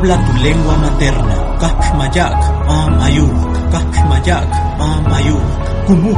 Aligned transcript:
Habla 0.00 0.16
tu 0.16 0.32
lengua 0.40 0.80
materna. 0.80 1.36
Kapshmayak, 1.60 2.32
amayuk, 2.64 3.36
kapshmayak, 3.68 4.48
amayuk. 4.80 5.44
Kumu, 5.84 6.16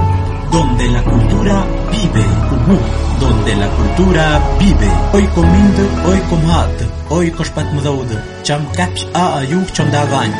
donde 0.54 0.86
la 0.86 1.02
cultura 1.02 1.66
vive. 1.90 2.22
Kumu, 2.46 2.78
donde 3.18 3.52
la 3.58 3.66
cultura 3.74 4.38
vive. 4.62 4.86
Hoy 5.10 5.26
comindo, 5.34 5.82
hoy 6.06 6.20
comat, 6.30 6.70
hoy 7.10 7.26
koshpat 7.34 7.66
mudod. 7.74 8.06
Cham 8.46 8.62
kapsh 8.78 9.02
a 9.18 9.42
ayuk 9.42 9.66
cham 9.74 9.90
dagan. 9.90 10.30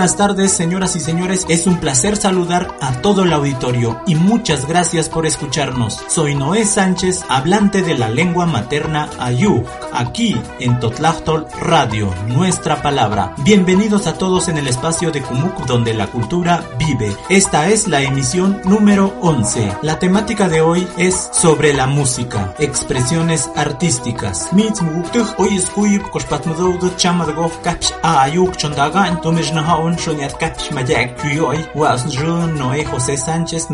Buenas 0.00 0.16
tardes, 0.16 0.52
señoras 0.52 0.96
y 0.96 1.00
señores. 1.00 1.44
Es 1.50 1.66
un 1.66 1.78
placer 1.78 2.16
saludar 2.16 2.74
a 2.80 3.02
todo 3.02 3.24
el 3.24 3.34
auditorio 3.34 4.00
y 4.06 4.14
muchas 4.14 4.66
gracias 4.66 5.10
por 5.10 5.26
escucharnos. 5.26 6.00
Soy 6.08 6.34
Noé 6.34 6.64
Sánchez, 6.64 7.22
hablante 7.28 7.82
de 7.82 7.98
la 7.98 8.08
lengua 8.08 8.46
materna 8.46 9.10
Ayú, 9.18 9.62
aquí 9.92 10.36
en 10.58 10.78
Totlachtol 10.80 11.46
Radio, 11.60 12.12
nuestra 12.26 12.82
palabra. 12.82 13.34
Bienvenidos 13.38 14.06
a 14.06 14.14
todos 14.14 14.48
en 14.48 14.58
el 14.58 14.66
espacio 14.66 15.10
de 15.10 15.22
Kumuk 15.22 15.66
donde 15.66 15.94
la 15.94 16.06
cultura 16.06 16.64
vive. 16.78 17.16
Esta 17.28 17.68
es 17.68 17.88
la 17.88 18.02
emisión 18.02 18.60
número 18.64 19.14
11. 19.20 19.76
La 19.82 19.98
temática 19.98 20.48
de 20.48 20.60
hoy 20.60 20.86
es 20.96 21.30
sobre 21.32 21.72
la 21.72 21.86
música, 21.86 22.54
expresiones 22.58 23.50
artísticas. 23.56 24.52
José 32.84 33.16
Sánchez 33.16 33.70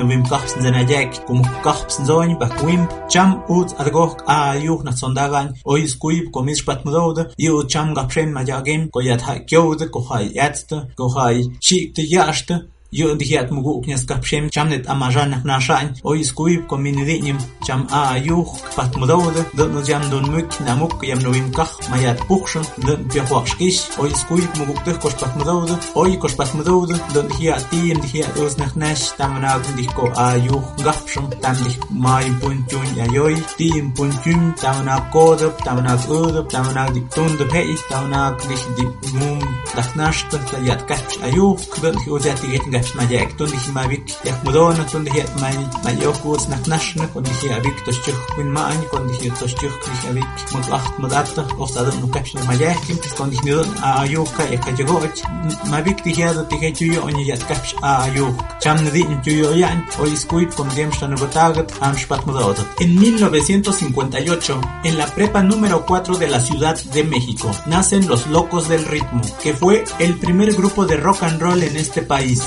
Cham 3.09 3.31
ut 3.49 3.71
argog 3.79 4.23
a 4.27 4.57
yuk 4.59 4.83
na 4.85 4.93
sondagan 4.93 5.53
o 5.65 5.77
iskuib 5.77 6.31
komis 6.35 6.61
patmudod 6.67 7.19
yu 7.39 7.63
cham 7.73 7.95
gapshem 7.95 8.33
majagem 8.37 8.91
koyat 8.91 9.21
ha 9.27 9.35
kyod 9.51 9.81
kohai 9.95 10.25
yatst 10.39 10.71
kohai 10.99 11.37
shik 11.67 11.95
yashta 12.15 12.57
yu'dihiyat 12.99 13.49
mugu 13.57 13.71
uknes 13.79 14.03
kapshem 14.11 14.45
chamnet 14.55 14.85
amajan 14.93 15.31
nashain 15.49 15.89
oy 16.11 16.21
skuib 16.29 16.63
kominidinim 16.71 17.39
cham 17.67 17.81
a 18.01 18.03
yuh 18.29 18.49
pat 18.77 18.93
mudawde 19.01 19.43
dun 19.57 19.75
jam 19.89 20.03
dun 20.11 20.27
muk 20.35 20.51
namuk 20.67 20.95
yam 21.11 21.21
novim 21.25 21.49
kakh 21.59 21.75
mayat 21.91 22.19
pukhshun 22.29 22.65
dun 22.87 23.01
piahuakshkish 23.11 23.81
oy 24.03 24.11
skuib 24.21 24.51
mugu 24.59 24.73
uktes 24.77 24.99
kosh 25.03 25.17
pat 25.21 25.33
mudawde 25.39 25.75
oy 26.03 26.13
kosh 26.23 26.37
pat 26.39 26.51
mudawde 26.57 26.97
dun 27.15 27.27
dihiyat 27.31 27.63
tim 27.71 27.97
dihiyat 28.05 28.33
us 28.45 28.55
nakhnash 28.61 29.05
tamanag 29.19 29.63
dihko 29.77 30.05
a 30.27 30.29
yuh 30.47 30.65
gapshun. 30.85 31.27
Tam 31.43 31.57
dih 31.65 31.77
may 32.05 32.27
punchun 32.41 32.89
yayoy 32.99 33.37
tim 33.59 33.85
punchun 33.97 34.41
tamanag 34.63 35.05
kodop 35.15 35.55
tamanag 35.67 36.01
udop 36.19 36.47
tamanag 36.55 36.91
diktun 36.97 37.31
de 37.39 37.45
pei 37.53 37.75
tamanag 37.91 38.35
dih 38.49 38.63
dik 38.77 38.93
mum 39.19 39.41
dakhnash 39.77 40.21
tat 40.31 40.47
yat 40.69 40.81
kach 40.89 41.11
ayuh 41.27 41.57
kbel 41.73 41.97
hi 42.03 42.09
uzat 42.17 42.41
en 62.79 62.99
1958 62.99 64.61
en 64.85 64.99
la 64.99 65.07
prepa 65.07 65.43
número 65.43 65.85
4 65.85 66.17
de 66.17 66.29
la 66.29 66.41
Ciudad 66.41 66.81
de 66.93 67.05
México 67.05 67.51
nacen 67.67 68.07
los 68.09 68.27
Locos 68.29 68.69
del 68.69 68.85
Ritmo 68.85 69.23
que 69.43 69.55
fue 69.55 69.85
el 69.99 70.17
primer 70.19 70.53
grupo 70.55 70.87
de 70.87 70.97
rock 70.97 71.23
and 71.25 71.41
roll 71.41 71.63
en 71.63 71.77
este 71.77 72.03
país 72.03 72.43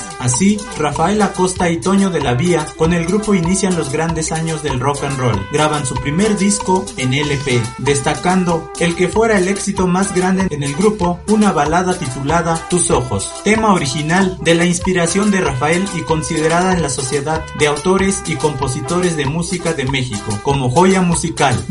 Rafael 0.78 1.20
Acosta 1.22 1.68
y 1.70 1.78
Toño 1.78 2.08
de 2.10 2.20
la 2.20 2.34
Vía 2.34 2.64
con 2.76 2.92
el 2.92 3.04
grupo 3.04 3.34
inician 3.34 3.76
los 3.76 3.90
grandes 3.90 4.32
años 4.32 4.62
del 4.62 4.78
rock 4.78 5.04
and 5.04 5.18
roll. 5.18 5.46
Graban 5.52 5.84
su 5.84 5.94
primer 5.94 6.38
disco 6.38 6.84
en 6.96 7.12
LP, 7.12 7.60
destacando 7.78 8.70
el 8.78 8.94
que 8.94 9.08
fuera 9.08 9.38
el 9.38 9.48
éxito 9.48 9.86
más 9.86 10.14
grande 10.14 10.46
en 10.50 10.62
el 10.62 10.74
grupo, 10.74 11.20
una 11.28 11.52
balada 11.52 11.98
titulada 11.98 12.68
Tus 12.68 12.90
Ojos, 12.90 13.32
tema 13.44 13.74
original 13.74 14.38
de 14.40 14.54
la 14.54 14.64
inspiración 14.64 15.30
de 15.30 15.40
Rafael 15.40 15.84
y 15.94 16.02
considerada 16.02 16.74
en 16.74 16.82
la 16.82 16.90
Sociedad 16.90 17.44
de 17.58 17.66
Autores 17.66 18.22
y 18.26 18.36
Compositores 18.36 19.16
de 19.16 19.26
Música 19.26 19.72
de 19.72 19.84
México 19.84 20.38
como 20.42 20.70
joya 20.70 21.02
musical. 21.02 21.64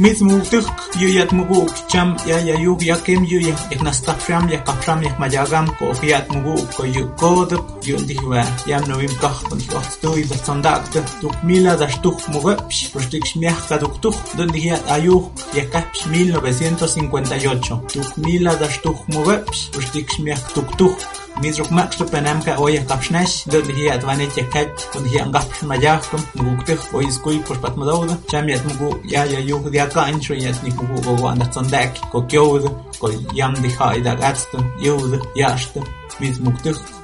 Anga 8.40 8.70
yamnawim 8.72 9.14
kajpan 9.20 9.60
ixohtui 9.60 10.24
tzatzandacta 10.30 11.02
tucmila 11.22 11.74
dax 11.80 11.98
tucmoguepx 12.04 12.92
pos 12.94 13.08
ticxmiahca 13.12 13.80
tuctuj 13.82 14.16
don 14.38 14.52
dijat 14.56 14.84
ayuj 14.96 15.26
yacahpx 15.58 16.06
1958 16.14 17.80
tucmila 17.94 18.54
dax 18.62 18.78
tucmoguepx 18.84 19.66
pos 19.74 19.88
ticxmiahc 19.94 20.54
tuctuj 20.56 20.96
mitzruk 21.42 21.72
maxto 21.78 22.06
penamka 22.12 22.56
oyah 22.66 22.86
kapshnash 22.92 23.36
don 23.52 23.66
dijat 23.68 24.06
vanet 24.08 24.38
yacach 24.40 24.88
con 24.94 25.04
dijat 25.04 25.26
angajpx 25.28 25.66
mayajcom 25.72 26.24
muguctej 26.36 26.80
oyiscuy 26.94 27.42
pos 27.48 27.60
patmadouda 27.64 28.16
cham 28.32 28.48
yat 28.48 28.64
mugu 28.70 28.90
yayayuj 29.16 29.68
diacancho 29.74 30.34
yat 30.44 30.64
nicugu 30.64 30.96
goguandatzandac 31.06 31.92
coquiouda 32.12 32.70
col 33.02 33.14
yam 33.40 33.54
dijaidagatsta 33.64 34.58
yeuda 34.86 35.20
yaxta 35.36 35.84
mitmuctej 36.20 36.99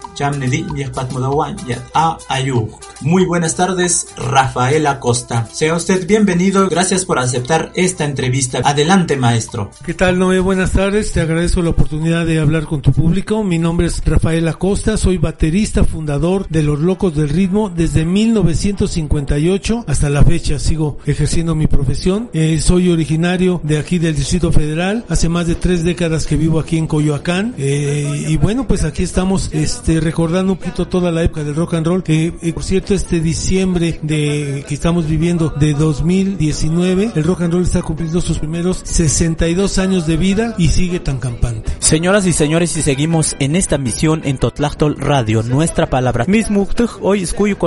Muy 3.01 3.25
buenas 3.25 3.55
tardes, 3.55 4.07
Rafael 4.17 4.87
Acosta. 4.87 5.47
Sea 5.51 5.75
usted 5.75 6.07
bienvenido, 6.07 6.69
gracias 6.69 7.05
por 7.05 7.19
aceptar 7.19 7.71
esta 7.75 8.05
entrevista. 8.05 8.61
Adelante, 8.63 9.17
maestro. 9.17 9.71
¿Qué 9.85 9.93
tal, 9.93 10.17
Noé? 10.17 10.39
Buenas 10.39 10.71
tardes, 10.71 11.11
te 11.11 11.21
agradezco 11.21 11.61
la 11.61 11.71
oportunidad 11.71 12.25
de 12.25 12.39
hablar 12.39 12.65
con 12.65 12.81
tu 12.81 12.91
público. 12.91 13.43
Mi 13.43 13.59
nombre 13.59 13.87
es 13.87 14.03
Rafael 14.05 14.47
Acosta, 14.47 14.97
soy 14.97 15.17
baterista 15.17 15.83
fundador 15.83 16.47
de 16.49 16.63
Los 16.63 16.79
Locos 16.79 17.15
del 17.15 17.29
Ritmo 17.29 17.69
desde 17.69 18.05
1958 18.05 19.85
hasta 19.87 20.09
la 20.09 20.23
fecha. 20.23 20.59
Sigo 20.59 20.97
ejerciendo 21.05 21.55
mi 21.55 21.67
profesión. 21.67 22.29
Eh, 22.33 22.59
soy 22.61 22.89
originario 22.89 23.59
de 23.63 23.77
aquí 23.77 23.99
del 23.99 24.15
Distrito 24.15 24.51
Federal. 24.51 25.05
Hace 25.09 25.29
más 25.29 25.47
de 25.47 25.55
tres 25.55 25.83
décadas 25.83 26.25
que 26.25 26.37
vivo 26.37 26.59
aquí 26.59 26.77
en 26.77 26.87
Coyoacán. 26.87 27.53
Eh, 27.57 28.27
y 28.29 28.37
bueno, 28.37 28.67
pues 28.67 28.83
aquí 28.83 29.03
estamos 29.03 29.49
este, 29.51 29.99
recordando 30.05 30.53
un 30.53 30.59
poquito 30.59 30.87
toda 30.87 31.11
la 31.11 31.23
época 31.23 31.43
del 31.43 31.55
rock 31.55 31.73
and 31.73 31.87
roll. 31.87 32.03
Que, 32.03 32.33
eh, 32.41 32.53
por 32.53 32.63
cierto, 32.63 32.93
este 32.93 33.19
diciembre 33.19 33.99
de 34.03 34.63
que 34.67 34.73
estamos 34.73 35.07
viviendo 35.07 35.49
de 35.49 35.73
2019, 35.73 37.11
el 37.15 37.23
rock 37.23 37.41
and 37.41 37.53
roll 37.53 37.63
está 37.63 37.81
cumpliendo 37.81 38.21
sus 38.21 38.39
primeros 38.39 38.81
62 38.83 39.79
años 39.79 40.05
de 40.05 40.15
vida 40.15 40.55
y 40.57 40.67
sigue 40.69 40.99
tan 40.99 41.17
campante. 41.17 41.71
Señoras 41.79 42.25
y 42.27 42.33
señores, 42.33 42.71
si 42.71 42.81
seguimos 42.81 43.35
en 43.39 43.55
esta 43.55 43.77
misión 43.77 44.21
en 44.25 44.37
Totlachtol 44.37 44.95
Radio, 44.97 45.41
nuestra 45.43 45.89
palabra. 45.89 46.25
Mismo 46.27 46.67
hoy 47.01 47.23
escuyo 47.23 47.57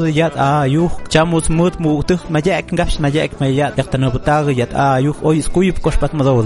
de 0.00 0.12
yat 0.12 0.34
chamos 1.08 1.50
mut 1.50 1.78
muktuj 1.78 2.28
mayak 2.30 2.72
gash 2.72 2.98
mayak 2.98 3.40
mayat 3.40 3.76
yat 3.76 4.74
hoy 5.22 5.38
escuyo 5.38 5.72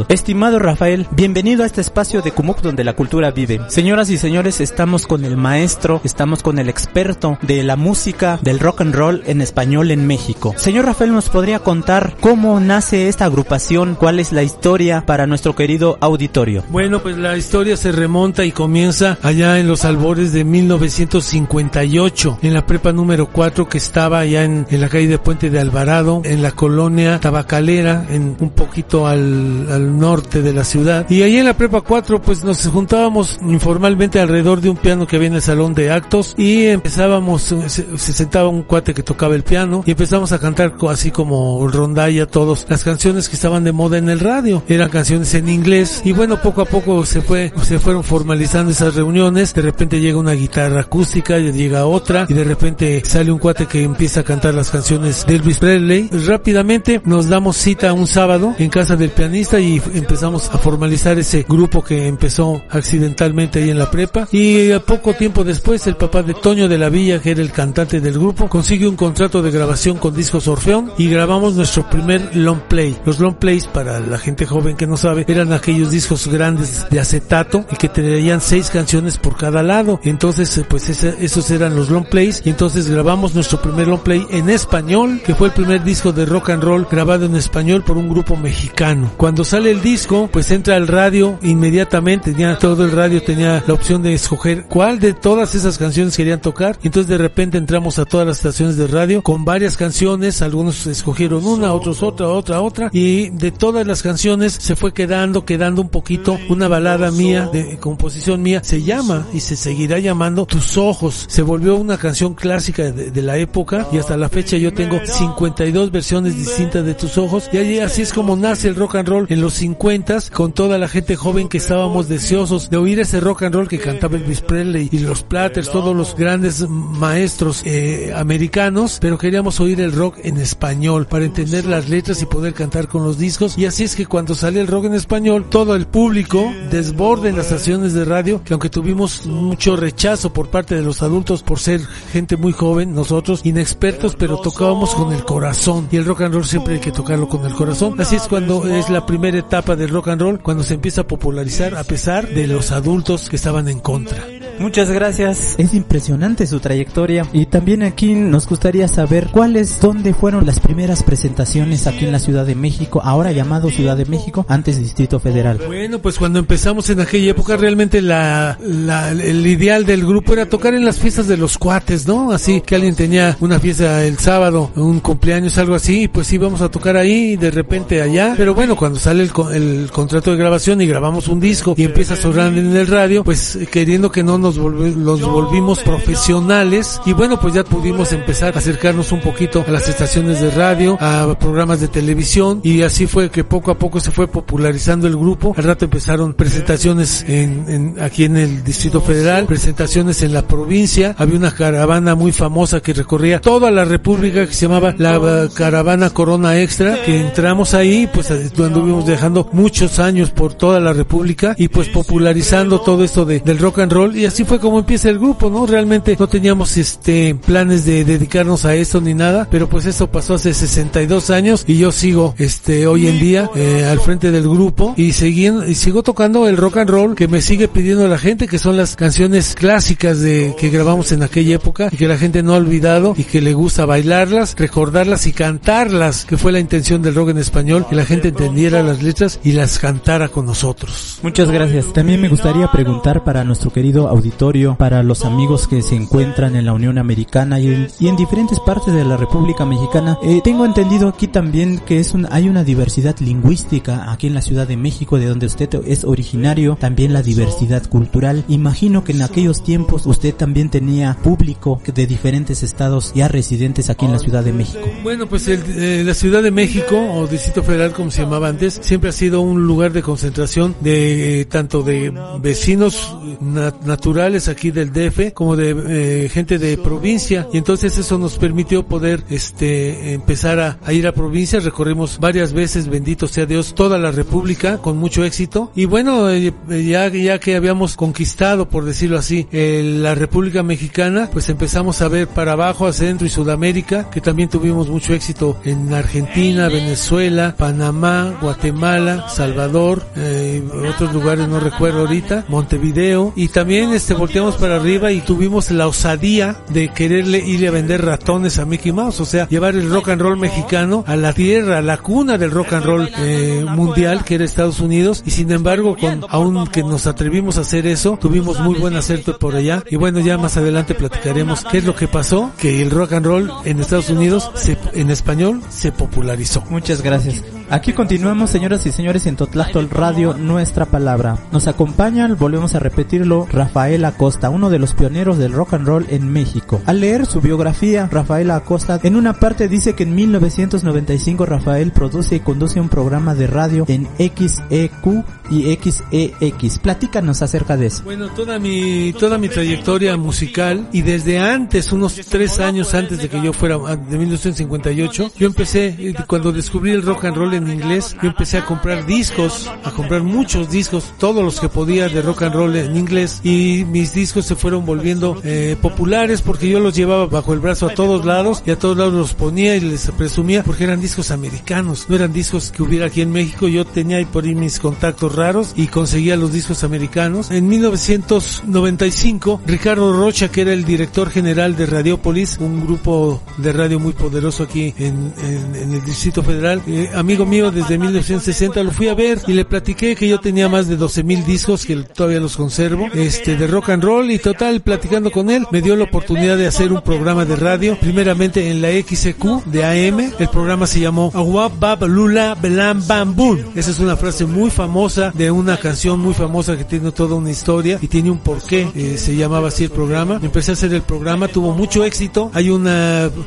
Estimado 0.08 0.58
Rafael, 0.58 1.06
bienvenido 1.12 1.62
a 1.62 1.66
este 1.66 1.80
espacio 1.80 2.20
de 2.20 2.32
Kumuk 2.32 2.60
donde 2.60 2.84
la 2.84 2.92
cultura 2.92 3.30
vive. 3.30 3.60
Señoras 3.68 4.10
y 4.10 4.18
señores, 4.18 4.60
estamos 4.60 5.06
con 5.06 5.24
el 5.24 5.29
maestro, 5.36 6.00
estamos 6.04 6.42
con 6.42 6.58
el 6.58 6.68
experto 6.68 7.38
de 7.42 7.62
la 7.62 7.76
música 7.76 8.38
del 8.42 8.58
rock 8.58 8.82
and 8.82 8.94
roll 8.94 9.22
en 9.26 9.40
español 9.40 9.90
en 9.90 10.06
México. 10.06 10.54
Señor 10.56 10.86
Rafael, 10.86 11.12
¿nos 11.12 11.28
podría 11.28 11.60
contar 11.60 12.16
cómo 12.20 12.60
nace 12.60 13.08
esta 13.08 13.24
agrupación? 13.24 13.94
¿Cuál 13.94 14.20
es 14.20 14.32
la 14.32 14.42
historia 14.42 15.04
para 15.06 15.26
nuestro 15.26 15.54
querido 15.54 15.98
auditorio? 16.00 16.64
Bueno, 16.68 17.00
pues 17.00 17.16
la 17.16 17.36
historia 17.36 17.76
se 17.76 17.92
remonta 17.92 18.44
y 18.44 18.52
comienza 18.52 19.18
allá 19.22 19.58
en 19.58 19.68
los 19.68 19.84
albores 19.84 20.32
de 20.32 20.44
1958, 20.44 22.38
en 22.42 22.54
la 22.54 22.66
prepa 22.66 22.92
número 22.92 23.26
4 23.26 23.68
que 23.68 23.78
estaba 23.78 24.20
allá 24.20 24.44
en, 24.44 24.66
la 24.70 24.88
calle 24.88 25.08
de 25.08 25.18
Puente 25.18 25.50
de 25.50 25.60
Alvarado, 25.60 26.22
en 26.24 26.42
la 26.42 26.52
colonia 26.52 27.20
Tabacalera, 27.20 28.06
en 28.10 28.36
un 28.38 28.50
poquito 28.50 29.06
al, 29.06 29.66
al 29.70 29.98
norte 29.98 30.42
de 30.42 30.52
la 30.52 30.64
ciudad. 30.64 31.06
Y 31.08 31.22
ahí 31.22 31.36
en 31.36 31.46
la 31.46 31.54
prepa 31.54 31.80
4 31.80 32.20
pues 32.22 32.44
nos 32.44 32.66
juntábamos 32.66 33.38
informalmente 33.42 34.20
alrededor 34.20 34.60
de 34.60 34.70
un 34.70 34.76
piano 34.76 35.06
que 35.06 35.18
había 35.20 35.28
en 35.28 35.34
el 35.34 35.42
salón 35.42 35.74
de 35.74 35.90
actos 35.90 36.34
y 36.38 36.64
empezábamos, 36.66 37.54
se 37.68 38.12
sentaba 38.12 38.48
un 38.48 38.62
cuate 38.62 38.94
que 38.94 39.02
tocaba 39.02 39.34
el 39.34 39.42
piano 39.42 39.84
y 39.86 39.90
empezamos 39.90 40.32
a 40.32 40.38
cantar 40.38 40.74
así 40.88 41.10
como 41.10 41.68
rondalla 41.68 42.26
todos 42.26 42.64
las 42.70 42.84
canciones 42.84 43.28
que 43.28 43.36
estaban 43.36 43.62
de 43.62 43.72
moda 43.72 43.98
en 43.98 44.08
el 44.08 44.18
radio. 44.18 44.62
Eran 44.66 44.88
canciones 44.88 45.34
en 45.34 45.50
inglés 45.50 46.00
y 46.04 46.12
bueno, 46.12 46.40
poco 46.40 46.62
a 46.62 46.64
poco 46.64 47.04
se 47.04 47.20
fue, 47.20 47.52
se 47.62 47.78
fueron 47.78 48.02
formalizando 48.02 48.72
esas 48.72 48.94
reuniones. 48.94 49.52
De 49.52 49.60
repente 49.60 50.00
llega 50.00 50.18
una 50.18 50.32
guitarra 50.32 50.80
acústica, 50.80 51.38
llega 51.38 51.84
otra 51.84 52.24
y 52.26 52.32
de 52.32 52.44
repente 52.44 53.02
sale 53.04 53.30
un 53.30 53.38
cuate 53.38 53.66
que 53.66 53.82
empieza 53.82 54.20
a 54.20 54.24
cantar 54.24 54.54
las 54.54 54.70
canciones 54.70 55.26
de 55.26 55.36
Elvis 55.36 55.58
Presley. 55.58 56.08
Rápidamente 56.26 57.02
nos 57.04 57.28
damos 57.28 57.58
cita 57.58 57.92
un 57.92 58.06
sábado 58.06 58.54
en 58.58 58.70
casa 58.70 58.96
del 58.96 59.10
pianista 59.10 59.60
y 59.60 59.82
empezamos 59.92 60.48
a 60.50 60.56
formalizar 60.56 61.18
ese 61.18 61.44
grupo 61.46 61.84
que 61.84 62.06
empezó 62.06 62.62
accidentalmente 62.70 63.58
ahí 63.58 63.68
en 63.68 63.78
la 63.78 63.90
prepa 63.90 64.26
y 64.32 64.72
a 64.72 64.80
poco 64.80 65.09
tiempo 65.14 65.44
después 65.44 65.86
el 65.86 65.96
papá 65.96 66.22
de 66.22 66.34
Toño 66.34 66.68
de 66.68 66.78
la 66.78 66.88
Villa, 66.88 67.20
que 67.20 67.30
era 67.30 67.42
el 67.42 67.52
cantante 67.52 68.00
del 68.00 68.14
grupo, 68.14 68.48
consigue 68.48 68.86
un 68.86 68.96
contrato 68.96 69.42
de 69.42 69.50
grabación 69.50 69.98
con 69.98 70.14
Discos 70.14 70.48
Orfeón 70.48 70.92
y 70.98 71.08
grabamos 71.08 71.54
nuestro 71.54 71.88
primer 71.88 72.36
long 72.36 72.60
play. 72.68 72.96
Los 73.04 73.18
long 73.18 73.34
plays, 73.34 73.66
para 73.66 74.00
la 74.00 74.18
gente 74.18 74.46
joven 74.46 74.76
que 74.76 74.86
no 74.86 74.96
sabe, 74.96 75.24
eran 75.28 75.52
aquellos 75.52 75.90
discos 75.90 76.28
grandes 76.28 76.86
de 76.90 77.00
acetato 77.00 77.64
y 77.70 77.76
que 77.76 77.88
traían 77.88 78.40
seis 78.40 78.70
canciones 78.70 79.18
por 79.18 79.36
cada 79.36 79.62
lado. 79.62 80.00
Entonces, 80.04 80.64
pues 80.68 80.88
esos 80.88 81.50
eran 81.50 81.74
los 81.74 81.90
long 81.90 82.04
plays 82.04 82.42
y 82.44 82.50
entonces 82.50 82.88
grabamos 82.88 83.34
nuestro 83.34 83.60
primer 83.60 83.88
long 83.88 84.00
play 84.00 84.26
en 84.30 84.50
español, 84.50 85.20
que 85.24 85.34
fue 85.34 85.48
el 85.48 85.54
primer 85.54 85.82
disco 85.82 86.12
de 86.12 86.26
rock 86.26 86.50
and 86.50 86.62
roll 86.62 86.86
grabado 86.90 87.26
en 87.26 87.36
español 87.36 87.82
por 87.82 87.96
un 87.96 88.08
grupo 88.08 88.36
mexicano. 88.36 89.10
Cuando 89.16 89.44
sale 89.44 89.70
el 89.70 89.82
disco, 89.82 90.28
pues 90.32 90.50
entra 90.50 90.76
al 90.76 90.86
radio 90.86 91.38
inmediatamente, 91.42 92.34
ya 92.34 92.58
todo 92.58 92.84
el 92.84 92.92
radio 92.92 93.22
tenía 93.22 93.62
la 93.66 93.74
opción 93.74 94.02
de 94.02 94.14
escoger 94.14 94.66
cuál 94.68 94.99
de 95.00 95.14
todas 95.14 95.54
esas 95.54 95.78
canciones 95.78 96.16
querían 96.16 96.40
tocar. 96.40 96.78
Entonces 96.82 97.08
de 97.08 97.18
repente 97.18 97.58
entramos 97.58 97.98
a 97.98 98.04
todas 98.04 98.26
las 98.26 98.36
estaciones 98.36 98.76
de 98.76 98.86
radio 98.86 99.22
con 99.22 99.44
varias 99.44 99.76
canciones, 99.76 100.42
algunos 100.42 100.86
escogieron 100.86 101.44
una, 101.46 101.72
otros 101.72 102.02
otra, 102.02 102.28
otra, 102.28 102.60
otra, 102.60 102.90
y 102.92 103.30
de 103.30 103.50
todas 103.50 103.86
las 103.86 104.02
canciones 104.02 104.52
se 104.52 104.76
fue 104.76 104.92
quedando, 104.92 105.44
quedando 105.44 105.82
un 105.82 105.88
poquito 105.88 106.38
una 106.48 106.68
balada 106.68 107.10
mía, 107.10 107.48
de 107.52 107.78
composición 107.78 108.42
mía, 108.42 108.60
se 108.62 108.82
llama 108.82 109.26
y 109.32 109.40
se 109.40 109.56
seguirá 109.56 109.98
llamando 109.98 110.46
Tus 110.46 110.76
Ojos. 110.76 111.26
Se 111.28 111.42
volvió 111.42 111.76
una 111.76 111.96
canción 111.96 112.34
clásica 112.34 112.92
de, 112.92 113.20
la 113.20 113.36
época 113.36 113.86
y 113.92 113.98
hasta 113.98 114.16
la 114.16 114.30
fecha 114.30 114.56
yo 114.56 114.72
tengo 114.72 114.98
52 115.04 115.90
versiones 115.90 116.36
distintas 116.36 116.84
de 116.84 116.94
Tus 116.94 117.18
Ojos 117.18 117.50
y 117.52 117.78
así 117.78 118.02
es 118.02 118.12
como 118.12 118.34
nace 118.34 118.68
el 118.68 118.76
rock 118.76 118.96
and 118.96 119.08
roll 119.08 119.26
en 119.28 119.40
los 119.40 119.54
50 119.54 120.10
con 120.32 120.52
toda 120.52 120.78
la 120.78 120.88
gente 120.88 121.16
joven 121.16 121.48
que 121.48 121.58
estábamos 121.58 122.08
deseosos 122.08 122.70
de 122.70 122.76
oír 122.76 123.00
ese 123.00 123.20
rock 123.20 123.42
and 123.42 123.54
roll 123.54 123.68
que 123.68 123.78
cantaba 123.78 124.16
Elvis 124.16 124.40
Presley 124.40 124.89
y 124.90 124.98
los 124.98 125.22
Platters, 125.22 125.70
todos 125.70 125.94
los 125.94 126.16
grandes 126.16 126.68
maestros 126.68 127.62
eh, 127.64 128.12
americanos, 128.14 128.98
pero 129.00 129.18
queríamos 129.18 129.60
oír 129.60 129.80
el 129.80 129.92
rock 129.92 130.18
en 130.22 130.38
español 130.38 131.06
para 131.06 131.24
entender 131.24 131.64
las 131.64 131.88
letras 131.88 132.22
y 132.22 132.26
poder 132.26 132.54
cantar 132.54 132.88
con 132.88 133.04
los 133.04 133.18
discos. 133.18 133.56
Y 133.56 133.66
así 133.66 133.84
es 133.84 133.94
que 133.94 134.06
cuando 134.06 134.34
sale 134.34 134.60
el 134.60 134.66
rock 134.66 134.86
en 134.86 134.94
español, 134.94 135.46
todo 135.48 135.76
el 135.76 135.86
público 135.86 136.52
desborde 136.70 137.28
en 137.28 137.36
las 137.36 137.46
estaciones 137.46 137.94
de 137.94 138.04
radio, 138.04 138.42
que 138.44 138.54
aunque 138.54 138.70
tuvimos 138.70 139.26
mucho 139.26 139.76
rechazo 139.76 140.32
por 140.32 140.48
parte 140.48 140.74
de 140.74 140.82
los 140.82 141.02
adultos 141.02 141.42
por 141.42 141.58
ser 141.58 141.80
gente 142.12 142.36
muy 142.36 142.52
joven, 142.52 142.94
nosotros 142.94 143.40
inexpertos, 143.44 144.16
pero 144.16 144.38
tocábamos 144.38 144.94
con 144.94 145.12
el 145.12 145.24
corazón. 145.24 145.88
Y 145.90 145.96
el 145.96 146.04
rock 146.04 146.22
and 146.22 146.34
roll 146.34 146.44
siempre 146.44 146.74
hay 146.74 146.80
que 146.80 146.92
tocarlo 146.92 147.28
con 147.28 147.44
el 147.46 147.54
corazón. 147.54 148.00
Así 148.00 148.16
es 148.16 148.22
cuando 148.22 148.66
es 148.66 148.90
la 148.90 149.06
primera 149.06 149.38
etapa 149.38 149.76
del 149.76 149.90
rock 149.90 150.08
and 150.08 150.22
roll, 150.22 150.40
cuando 150.40 150.62
se 150.62 150.74
empieza 150.74 151.02
a 151.02 151.06
popularizar 151.06 151.74
a 151.76 151.84
pesar 151.84 152.28
de 152.28 152.46
los 152.46 152.72
adultos 152.72 153.28
que 153.28 153.36
estaban 153.36 153.68
en 153.68 153.80
contra. 153.80 154.24
Muchas 154.60 154.90
gracias. 154.90 155.54
Es 155.56 155.72
impresionante 155.72 156.46
su 156.46 156.60
trayectoria. 156.60 157.26
Y 157.32 157.46
también 157.46 157.82
aquí 157.82 158.14
nos 158.14 158.46
gustaría 158.46 158.88
saber 158.88 159.28
cuáles, 159.32 159.80
dónde 159.80 160.12
fueron 160.12 160.44
las 160.44 160.60
primeras 160.60 161.02
presentaciones 161.02 161.86
aquí 161.86 162.04
en 162.04 162.12
la 162.12 162.18
Ciudad 162.18 162.44
de 162.44 162.54
México, 162.54 163.00
ahora 163.02 163.32
llamado 163.32 163.70
Ciudad 163.70 163.96
de 163.96 164.04
México, 164.04 164.44
antes 164.48 164.78
Distrito 164.78 165.18
Federal. 165.18 165.58
Bueno, 165.66 165.98
pues 166.00 166.18
cuando 166.18 166.38
empezamos 166.38 166.90
en 166.90 167.00
aquella 167.00 167.30
época 167.30 167.56
realmente 167.56 168.02
la, 168.02 168.58
el 168.60 169.46
ideal 169.46 169.86
del 169.86 170.04
grupo 170.04 170.34
era 170.34 170.44
tocar 170.44 170.74
en 170.74 170.84
las 170.84 170.98
fiestas 170.98 171.26
de 171.26 171.38
los 171.38 171.56
cuates, 171.56 172.06
¿no? 172.06 172.30
Así 172.30 172.60
que 172.60 172.74
alguien 172.74 172.94
tenía 172.94 173.38
una 173.40 173.58
fiesta 173.58 174.04
el 174.04 174.18
sábado, 174.18 174.70
un 174.76 175.00
cumpleaños, 175.00 175.56
algo 175.56 175.74
así, 175.74 176.02
y 176.02 176.08
pues 176.08 176.30
íbamos 176.34 176.60
a 176.60 176.70
tocar 176.70 176.98
ahí 176.98 177.36
de 177.36 177.50
repente 177.50 178.02
allá. 178.02 178.34
Pero 178.36 178.54
bueno, 178.54 178.76
cuando 178.76 178.98
sale 178.98 179.22
el, 179.22 179.32
el 179.54 179.90
contrato 179.90 180.32
de 180.32 180.36
grabación 180.36 180.82
y 180.82 180.86
grabamos 180.86 181.28
un 181.28 181.40
disco 181.40 181.74
y 181.78 181.84
empieza 181.84 182.12
a 182.12 182.18
sonar 182.18 182.52
en 182.52 182.76
el 182.76 182.86
radio, 182.86 183.24
pues 183.24 183.58
queriendo 183.72 184.10
que 184.10 184.22
no 184.22 184.36
nos 184.36 184.49
los, 184.56 185.20
volvimos 185.22 185.80
profesionales 185.80 187.00
y 187.06 187.12
bueno, 187.12 187.40
pues 187.40 187.54
ya 187.54 187.64
pudimos 187.64 188.12
empezar 188.12 188.54
a 188.54 188.58
acercarnos 188.58 189.12
un 189.12 189.20
poquito 189.20 189.64
a 189.66 189.70
las 189.70 189.88
estaciones 189.88 190.40
de 190.40 190.50
radio, 190.50 190.96
a 191.00 191.36
programas 191.38 191.80
de 191.80 191.88
televisión 191.88 192.60
y 192.62 192.82
así 192.82 193.06
fue 193.06 193.30
que 193.30 193.44
poco 193.44 193.70
a 193.70 193.78
poco 193.78 194.00
se 194.00 194.10
fue 194.10 194.28
popularizando 194.28 195.06
el 195.06 195.16
grupo. 195.16 195.54
Al 195.56 195.64
rato 195.64 195.84
empezaron 195.84 196.34
presentaciones 196.34 197.24
en, 197.28 197.96
aquí 198.00 198.24
en 198.24 198.36
el 198.36 198.64
Distrito 198.64 199.00
Federal, 199.00 199.46
presentaciones 199.46 200.22
en 200.22 200.32
la 200.32 200.42
provincia. 200.42 201.14
Había 201.18 201.38
una 201.38 201.54
caravana 201.54 202.14
muy 202.14 202.32
famosa 202.32 202.80
que 202.80 202.92
recorría 202.92 203.40
toda 203.40 203.70
la 203.70 203.84
República 203.84 204.46
que 204.46 204.52
se 204.52 204.66
llamaba 204.66 204.94
la 204.98 205.48
Caravana 205.54 206.10
Corona 206.10 206.60
Extra, 206.60 207.02
que 207.02 207.20
entramos 207.20 207.74
ahí, 207.74 208.08
pues 208.12 208.30
anduvimos 208.30 209.06
dejando 209.06 209.48
muchos 209.52 209.98
años 209.98 210.30
por 210.30 210.54
toda 210.54 210.80
la 210.80 210.92
República 210.92 211.54
y 211.58 211.68
pues 211.68 211.88
popularizando 211.88 212.80
todo 212.80 213.04
esto 213.04 213.24
de, 213.24 213.40
del 213.40 213.58
rock 213.58 213.80
and 213.80 213.92
roll 213.92 214.16
y 214.16 214.26
así 214.26 214.39
fue 214.44 214.58
como 214.60 214.78
empieza 214.78 215.10
el 215.10 215.18
grupo, 215.18 215.50
¿no? 215.50 215.66
Realmente 215.66 216.16
no 216.18 216.28
teníamos 216.28 216.76
este 216.76 217.34
planes 217.34 217.84
de 217.84 218.04
dedicarnos 218.04 218.64
a 218.64 218.74
esto 218.74 219.00
ni 219.00 219.14
nada, 219.14 219.46
pero 219.50 219.68
pues 219.68 219.86
eso 219.86 220.10
pasó 220.10 220.34
hace 220.34 220.54
62 220.54 221.30
años 221.30 221.64
y 221.66 221.78
yo 221.78 221.92
sigo 221.92 222.34
este 222.38 222.86
hoy 222.86 223.06
en 223.08 223.20
día 223.20 223.50
eh, 223.54 223.86
al 223.90 224.00
frente 224.00 224.30
del 224.30 224.48
grupo 224.48 224.94
y 224.96 225.12
siguiendo 225.12 225.66
y 225.66 225.74
sigo 225.74 226.02
tocando 226.02 226.48
el 226.48 226.56
rock 226.56 226.78
and 226.78 226.90
roll 226.90 227.14
que 227.14 227.28
me 227.28 227.42
sigue 227.42 227.68
pidiendo 227.68 228.08
la 228.08 228.18
gente, 228.18 228.48
que 228.48 228.58
son 228.58 228.76
las 228.76 228.96
canciones 228.96 229.54
clásicas 229.54 230.20
de 230.20 230.54
que 230.58 230.70
grabamos 230.70 231.12
en 231.12 231.22
aquella 231.22 231.56
época 231.56 231.88
y 231.92 231.96
que 231.96 232.08
la 232.08 232.16
gente 232.16 232.42
no 232.42 232.54
ha 232.54 232.58
olvidado 232.58 233.14
y 233.16 233.24
que 233.24 233.40
le 233.40 233.54
gusta 233.54 233.84
bailarlas, 233.86 234.54
recordarlas 234.58 235.26
y 235.26 235.32
cantarlas, 235.32 236.24
que 236.24 236.38
fue 236.38 236.52
la 236.52 236.60
intención 236.60 237.02
del 237.02 237.14
rock 237.14 237.30
en 237.30 237.38
español, 237.38 237.86
que 237.88 237.96
la 237.96 238.06
gente 238.06 238.28
entendiera 238.28 238.82
las 238.82 239.02
letras 239.02 239.40
y 239.44 239.52
las 239.52 239.78
cantara 239.78 240.28
con 240.28 240.46
nosotros. 240.46 241.18
Muchas 241.22 241.50
gracias. 241.50 241.92
También 241.92 242.20
me 242.20 242.28
gustaría 242.28 242.70
preguntar 242.70 243.22
para 243.24 243.44
nuestro 243.44 243.70
querido 243.70 244.08
auditorio 244.08 244.29
auditorio, 244.30 244.76
para 244.76 245.02
los 245.02 245.24
amigos 245.24 245.66
que 245.66 245.82
se 245.82 245.96
encuentran 245.96 246.54
en 246.54 246.64
la 246.64 246.72
Unión 246.72 246.98
Americana 246.98 247.58
y 247.58 247.88
en, 248.00 248.16
diferentes 248.16 248.60
partes 248.60 248.94
de 248.94 249.04
la 249.04 249.16
República 249.16 249.64
Mexicana. 249.64 250.18
Eh, 250.22 250.40
tengo 250.44 250.64
entendido 250.64 251.08
aquí 251.08 251.26
también 251.26 251.80
que 251.80 251.98
es 251.98 252.12
un, 252.14 252.26
hay 252.30 252.48
una 252.48 252.64
diversidad 252.64 253.18
lingüística 253.18 254.10
aquí 254.12 254.26
en 254.26 254.34
la 254.34 254.42
Ciudad 254.42 254.68
de 254.68 254.76
México, 254.76 255.18
de 255.18 255.26
donde 255.26 255.46
usted 255.46 255.68
es 255.86 256.04
originario, 256.04 256.76
también 256.78 257.12
la 257.12 257.22
diversidad 257.22 257.86
cultural. 257.88 258.44
Imagino 258.48 259.04
que 259.04 259.12
en 259.12 259.22
aquellos 259.22 259.62
tiempos 259.64 260.06
usted 260.06 260.34
también 260.34 260.70
tenía 260.70 261.16
público 261.22 261.80
de 261.92 262.06
diferentes 262.06 262.62
estados 262.62 263.12
ya 263.14 263.28
residentes 263.28 263.90
aquí 263.90 264.04
en 264.04 264.12
la 264.12 264.18
Ciudad 264.18 264.44
de 264.44 264.52
México. 264.52 264.86
Bueno, 265.02 265.26
pues 265.26 265.48
eh, 265.48 266.02
la 266.04 266.14
Ciudad 266.14 266.42
de 266.42 266.50
México, 266.50 266.96
o 266.96 267.26
Distrito 267.26 267.62
Federal 267.62 267.92
como 267.92 268.10
se 268.10 268.22
llamaba 268.22 268.48
antes, 268.48 268.78
siempre 268.82 269.10
ha 269.10 269.12
sido 269.12 269.40
un 269.40 269.66
lugar 269.66 269.92
de 269.92 270.02
concentración 270.02 270.76
de 270.80 271.40
eh, 271.40 271.44
tanto 271.46 271.82
de 271.82 272.12
vecinos 272.40 273.16
naturales 273.40 274.09
aquí 274.48 274.70
del 274.70 274.92
DF 274.92 275.32
como 275.32 275.56
de 275.56 276.28
gente 276.32 276.58
de 276.58 276.76
provincia. 276.76 277.46
Y 277.52 277.58
entonces 277.58 277.96
eso 277.96 278.18
nos 278.18 278.38
permitió 278.38 278.84
poder 278.84 279.24
este 279.30 280.14
empezar 280.14 280.60
a, 280.60 280.78
a 280.84 280.92
ir 280.92 281.06
a 281.06 281.12
provincias 281.12 281.64
recorrimos 281.64 282.18
varias 282.18 282.52
veces 282.52 282.88
bendito 282.88 283.28
sea 283.28 283.46
Dios 283.46 283.74
toda 283.74 283.98
la 283.98 284.10
república 284.10 284.78
con 284.78 284.98
mucho 284.98 285.24
éxito. 285.24 285.70
Y 285.74 285.84
bueno 285.84 286.28
eh, 286.30 286.52
ya 286.68 287.08
ya 287.08 287.38
que 287.38 287.56
habíamos 287.56 287.96
conquistado 287.96 288.68
por 288.68 288.84
decirlo 288.84 289.18
así 289.18 289.46
la 289.52 290.14
república 290.14 290.62
mexicana 290.62 291.30
pues 291.32 291.48
empezamos 291.48 292.02
a 292.02 292.08
ver 292.08 292.28
para 292.28 292.52
abajo 292.52 292.86
a 292.86 292.92
centro 292.92 293.26
y 293.26 293.30
sudamérica 293.30 294.10
que 294.10 294.20
también 294.20 294.48
tuvimos 294.48 294.88
mucho 294.88 295.14
éxito 295.14 295.58
en 295.64 295.92
Argentina 295.94 296.68
Venezuela 296.68 297.54
Panamá 297.56 298.38
Guatemala 298.40 299.28
Salvador 299.28 300.04
eh, 300.16 300.62
otros 300.88 301.12
lugares 301.12 301.48
no 301.48 301.60
recuerdo 301.60 302.00
ahorita 302.00 302.44
Montevideo. 302.48 303.32
Y 303.36 303.48
también 303.48 303.92
este 304.00 304.14
volteamos 304.14 304.56
para 304.56 304.76
arriba 304.76 305.12
y 305.12 305.20
tuvimos 305.20 305.70
la 305.70 305.86
osadía 305.86 306.56
de 306.70 306.88
quererle 306.88 307.38
ir 307.38 307.68
a 307.68 307.70
vender 307.70 308.02
ratones 308.02 308.58
a 308.58 308.64
Mickey 308.64 308.92
Mouse, 308.92 309.20
o 309.20 309.26
sea, 309.26 309.46
llevar 309.46 309.74
el 309.74 309.90
rock 309.90 310.08
and 310.08 310.22
roll 310.22 310.38
mexicano 310.38 311.04
a 311.06 311.16
la 311.16 311.34
tierra, 311.34 311.78
a 311.78 311.82
la 311.82 311.98
cuna 311.98 312.38
del 312.38 312.50
rock 312.50 312.72
and 312.72 312.86
roll 312.86 313.10
eh, 313.18 313.62
mundial 313.68 314.24
que 314.24 314.36
era 314.36 314.44
Estados 314.44 314.80
Unidos 314.80 315.22
y 315.26 315.32
sin 315.32 315.52
embargo, 315.52 315.98
con 316.00 316.24
aún 316.30 316.66
que 316.68 316.82
nos 316.82 317.06
atrevimos 317.06 317.58
a 317.58 317.60
hacer 317.60 317.86
eso, 317.86 318.16
tuvimos 318.18 318.58
muy 318.60 318.78
buen 318.78 318.96
acerto 318.96 319.38
por 319.38 319.54
allá 319.54 319.84
y 319.90 319.96
bueno, 319.96 320.20
ya 320.20 320.38
más 320.38 320.56
adelante 320.56 320.94
platicaremos 320.94 321.66
qué 321.70 321.76
es 321.78 321.84
lo 321.84 321.94
que 321.94 322.08
pasó, 322.08 322.52
que 322.56 322.80
el 322.80 322.90
rock 322.90 323.12
and 323.12 323.26
roll 323.26 323.52
en 323.66 323.80
Estados 323.80 324.08
Unidos 324.08 324.50
se, 324.54 324.78
en 324.94 325.10
español 325.10 325.60
se 325.68 325.92
popularizó. 325.92 326.64
Muchas 326.70 327.02
gracias. 327.02 327.44
Aquí 327.68 327.92
continuamos, 327.92 328.50
señoras 328.50 328.84
y 328.86 328.92
señores, 328.92 329.26
en 329.26 329.36
Totlastol 329.36 329.90
Radio, 329.90 330.34
nuestra 330.34 330.86
palabra. 330.86 331.38
Nos 331.52 331.68
acompañan, 331.68 332.36
volvemos 332.36 332.74
a 332.74 332.80
repetirlo, 332.80 333.46
Rafael 333.52 333.89
Acosta, 334.04 334.50
uno 334.50 334.70
de 334.70 334.78
los 334.78 334.94
pioneros 334.94 335.38
del 335.38 335.52
rock 335.52 335.74
and 335.74 335.86
roll 335.86 336.06
en 336.08 336.32
México. 336.32 336.80
Al 336.86 337.00
leer 337.00 337.26
su 337.26 337.40
biografía, 337.40 338.08
Rafael 338.10 338.50
Acosta, 338.50 339.00
en 339.02 339.16
una 339.16 339.34
parte 339.34 339.68
dice 339.68 339.94
que 339.94 340.04
en 340.04 340.14
1995 340.14 341.46
Rafael 341.46 341.92
produce 341.92 342.36
y 342.36 342.40
conduce 342.40 342.80
un 342.80 342.88
programa 342.88 343.34
de 343.34 343.46
radio 343.46 343.84
en 343.88 344.08
XEQ 344.18 345.24
y 345.50 345.76
XEX. 345.76 346.78
Platícanos 346.78 347.42
acerca 347.42 347.76
de 347.76 347.86
eso. 347.86 348.04
Bueno, 348.04 348.28
toda 348.28 348.58
mi, 348.58 349.12
toda 349.18 349.38
mi 349.38 349.48
trayectoria 349.48 350.16
musical 350.16 350.88
y 350.92 351.02
desde 351.02 351.38
antes, 351.38 351.92
unos 351.92 352.14
tres 352.14 352.60
años 352.60 352.94
antes 352.94 353.18
de 353.18 353.28
que 353.28 353.42
yo 353.42 353.52
fuera, 353.52 353.78
de 353.78 354.18
1958, 354.18 355.32
yo 355.36 355.46
empecé, 355.46 356.14
cuando 356.26 356.52
descubrí 356.52 356.92
el 356.92 357.02
rock 357.02 357.24
and 357.24 357.36
roll 357.36 357.54
en 357.54 357.68
inglés, 357.68 358.16
yo 358.22 358.28
empecé 358.28 358.58
a 358.58 358.64
comprar 358.64 359.06
discos, 359.06 359.70
a 359.84 359.90
comprar 359.90 360.22
muchos 360.22 360.70
discos, 360.70 361.12
todos 361.18 361.44
los 361.44 361.60
que 361.60 361.68
podía 361.68 362.08
de 362.08 362.22
rock 362.22 362.42
and 362.42 362.54
roll 362.54 362.76
en 362.76 362.96
inglés 362.96 363.40
y 363.42 363.79
mis 363.84 364.12
discos 364.14 364.46
se 364.46 364.56
fueron 364.56 364.84
volviendo 364.86 365.40
eh, 365.44 365.76
populares 365.80 366.42
porque 366.42 366.68
yo 366.68 366.80
los 366.80 366.94
llevaba 366.94 367.26
bajo 367.26 367.52
el 367.52 367.60
brazo 367.60 367.86
a 367.86 367.94
todos 367.94 368.24
lados 368.24 368.62
y 368.66 368.70
a 368.70 368.78
todos 368.78 368.96
lados 368.96 369.14
los 369.14 369.34
ponía 369.34 369.76
y 369.76 369.80
les 369.80 370.10
presumía 370.10 370.62
porque 370.62 370.84
eran 370.84 371.00
discos 371.00 371.30
americanos, 371.30 372.06
no 372.08 372.16
eran 372.16 372.32
discos 372.32 372.70
que 372.70 372.82
hubiera 372.82 373.06
aquí 373.06 373.20
en 373.20 373.32
México, 373.32 373.68
yo 373.68 373.84
tenía 373.84 374.18
ahí 374.18 374.24
por 374.24 374.44
ahí 374.44 374.54
mis 374.54 374.78
contactos 374.80 375.34
raros 375.34 375.72
y 375.76 375.86
conseguía 375.88 376.36
los 376.36 376.52
discos 376.52 376.84
americanos. 376.84 377.50
En 377.50 377.68
1995, 377.68 379.62
Ricardo 379.66 380.12
Rocha, 380.12 380.50
que 380.50 380.62
era 380.62 380.72
el 380.72 380.84
director 380.84 381.30
general 381.30 381.76
de 381.76 381.86
Radiopolis, 381.86 382.58
un 382.58 382.84
grupo 382.84 383.42
de 383.58 383.72
radio 383.72 384.00
muy 384.00 384.12
poderoso 384.12 384.62
aquí 384.62 384.94
en, 384.98 385.32
el 385.74 386.04
Distrito 386.04 386.42
Federal, 386.42 386.82
eh, 386.86 387.10
amigo 387.14 387.46
mío 387.46 387.70
desde 387.70 387.98
1960, 387.98 388.82
lo 388.82 388.90
fui 388.90 389.08
a 389.08 389.14
ver 389.14 389.40
y 389.46 389.52
le 389.52 389.64
platiqué 389.64 390.16
que 390.16 390.28
yo 390.28 390.40
tenía 390.40 390.68
más 390.68 390.88
de 390.88 390.96
12 390.96 391.22
mil 391.22 391.44
discos, 391.44 391.84
que 391.84 391.96
todavía 391.96 392.40
los 392.40 392.56
conservo, 392.56 393.06
este, 393.14 393.56
de 393.56 393.66
rock 393.70 393.90
and 393.90 394.02
roll 394.02 394.30
y 394.30 394.38
total, 394.38 394.80
platicando 394.80 395.30
con 395.30 395.50
él, 395.50 395.66
me 395.70 395.80
dio 395.80 395.96
la 395.96 396.04
oportunidad 396.04 396.56
de 396.56 396.66
hacer 396.66 396.92
un 396.92 397.00
programa 397.02 397.44
de 397.44 397.56
radio, 397.56 397.96
primeramente 397.98 398.70
en 398.70 398.82
la 398.82 398.90
XQ 398.90 399.64
de 399.66 399.84
AM, 399.84 400.32
el 400.38 400.48
programa 400.48 400.86
se 400.86 401.00
llamó 401.00 401.30
Awab 401.34 401.78
Bab 401.78 402.04
Lula 402.06 402.56
Belam 402.60 403.06
Bambun. 403.06 403.66
Esa 403.74 403.90
es 403.90 403.98
una 403.98 404.16
frase 404.16 404.46
muy 404.46 404.70
famosa 404.70 405.30
de 405.34 405.50
una 405.50 405.76
canción 405.76 406.20
muy 406.20 406.34
famosa 406.34 406.76
que 406.76 406.84
tiene 406.84 407.12
toda 407.12 407.36
una 407.36 407.50
historia 407.50 407.98
y 408.00 408.08
tiene 408.08 408.30
un 408.30 408.38
porqué, 408.38 408.88
eh, 408.94 409.16
se 409.16 409.36
llamaba 409.36 409.68
así 409.68 409.84
el 409.84 409.90
programa. 409.90 410.40
Empecé 410.42 410.72
a 410.72 410.74
hacer 410.74 410.92
el 410.92 411.02
programa, 411.02 411.48
tuvo 411.48 411.72
mucho 411.72 412.04
éxito, 412.04 412.50
hay 412.54 412.70
un 412.70 412.88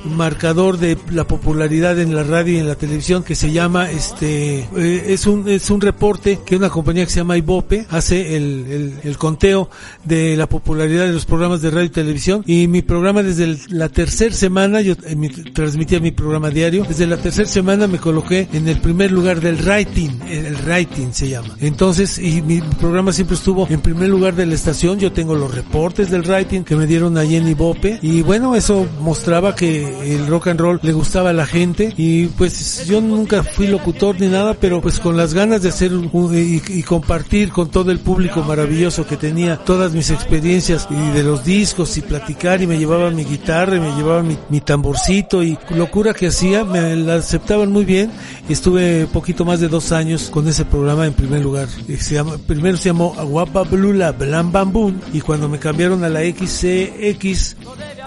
marcador 0.05 0.77
de 0.77 0.97
la 1.11 1.27
popularidad 1.27 1.99
en 1.99 2.15
la 2.15 2.23
radio 2.23 2.53
y 2.53 2.59
en 2.59 2.67
la 2.67 2.75
televisión 2.75 3.23
que 3.23 3.35
se 3.35 3.51
llama 3.51 3.89
este 3.91 4.67
eh, 4.75 5.05
es 5.07 5.27
un 5.27 5.47
es 5.49 5.69
un 5.69 5.81
reporte 5.81 6.39
que 6.45 6.55
una 6.55 6.69
compañía 6.69 7.05
que 7.05 7.11
se 7.11 7.19
llama 7.19 7.37
Ibope 7.37 7.85
hace 7.89 8.35
el, 8.35 8.99
el, 9.03 9.17
conteo 9.17 9.69
de 10.03 10.12
la 10.37 10.47
popularidad 10.47 11.05
de 11.05 11.13
los 11.13 11.25
programas 11.25 11.61
de 11.61 11.71
radio 11.71 11.85
y 11.85 11.89
televisión. 11.89 12.43
Y 12.45 12.67
mi 12.67 12.81
programa 12.81 13.23
desde 13.23 13.57
la 13.69 13.89
tercera 13.89 14.33
semana 14.33 14.81
yo 14.81 14.93
eh, 14.93 15.15
transmitía 15.53 15.99
mi 15.99 16.11
programa 16.11 16.49
diario. 16.49 16.85
Desde 16.87 17.07
la 17.07 17.17
tercera 17.17 17.47
semana 17.47 17.87
me 17.87 17.97
coloqué 17.97 18.47
en 18.53 18.67
el 18.67 18.79
primer 18.79 19.11
lugar 19.11 19.41
del 19.41 19.57
rating 19.59 20.09
el 20.29 20.57
rating 20.57 21.11
se 21.11 21.29
llama. 21.29 21.55
Entonces 21.59 22.17
y 22.19 22.41
mi 22.41 22.61
programa 22.79 23.11
siempre 23.13 23.35
estuvo 23.35 23.67
en 23.69 23.81
primer 23.81 24.09
lugar 24.09 24.35
de 24.35 24.45
la 24.45 24.55
estación. 24.55 24.99
Yo 24.99 25.11
tengo 25.11 25.35
los 25.35 25.53
reportes 25.53 26.09
del 26.09 26.23
rating 26.23 26.61
que 26.61 26.75
me 26.75 26.87
dieron 26.87 27.17
allí 27.17 27.35
en 27.35 27.47
Ibope. 27.47 27.99
Y 28.01 28.21
bueno 28.21 28.55
eso 28.55 28.87
mostraba 28.99 29.55
que 29.55 30.13
el 30.15 30.27
rock 30.27 30.47
and 30.47 30.59
roll 30.59 30.79
le 30.81 30.93
gustaba 30.93 31.31
a 31.31 31.33
la 31.33 31.45
gente. 31.45 31.93
Y 31.97 32.27
pues 32.27 32.85
yo 32.85 33.01
nunca 33.01 33.43
fui 33.43 33.67
locutor 33.67 34.19
ni 34.19 34.27
nada, 34.27 34.53
pero 34.53 34.81
pues 34.81 34.99
con 34.99 35.17
las 35.17 35.33
ganas 35.33 35.61
de 35.61 35.69
hacer 35.69 35.91
y, 36.33 36.83
compartir 36.83 37.49
con 37.49 37.69
todo 37.69 37.91
el 37.91 37.99
público 37.99 38.43
maravilloso 38.43 39.05
que 39.05 39.17
tenía 39.17 39.57
todas 39.57 39.93
mis 39.93 40.02
experiencias 40.11 40.87
y 40.89 41.11
de 41.11 41.23
los 41.23 41.43
discos 41.43 41.97
y 41.97 42.01
platicar 42.01 42.61
y 42.61 42.67
me 42.67 42.77
llevaba 42.77 43.09
mi 43.11 43.23
guitarra 43.23 43.77
y 43.77 43.79
me 43.79 43.95
llevaba 43.95 44.23
mi, 44.23 44.61
tamborcito 44.61 45.43
y 45.43 45.57
locura 45.75 46.13
que 46.13 46.27
hacía, 46.27 46.63
me 46.63 46.95
la 46.95 47.15
aceptaban 47.15 47.71
muy 47.71 47.85
bien 47.85 48.11
estuve 48.49 49.07
poquito 49.07 49.45
más 49.45 49.59
de 49.59 49.67
dos 49.67 49.91
años 49.91 50.29
con 50.29 50.47
ese 50.47 50.65
programa 50.65 51.05
en 51.05 51.13
primer 51.13 51.41
lugar. 51.41 51.67
Se 51.99 52.15
llama, 52.15 52.37
primero 52.45 52.77
se 52.77 52.89
llamó 52.89 53.15
Aguapa 53.17 53.63
Blula 53.63 54.11
Blam 54.11 54.51
Bambun 54.51 55.01
y 55.13 55.21
cuando 55.21 55.47
me 55.49 55.59
cambiaron 55.59 56.03
a 56.03 56.09
la 56.09 56.21
XCX 56.21 57.55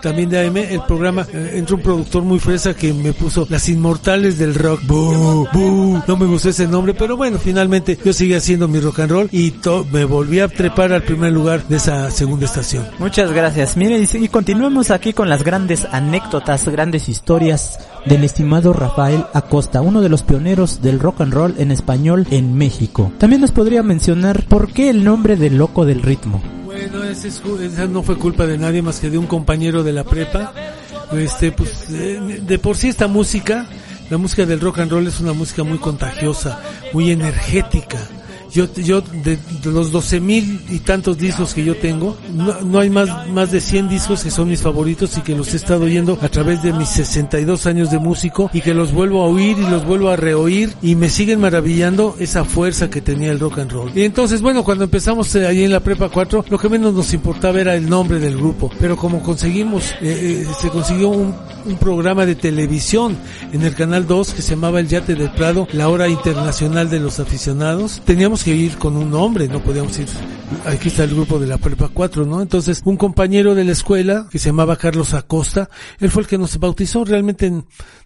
también 0.00 0.28
de 0.28 0.46
AM, 0.46 0.56
el 0.56 0.82
programa 0.86 1.26
eh, 1.32 1.52
entró 1.54 1.76
un 1.76 1.82
productor 1.82 2.22
muy 2.22 2.38
fresa 2.38 2.74
que 2.74 2.92
me 2.92 3.12
puso 3.12 3.46
Las 3.48 3.68
Inmortales 3.68 4.38
del 4.38 4.54
Rock. 4.54 4.82
No 4.86 6.16
me 6.16 6.26
gustó 6.26 6.50
ese 6.50 6.66
nombre, 6.66 6.94
pero 6.94 7.16
bueno, 7.16 7.38
finalmente 7.38 7.98
yo 8.04 8.12
seguí 8.12 8.34
haciendo 8.34 8.68
mi 8.68 8.80
rock 8.80 9.00
and 9.00 9.10
roll 9.10 9.28
y 9.32 9.54
me 9.92 10.04
volví 10.04 10.40
a 10.40 10.48
trepar 10.48 10.92
al 10.92 11.02
primer 11.02 11.32
lugar 11.32 11.66
de 11.68 11.76
esa 11.76 12.10
segunda 12.10 12.46
estación. 12.46 12.86
Muchas 12.98 13.32
gracias. 13.32 13.76
Miren, 13.76 14.06
y 14.12 14.28
continuamos 14.28 14.90
aquí 14.90 15.12
con 15.12 15.28
las 15.28 15.42
grandes 15.44 15.86
anécdotas, 15.90 16.68
grandes 16.68 17.08
historias 17.08 17.78
del 18.04 18.24
estimado 18.24 18.72
Rafael 18.72 19.24
Acosta, 19.32 19.80
uno 19.80 20.00
de 20.00 20.08
los 20.08 20.22
pioneros 20.22 20.80
del 20.82 21.00
rock 21.00 21.22
and 21.22 21.32
roll 21.32 21.54
en 21.58 21.70
español 21.70 22.26
en 22.30 22.54
México. 22.54 23.12
También 23.18 23.40
nos 23.40 23.52
podría 23.52 23.82
mencionar 23.82 24.44
por 24.48 24.72
qué 24.72 24.90
el 24.90 25.04
nombre 25.04 25.36
del 25.36 25.58
loco 25.58 25.84
del 25.84 26.02
ritmo. 26.02 26.40
Bueno, 26.90 27.04
esa 27.04 27.86
no 27.86 28.02
fue 28.02 28.16
culpa 28.16 28.46
de 28.46 28.58
nadie 28.58 28.82
más 28.82 29.00
que 29.00 29.10
de 29.10 29.18
un 29.18 29.26
compañero 29.26 29.82
de 29.82 29.92
la 29.92 30.04
prepa. 30.04 30.52
Este, 31.12 31.52
pues, 31.52 31.90
de, 31.90 32.40
de 32.40 32.58
por 32.58 32.76
sí 32.76 32.88
esta 32.88 33.08
música, 33.08 33.66
la 34.10 34.18
música 34.18 34.46
del 34.46 34.60
rock 34.60 34.80
and 34.80 34.90
roll 34.90 35.06
es 35.06 35.20
una 35.20 35.32
música 35.32 35.64
muy 35.64 35.78
contagiosa, 35.78 36.60
muy 36.92 37.10
energética 37.10 37.98
yo, 38.56 38.72
yo 38.74 39.02
de, 39.02 39.38
los 39.64 39.92
doce 39.92 40.18
mil 40.18 40.60
y 40.70 40.78
tantos 40.78 41.18
discos 41.18 41.52
que 41.52 41.62
yo 41.62 41.76
tengo, 41.76 42.16
no, 42.64 42.78
hay 42.78 42.88
más, 42.88 43.28
más 43.28 43.52
de 43.52 43.60
100 43.60 43.90
discos 43.90 44.24
que 44.24 44.30
son 44.30 44.48
mis 44.48 44.62
favoritos 44.62 45.16
y 45.18 45.20
que 45.20 45.36
los 45.36 45.52
he 45.52 45.56
estado 45.58 45.84
oyendo 45.84 46.18
a 46.22 46.28
través 46.30 46.62
de 46.62 46.72
mis 46.72 46.88
62 46.88 47.66
años 47.66 47.90
de 47.90 47.98
músico 47.98 48.50
y 48.54 48.62
que 48.62 48.72
los 48.72 48.92
vuelvo 48.92 49.22
a 49.22 49.26
oír 49.26 49.58
y 49.58 49.70
los 49.70 49.84
vuelvo 49.84 50.08
a 50.08 50.16
reoír 50.16 50.72
y 50.80 50.94
me 50.94 51.10
siguen 51.10 51.40
maravillando 51.40 52.16
esa 52.18 52.44
fuerza 52.44 52.88
que 52.88 53.02
tenía 53.02 53.30
el 53.30 53.40
rock 53.40 53.58
and 53.58 53.72
roll. 53.72 53.92
Y 53.94 54.04
entonces, 54.04 54.40
bueno, 54.40 54.64
cuando 54.64 54.84
empezamos 54.84 55.34
eh, 55.34 55.46
ahí 55.46 55.64
en 55.64 55.72
la 55.72 55.80
prepa 55.80 56.08
4, 56.08 56.46
lo 56.48 56.58
que 56.58 56.68
menos 56.70 56.94
nos 56.94 57.12
importaba 57.12 57.60
era 57.60 57.74
el 57.74 57.88
nombre 57.88 58.18
del 58.18 58.36
grupo, 58.36 58.70
pero 58.80 58.96
como 58.96 59.22
conseguimos, 59.22 59.92
eh, 60.00 60.44
eh, 60.44 60.46
se 60.60 60.70
consiguió 60.70 61.08
un, 61.10 61.34
programa 61.80 62.24
de 62.26 62.36
televisión 62.36 63.16
en 63.52 63.62
el 63.62 63.74
canal 63.74 64.06
2 64.06 64.34
que 64.34 64.42
se 64.42 64.54
llamaba 64.54 64.78
El 64.78 64.86
Yate 64.86 65.16
del 65.16 65.32
Prado, 65.32 65.66
la 65.72 65.88
hora 65.88 66.08
internacional 66.08 66.88
de 66.88 67.00
los 67.00 67.18
aficionados, 67.18 68.00
teníamos 68.04 68.45
que 68.46 68.54
ir 68.54 68.78
con 68.78 68.96
un 68.96 69.10
nombre, 69.10 69.48
no 69.48 69.60
podíamos 69.60 69.98
ir 69.98 70.06
aquí 70.66 70.88
está 70.88 71.04
el 71.04 71.10
grupo 71.14 71.38
de 71.38 71.46
la 71.46 71.58
prepa 71.58 71.88
4, 71.92 72.24
¿no? 72.26 72.40
Entonces, 72.40 72.82
un 72.84 72.96
compañero 72.96 73.54
de 73.54 73.64
la 73.64 73.72
escuela 73.72 74.28
que 74.30 74.38
se 74.38 74.50
llamaba 74.50 74.76
Carlos 74.76 75.14
Acosta, 75.14 75.68
él 75.98 76.10
fue 76.10 76.22
el 76.22 76.28
que 76.28 76.38
nos 76.38 76.58
bautizó, 76.58 77.04
realmente 77.04 77.52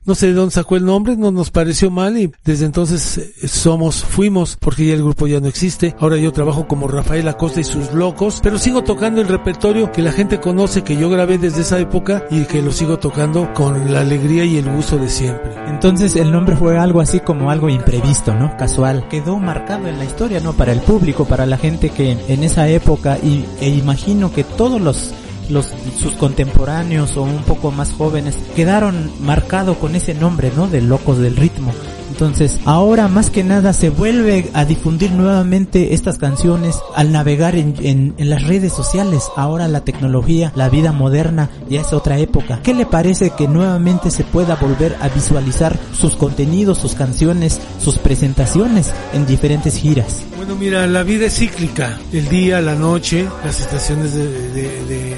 no 0.07 0.15
sé 0.15 0.29
de 0.29 0.33
dónde 0.33 0.55
sacó 0.55 0.77
el 0.77 0.85
nombre, 0.87 1.17
no 1.17 1.31
nos 1.31 1.51
pareció 1.51 1.91
mal 1.91 2.17
y 2.17 2.33
desde 2.45 2.65
entonces 2.65 3.19
eh, 3.19 3.49
somos, 3.49 4.03
fuimos, 4.03 4.57
porque 4.59 4.87
ya 4.87 4.95
el 4.95 5.03
grupo 5.03 5.27
ya 5.27 5.41
no 5.41 5.49
existe. 5.49 5.95
Ahora 5.99 6.17
yo 6.17 6.33
trabajo 6.33 6.67
como 6.67 6.89
Rafael 6.89 7.29
Acosta 7.29 7.61
y 7.61 7.65
sus 7.65 7.93
locos, 7.93 8.41
pero 8.43 8.59
sigo 8.59 8.83
tocando 8.83 9.21
el 9.21 9.29
repertorio 9.29 9.93
que 9.93 10.03
la 10.03 10.13
gente 10.13 10.41
conoce, 10.41 10.83
que 10.83 10.97
yo 10.97 11.11
grabé 11.11 11.37
desde 11.39 11.63
esa 11.63 11.79
época 11.79 12.25
y 12.31 12.45
que 12.45 12.63
lo 12.63 12.73
sigo 12.73 12.99
tocando 12.99 13.53
con 13.53 13.93
la 13.93 14.01
alegría 14.01 14.45
y 14.45 14.57
el 14.57 14.71
gusto 14.71 14.97
de 14.97 15.11
siempre. 15.11 15.53
Entonces 15.69 16.17
el 16.17 16.33
nombre 16.33 16.57
fue 16.57 16.79
algo 16.79 17.01
así 17.01 17.21
como 17.21 17.51
algo 17.51 17.69
imprevisto, 17.69 18.35
¿no? 18.35 18.57
Casual. 18.57 19.07
Quedó 19.09 19.39
marcado 19.39 19.87
en 19.87 19.99
la 19.99 20.05
historia, 20.05 20.30
¿no? 20.39 20.53
Para 20.53 20.73
el 20.73 20.81
público, 20.81 21.25
para 21.25 21.47
la 21.47 21.59
gente 21.59 21.91
que 21.91 22.17
en 22.29 22.45
esa 22.45 22.69
época 22.69 23.19
y, 23.21 23.45
e 23.61 23.71
imagino 23.71 24.33
que 24.33 24.45
todos 24.45 24.81
los 24.81 25.13
los 25.49 25.75
sus 25.99 26.13
contemporáneos 26.13 27.17
o 27.17 27.23
un 27.23 27.43
poco 27.43 27.73
más 27.73 27.93
jóvenes 27.93 28.39
quedaron 28.55 29.11
marcados 29.21 29.77
con 29.79 29.97
ese 29.97 30.15
nombre, 30.15 30.53
¿no? 30.55 30.69
De 30.69 30.81
locos 30.81 31.19
del 31.19 31.37
ritmo. 31.37 31.73
Entonces, 32.11 32.59
ahora 32.65 33.09
más 33.09 33.31
que 33.31 33.45
nada 33.45 33.73
se 33.73 33.89
vuelve 33.89 34.51
a 34.53 34.65
difundir 34.65 35.13
nuevamente 35.13 35.95
estas 35.95 36.19
canciones 36.19 36.77
al 36.95 37.13
navegar 37.13 37.55
en, 37.55 37.75
en, 38.17 38.31
las 38.31 38.47
redes 38.47 38.73
sociales. 38.73 39.25
Ahora 39.37 39.69
la 39.69 39.83
tecnología, 39.83 40.53
la 40.57 40.69
vida 40.69 40.93
moderna 40.93 41.51
ya 41.69 41.81
es 41.81 41.93
otra 41.93 42.19
época. 42.19 42.61
¿Qué 42.63 42.75
le 42.75 42.85
parece 42.85 43.31
que 43.31 43.49
nuevamente 43.49 44.11
se 44.11 44.25
pueda 44.25 44.57
volver 44.57 44.97
a 45.01 45.09
visualizar 45.09 45.79
sus 45.93 46.17
contenidos, 46.17 46.79
sus 46.79 46.95
canciones, 46.95 47.61
sus 47.79 47.99
presentaciones 47.99 48.93
en 49.13 49.27
diferentes 49.27 49.77
giras? 49.77 50.23
Bueno, 50.37 50.57
mira, 50.57 50.87
la 50.87 51.05
vida 51.05 51.27
es 51.27 51.37
cíclica. 51.37 51.99
El 52.13 52.29
día, 52.29 52.61
la 52.61 52.75
noche, 52.75 53.27
las 53.45 53.61
estaciones 53.61 54.15
de, 54.15 54.27
de 54.27 55.17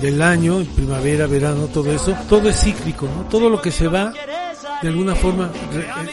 del 0.00 0.22
año, 0.22 0.64
primavera, 0.74 1.26
verano, 1.26 1.66
todo 1.66 1.92
eso, 1.92 2.16
todo 2.28 2.48
es 2.48 2.58
cíclico, 2.58 3.06
¿no? 3.06 3.28
Todo 3.28 3.50
lo 3.50 3.60
que 3.60 3.70
se 3.70 3.86
va 3.86 4.12
de 4.82 4.88
alguna 4.88 5.14
forma 5.14 5.50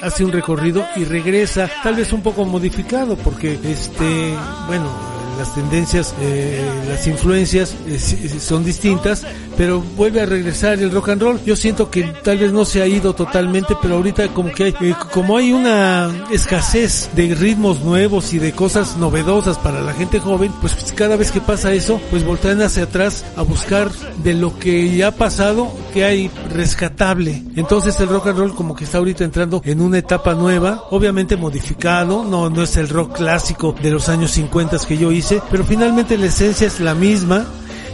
hace 0.01 0.25
un 0.25 0.31
recorrido 0.31 0.85
y 0.95 1.05
regresa, 1.05 1.69
tal 1.83 1.95
vez 1.95 2.11
un 2.13 2.21
poco 2.21 2.45
modificado, 2.45 3.15
porque 3.17 3.59
este, 3.63 4.33
bueno, 4.67 5.16
las 5.37 5.53
tendencias, 5.55 6.13
eh, 6.21 6.61
las 6.87 7.07
influencias 7.07 7.75
eh, 7.87 7.99
son 8.39 8.63
distintas, 8.63 9.23
pero 9.55 9.81
vuelve 9.95 10.21
a 10.21 10.25
regresar 10.25 10.79
el 10.79 10.91
rock 10.91 11.09
and 11.09 11.21
roll. 11.21 11.39
Yo 11.45 11.55
siento 11.55 11.89
que 11.89 12.03
tal 12.23 12.37
vez 12.37 12.51
no 12.51 12.65
se 12.65 12.81
ha 12.81 12.87
ido 12.87 13.13
totalmente, 13.13 13.75
pero 13.81 13.95
ahorita 13.95 14.27
como 14.29 14.51
que 14.51 14.65
hay, 14.65 14.75
eh, 14.81 14.95
como 15.13 15.37
hay 15.37 15.53
una 15.53 16.27
escasez 16.31 17.09
de 17.15 17.33
ritmos 17.35 17.81
nuevos 17.81 18.33
y 18.33 18.39
de 18.39 18.51
cosas 18.53 18.97
novedosas 18.97 19.57
para 19.57 19.81
la 19.81 19.93
gente 19.93 20.19
joven, 20.19 20.51
pues 20.61 20.93
cada 20.95 21.15
vez 21.15 21.31
que 21.31 21.41
pasa 21.41 21.73
eso, 21.73 21.99
pues 22.09 22.23
voltean 22.25 22.61
hacia 22.61 22.83
atrás 22.83 23.25
a 23.35 23.41
buscar 23.41 23.89
de 24.23 24.33
lo 24.33 24.57
que 24.57 24.95
ya 24.95 25.07
ha 25.07 25.11
pasado 25.11 25.71
que 25.93 26.05
hay 26.05 26.29
rescatable. 26.53 27.43
Entonces 27.55 27.99
el 27.99 28.09
rock 28.09 28.27
and 28.27 28.37
roll 28.37 28.55
como 28.55 28.75
que 28.75 28.83
está 28.83 28.99
ahorita 28.99 29.23
entrando 29.23 29.61
en 29.65 29.81
una 29.81 29.97
etapa 29.97 30.33
nueva, 30.33 30.85
obviamente 30.91 31.35
modificado, 31.35 32.23
no, 32.23 32.49
no 32.49 32.63
es 32.63 32.77
el 32.77 32.89
rock 32.89 33.17
clásico 33.17 33.75
de 33.81 33.91
los 33.91 34.09
años 34.09 34.31
50 34.31 34.67
que 34.87 34.97
yo 34.97 35.11
hice, 35.11 35.26
pero 35.51 35.63
finalmente 35.63 36.17
la 36.17 36.27
esencia 36.27 36.67
es 36.67 36.79
la 36.79 36.95
misma 36.95 37.45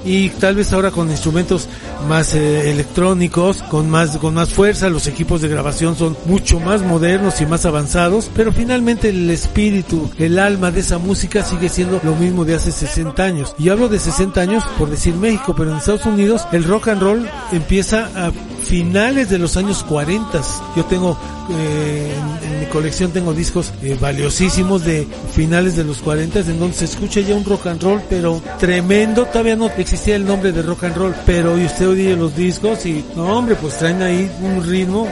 y 0.06 0.30
tal 0.30 0.56
vez 0.56 0.74
ahora 0.74 0.92
con 0.92 1.10
instrumentos 1.10 1.70
más 2.08 2.36
eh, 2.36 2.70
electrónicos, 2.72 3.64
con 3.64 3.90
más 3.90 4.18
con 4.18 4.34
más 4.34 4.50
fuerza, 4.54 4.90
los 4.90 5.08
equipos 5.08 5.42
de 5.42 5.48
grabación 5.48 5.96
son 5.96 6.18
mucho 6.26 6.60
más 6.60 6.82
modernos 6.82 7.40
y 7.42 7.46
más 7.46 7.66
avanzados, 7.66 8.30
pero 8.36 8.52
finalmente 8.52 9.10
el 9.10 9.30
espíritu, 9.30 10.10
el 10.20 10.40
alma 10.40 10.72
de 10.72 10.82
esa 10.82 10.98
música 10.98 11.44
sigue 11.44 11.70
siendo 11.70 12.02
lo 12.04 12.16
mismo 12.16 12.44
de 12.44 12.56
hace 12.56 12.72
60 12.72 13.24
años. 13.24 13.56
Y 13.58 13.70
hablo 13.70 13.88
de 13.88 14.00
60 14.00 14.42
años 14.42 14.64
por 14.78 14.90
decir 14.90 15.16
México, 15.16 15.56
pero 15.56 15.72
en 15.72 15.78
Estados 15.78 16.06
Unidos 16.06 16.46
el 16.52 16.66
rock 16.66 16.90
and 16.90 17.02
roll 17.02 17.30
empieza 17.52 18.10
a 18.16 18.32
finales 18.64 19.30
de 19.30 19.38
los 19.38 19.58
años 19.58 19.84
40. 19.84 20.42
Yo 20.76 20.86
tengo 20.86 21.18
eh, 21.50 22.16
en, 22.44 22.60
mi 22.62 22.66
colección 22.68 23.12
tengo 23.12 23.34
discos 23.34 23.74
eh, 23.82 23.98
valiosísimos 24.00 24.84
de 24.86 25.08
finales 25.34 25.76
de 25.76 25.84
los 25.84 26.00
40 26.00 26.40
en 26.40 26.60
donde 26.60 26.76
se 26.76 26.86
escucha 26.86 27.20
ya 27.20 27.36
un 27.36 27.44
rock 27.44 27.68
and 27.68 27.84
roll 27.84 28.02
pero 28.10 28.42
tremendo, 28.60 29.26
todavía 29.26 29.56
no 29.56 29.68
existía 29.78 30.16
el 30.16 30.26
nombre 30.26 30.52
de 30.52 30.62
rock 30.62 30.86
and 30.86 30.96
roll, 30.96 31.16
pero 31.26 31.54
usted 31.56 31.90
oye 31.90 32.16
los 32.16 32.36
discos 32.36 32.86
y 32.86 33.04
no 33.16 33.38
hombre, 33.38 33.56
pues 33.56 33.78
traen 33.78 34.02
ahí 34.02 34.32
un 34.42 34.64
ritmo 34.64 35.08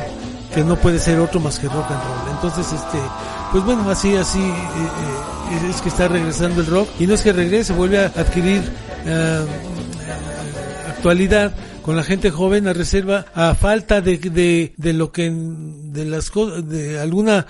que 0.53 0.63
no 0.63 0.75
puede 0.75 0.99
ser 0.99 1.19
otro 1.19 1.39
más 1.39 1.59
que 1.59 1.67
rock 1.67 1.91
and 1.91 2.01
roll. 2.03 2.35
Entonces, 2.35 2.73
este, 2.73 2.97
pues 3.51 3.63
bueno, 3.63 3.89
así, 3.89 4.15
así 4.15 4.39
eh, 4.39 5.69
es 5.69 5.81
que 5.81 5.89
está 5.89 6.07
regresando 6.07 6.61
el 6.61 6.67
rock 6.67 6.89
y 6.99 7.07
no 7.07 7.13
es 7.13 7.21
que 7.21 7.33
regrese, 7.33 7.73
vuelve 7.73 7.99
a 7.99 8.05
adquirir 8.05 8.63
actualidad 10.89 11.51
con 11.83 11.95
la 11.95 12.03
gente 12.03 12.31
joven 12.31 12.67
a 12.67 12.73
reserva 12.73 13.25
a 13.33 13.55
falta 13.55 14.01
de, 14.01 14.17
de, 14.17 14.73
de 14.77 14.93
lo 14.93 15.11
que 15.11 15.31
de 15.31 16.05
las 16.05 16.31
de 16.63 16.99
alguna 16.99 17.47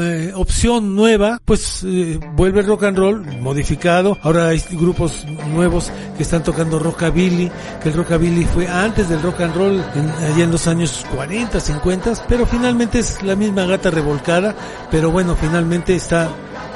eh, 0.00 0.32
opción 0.34 0.94
nueva 0.94 1.40
pues 1.44 1.82
eh, 1.84 2.18
vuelve 2.34 2.62
rock 2.62 2.84
and 2.84 2.98
roll 2.98 3.40
modificado. 3.40 4.16
Ahora 4.22 4.48
hay 4.48 4.62
grupos 4.72 5.24
nuevos 5.52 5.90
que 6.16 6.22
están 6.22 6.42
tocando 6.42 6.78
rockabilly 6.78 7.50
que 7.82 7.88
el 7.88 7.94
rockabilly 7.94 8.44
fue 8.44 8.68
antes 8.68 9.08
del 9.08 9.22
rock 9.22 9.40
and 9.40 9.54
roll 9.54 9.84
en, 9.94 10.08
allá 10.32 10.44
en 10.44 10.50
los 10.50 10.66
años 10.66 11.04
40 11.14 11.60
50 11.60 12.12
pero 12.28 12.46
finalmente 12.46 12.98
es 12.98 13.22
la 13.22 13.36
misma 13.36 13.64
gata 13.64 13.90
revolcada 13.90 14.54
pero 14.90 15.10
bueno 15.10 15.36
finalmente 15.36 15.94
está 15.94 16.30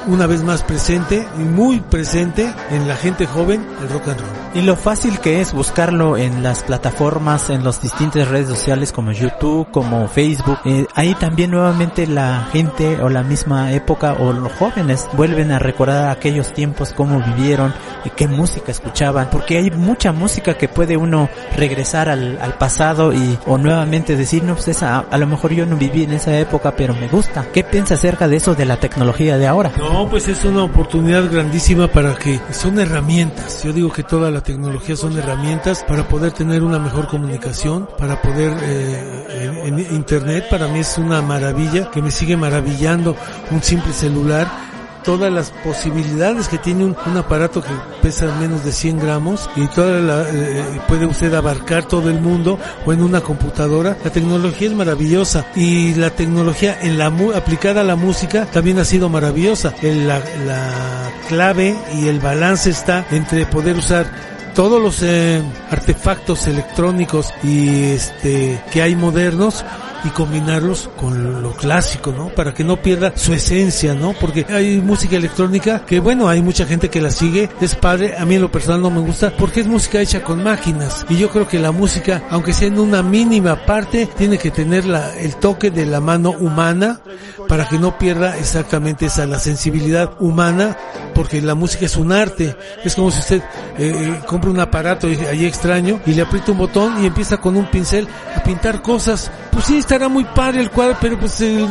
una 0.07 0.27
vez 0.27 0.43
más 0.43 0.63
presente 0.63 1.27
y 1.37 1.41
muy 1.41 1.79
presente 1.79 2.53
en 2.71 2.87
la 2.87 2.95
gente 2.95 3.25
joven 3.25 3.65
el 3.81 3.89
rock 3.89 4.09
and 4.09 4.19
roll. 4.19 4.29
Y 4.55 4.61
lo 4.61 4.75
fácil 4.75 5.19
que 5.19 5.41
es 5.41 5.53
buscarlo 5.53 6.17
en 6.17 6.41
las 6.41 6.63
plataformas, 6.63 7.51
en 7.51 7.63
las 7.63 7.81
distintas 7.81 8.27
redes 8.27 8.47
sociales 8.47 8.91
como 8.91 9.11
YouTube, 9.11 9.69
como 9.71 10.07
Facebook. 10.07 10.57
Eh, 10.65 10.87
ahí 10.95 11.13
también 11.13 11.51
nuevamente 11.51 12.07
la 12.07 12.47
gente 12.51 12.99
o 13.01 13.09
la 13.09 13.21
misma 13.21 13.71
época 13.73 14.13
o 14.13 14.33
los 14.33 14.51
jóvenes 14.53 15.07
vuelven 15.13 15.51
a 15.51 15.59
recordar 15.59 16.09
aquellos 16.09 16.51
tiempos, 16.51 16.93
cómo 16.93 17.21
vivieron, 17.21 17.73
y 18.05 18.09
qué 18.09 18.27
música 18.27 18.71
escuchaban. 18.71 19.29
Porque 19.31 19.57
hay 19.57 19.69
mucha 19.69 20.11
música 20.11 20.55
que 20.55 20.67
puede 20.67 20.97
uno 20.97 21.29
regresar 21.55 22.09
al, 22.09 22.39
al 22.41 22.53
pasado 22.55 23.13
y 23.13 23.37
o 23.45 23.57
nuevamente 23.57 24.15
decir, 24.15 24.43
no, 24.43 24.55
pues 24.55 24.69
esa, 24.69 24.99
a 24.99 25.17
lo 25.17 25.27
mejor 25.27 25.53
yo 25.53 25.65
no 25.67 25.75
viví 25.75 26.03
en 26.03 26.13
esa 26.13 26.37
época, 26.37 26.73
pero 26.75 26.95
me 26.95 27.07
gusta. 27.07 27.45
¿Qué 27.53 27.63
piensa 27.63 27.93
acerca 27.93 28.27
de 28.27 28.37
eso 28.37 28.55
de 28.55 28.65
la 28.65 28.77
tecnología 28.77 29.37
de 29.37 29.47
ahora? 29.47 29.71
No, 29.77 29.88
pues 30.09 30.27
es 30.27 30.43
una 30.45 30.63
oportunidad 30.63 31.31
grandísima 31.31 31.87
para 31.87 32.15
que 32.15 32.39
son 32.51 32.79
herramientas. 32.79 33.63
Yo 33.63 33.73
digo 33.73 33.91
que 33.91 34.03
toda 34.03 34.31
la 34.31 34.41
tecnología 34.41 34.95
son 34.95 35.17
herramientas 35.17 35.83
para 35.87 36.07
poder 36.07 36.31
tener 36.31 36.63
una 36.63 36.79
mejor 36.79 37.07
comunicación, 37.07 37.87
para 37.97 38.21
poder 38.21 38.55
eh, 38.61 39.63
en, 39.65 39.79
en 39.79 39.95
internet 39.95 40.45
para 40.49 40.67
mí 40.67 40.79
es 40.79 40.97
una 40.97 41.21
maravilla 41.21 41.89
que 41.91 42.01
me 42.01 42.11
sigue 42.11 42.37
maravillando 42.37 43.15
un 43.51 43.61
simple 43.61 43.93
celular 43.93 44.68
todas 45.09 45.33
las 45.33 45.49
posibilidades 45.49 46.47
que 46.49 46.59
tiene 46.59 46.85
un, 46.85 46.95
aparato 47.17 47.63
que 47.63 47.71
pesa 47.99 48.27
menos 48.39 48.63
de 48.63 48.71
100 48.71 48.99
gramos 48.99 49.49
y 49.55 49.65
toda 49.65 49.99
la, 49.99 50.21
eh, 50.29 50.63
puede 50.87 51.07
usted 51.07 51.33
abarcar 51.33 51.85
todo 51.85 52.11
el 52.11 52.21
mundo 52.21 52.59
o 52.85 52.93
en 52.93 53.01
una 53.01 53.19
computadora. 53.19 53.97
La 54.03 54.11
tecnología 54.11 54.67
es 54.67 54.75
maravillosa 54.75 55.47
y 55.55 55.95
la 55.95 56.11
tecnología 56.11 56.77
en 56.83 56.99
la 56.99 57.07
aplicada 57.33 57.81
a 57.81 57.83
la 57.83 57.95
música 57.95 58.45
también 58.51 58.77
ha 58.77 58.85
sido 58.85 59.09
maravillosa. 59.09 59.73
El, 59.81 60.07
la, 60.07 60.19
la 60.45 61.11
clave 61.27 61.75
y 61.95 62.07
el 62.07 62.19
balance 62.19 62.69
está 62.69 63.03
entre 63.09 63.47
poder 63.47 63.77
usar 63.77 64.05
todos 64.53 64.79
los 64.79 65.01
eh, 65.01 65.41
artefactos 65.71 66.45
electrónicos 66.45 67.33
y 67.43 67.93
este 67.93 68.61
que 68.71 68.83
hay 68.83 68.95
modernos 68.95 69.65
y 70.03 70.09
combinarlos 70.09 70.89
con 70.97 71.41
lo 71.41 71.51
clásico, 71.53 72.11
¿no? 72.11 72.29
Para 72.29 72.53
que 72.53 72.63
no 72.63 72.81
pierda 72.81 73.13
su 73.15 73.33
esencia, 73.33 73.93
¿no? 73.93 74.13
Porque 74.13 74.45
hay 74.49 74.79
música 74.81 75.15
electrónica 75.15 75.85
que, 75.85 75.99
bueno, 75.99 76.29
hay 76.29 76.41
mucha 76.41 76.65
gente 76.65 76.89
que 76.89 77.01
la 77.01 77.11
sigue, 77.11 77.49
es 77.61 77.75
padre, 77.75 78.15
a 78.17 78.25
mí 78.25 78.35
en 78.35 78.41
lo 78.41 78.51
personal 78.51 78.81
no 78.81 78.89
me 78.89 78.99
gusta 78.99 79.33
porque 79.37 79.61
es 79.61 79.67
música 79.67 80.01
hecha 80.01 80.23
con 80.23 80.43
máquinas 80.43 81.05
y 81.09 81.17
yo 81.17 81.29
creo 81.29 81.47
que 81.47 81.59
la 81.59 81.71
música, 81.71 82.23
aunque 82.29 82.53
sea 82.53 82.67
en 82.67 82.79
una 82.79 83.03
mínima 83.03 83.65
parte, 83.65 84.07
tiene 84.17 84.37
que 84.37 84.51
tener 84.51 84.85
la, 84.85 85.15
el 85.17 85.35
toque 85.35 85.71
de 85.71 85.85
la 85.85 85.99
mano 86.01 86.31
humana 86.31 87.01
para 87.47 87.67
que 87.67 87.79
no 87.79 87.97
pierda 87.97 88.37
exactamente 88.37 89.07
esa, 89.07 89.25
la 89.25 89.39
sensibilidad 89.39 90.11
humana, 90.19 90.77
porque 91.15 91.41
la 91.41 91.55
música 91.55 91.85
es 91.85 91.97
un 91.97 92.11
arte, 92.11 92.55
es 92.83 92.95
como 92.95 93.11
si 93.11 93.19
usted 93.19 93.41
eh, 93.77 94.19
compra 94.27 94.51
un 94.51 94.59
aparato 94.59 95.07
ahí 95.07 95.45
extraño 95.45 95.99
y 96.05 96.13
le 96.13 96.21
aprieta 96.21 96.51
un 96.51 96.59
botón 96.59 97.03
y 97.03 97.07
empieza 97.07 97.37
con 97.37 97.57
un 97.57 97.65
pincel 97.65 98.07
a 98.35 98.43
pintar 98.43 98.81
cosas, 98.81 99.31
pues 99.51 99.65
sí, 99.65 99.77
estará 99.89 100.07
muy 100.07 100.23
padre 100.23 100.61
el 100.61 100.69
cuadro, 100.69 100.95
pero 101.01 101.19
pues 101.19 101.41
el, 101.41 101.65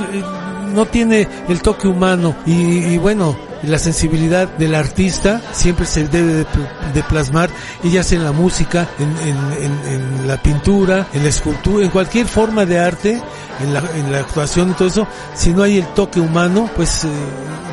no 0.74 0.86
tiene 0.86 1.28
el 1.48 1.62
toque 1.62 1.86
humano. 1.86 2.34
Y, 2.46 2.94
y, 2.94 2.98
bueno, 2.98 3.36
la 3.62 3.78
sensibilidad 3.78 4.48
del 4.56 4.74
artista 4.74 5.40
siempre 5.52 5.86
se 5.86 6.06
debe 6.08 6.46
de, 6.94 7.02
plasmar, 7.08 7.50
y 7.82 7.90
ya 7.90 8.02
sea 8.02 8.18
en 8.18 8.24
la 8.24 8.32
música, 8.32 8.88
en, 8.98 10.26
la 10.26 10.42
pintura, 10.42 11.08
en 11.12 11.22
la 11.22 11.28
escultura, 11.28 11.84
en 11.84 11.90
cualquier 11.90 12.26
forma 12.26 12.66
de 12.66 12.78
arte, 12.78 13.22
en 13.60 13.74
la, 13.74 13.82
en 13.94 14.12
la 14.12 14.20
actuación 14.20 14.70
y 14.70 14.74
todo 14.74 14.88
eso, 14.88 15.06
si 15.34 15.50
no 15.50 15.62
hay 15.62 15.78
el 15.78 15.86
toque 15.94 16.20
humano, 16.20 16.70
pues 16.76 17.04
eh, 17.04 17.08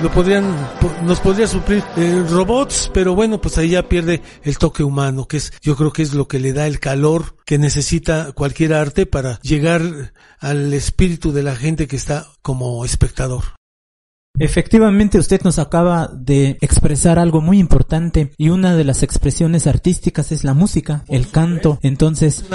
lo 0.02 0.12
podrían, 0.12 0.56
nos 1.04 1.20
podría 1.20 1.48
suplir 1.48 1.84
eh, 1.98 2.24
robots, 2.30 2.90
pero 2.94 3.16
bueno, 3.16 3.40
pues 3.42 3.58
ahí 3.58 3.70
ya 3.70 3.88
pierde 3.88 4.22
el 4.44 4.58
toque 4.58 4.84
humano, 4.84 5.28
que 5.28 5.38
es, 5.38 5.54
yo 5.62 5.76
creo 5.76 5.92
que 5.92 6.04
es 6.04 6.14
lo 6.14 6.28
que 6.28 6.40
le 6.40 6.54
da 6.54 6.68
el 6.68 6.80
calor 6.80 7.36
que 7.46 7.58
necesita 7.58 8.32
cualquier 8.34 8.74
arte 8.74 9.06
para 9.06 9.40
llegar 9.42 10.14
al 10.40 10.74
espíritu 10.74 11.32
de 11.32 11.44
la 11.44 11.56
gente 11.56 11.88
que 11.88 11.96
está 11.96 12.28
como 12.42 12.86
espectador. 12.86 13.56
Efectivamente, 14.40 15.18
usted 15.18 15.42
nos 15.44 15.60
acaba 15.60 16.10
de 16.14 16.58
expresar 16.62 17.20
algo 17.20 17.42
muy 17.42 17.60
importante 17.60 18.32
y 18.38 18.50
una 18.50 18.76
de 18.76 18.84
las 18.84 19.04
expresiones 19.04 19.68
artísticas 19.68 20.32
es 20.32 20.44
la 20.44 20.54
música, 20.54 21.04
el 21.08 21.30
canto. 21.30 21.80
Entonces, 21.82 22.46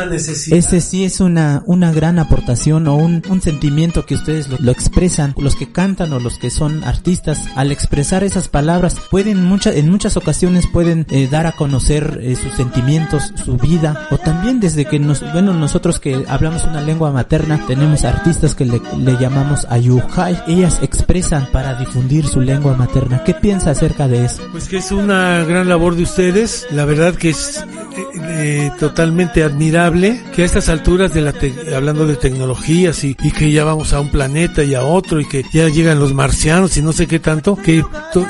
ese 0.50 0.80
sí 0.80 1.04
es 1.04 1.20
una, 1.20 1.62
una 1.66 1.92
gran 1.92 2.18
aportación 2.18 2.86
o 2.86 2.96
un, 2.96 3.22
un 3.28 3.40
sentimiento 3.40 4.04
que 4.04 4.14
ustedes 4.14 4.48
lo, 4.48 4.70
expresan, 4.70 5.34
los 5.38 5.56
que 5.56 5.72
cantan 5.72 6.12
o 6.12 6.20
los 6.20 6.38
que 6.38 6.50
son 6.50 6.84
artistas, 6.84 7.46
al 7.56 7.72
expresar 7.72 8.24
esas 8.24 8.48
palabras, 8.48 8.96
pueden 9.10 9.44
muchas, 9.44 9.76
en 9.76 9.90
muchas 9.90 10.16
ocasiones 10.16 10.66
pueden 10.66 11.06
eh, 11.10 11.28
dar 11.30 11.46
a 11.46 11.52
conocer 11.52 12.20
eh, 12.22 12.36
sus 12.36 12.54
sentimientos, 12.54 13.32
su 13.44 13.56
vida, 13.56 14.08
o 14.10 14.18
también 14.18 14.60
desde 14.60 14.84
que 14.84 14.98
nos, 14.98 15.20
bueno, 15.32 15.54
nosotros 15.54 15.98
que 15.98 16.24
hablamos 16.28 16.64
una 16.64 16.82
lengua 16.82 17.10
materna, 17.10 17.64
tenemos 17.66 18.04
artistas 18.04 18.54
que 18.54 18.64
le, 18.64 18.80
le 18.98 19.16
llamamos 19.18 19.66
ayuhai, 19.70 20.42
ellas 20.46 20.78
expresan 20.82 21.48
para 21.52 21.69
difundir 21.74 22.26
su 22.26 22.40
lengua 22.40 22.74
materna. 22.74 23.22
¿Qué 23.24 23.34
piensa 23.34 23.70
acerca 23.70 24.08
de 24.08 24.24
eso? 24.24 24.42
Pues 24.52 24.68
que 24.68 24.78
es 24.78 24.92
una 24.92 25.44
gran 25.44 25.68
labor 25.68 25.94
de 25.96 26.02
ustedes, 26.02 26.66
la 26.70 26.84
verdad 26.84 27.14
que 27.14 27.30
es 27.30 27.58
eh, 27.58 28.04
eh, 28.22 28.70
totalmente 28.78 29.42
admirable 29.42 30.20
que 30.34 30.42
a 30.42 30.44
estas 30.44 30.68
alturas 30.68 31.12
de 31.12 31.20
la 31.22 31.34
hablando 31.74 32.06
de 32.06 32.16
tecnologías 32.16 33.04
y, 33.04 33.14
que 33.14 33.50
ya 33.50 33.64
vamos 33.64 33.92
a 33.92 34.00
un 34.00 34.10
planeta 34.10 34.62
y 34.62 34.74
a 34.74 34.82
otro 34.82 35.20
y 35.20 35.24
que 35.26 35.44
ya 35.52 35.68
llegan 35.68 35.98
los 35.98 36.12
marcianos 36.12 36.76
y 36.76 36.82
no 36.82 36.92
sé 36.92 37.06
qué 37.06 37.18
tanto, 37.18 37.56
que 37.56 37.84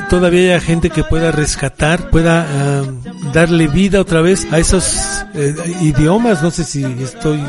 todavía 0.08 0.54
haya 0.54 0.60
gente 0.60 0.90
que 0.90 1.04
pueda 1.04 1.32
rescatar, 1.32 2.10
pueda 2.10 2.46
ah, 2.48 2.82
darle 3.32 3.68
vida 3.68 4.00
otra 4.00 4.20
vez 4.20 4.46
a 4.52 4.58
esos 4.58 5.24
eh, 5.34 5.54
idiomas, 5.80 6.42
no 6.42 6.50
sé 6.50 6.64
si 6.64 6.84
estoy 6.84 7.40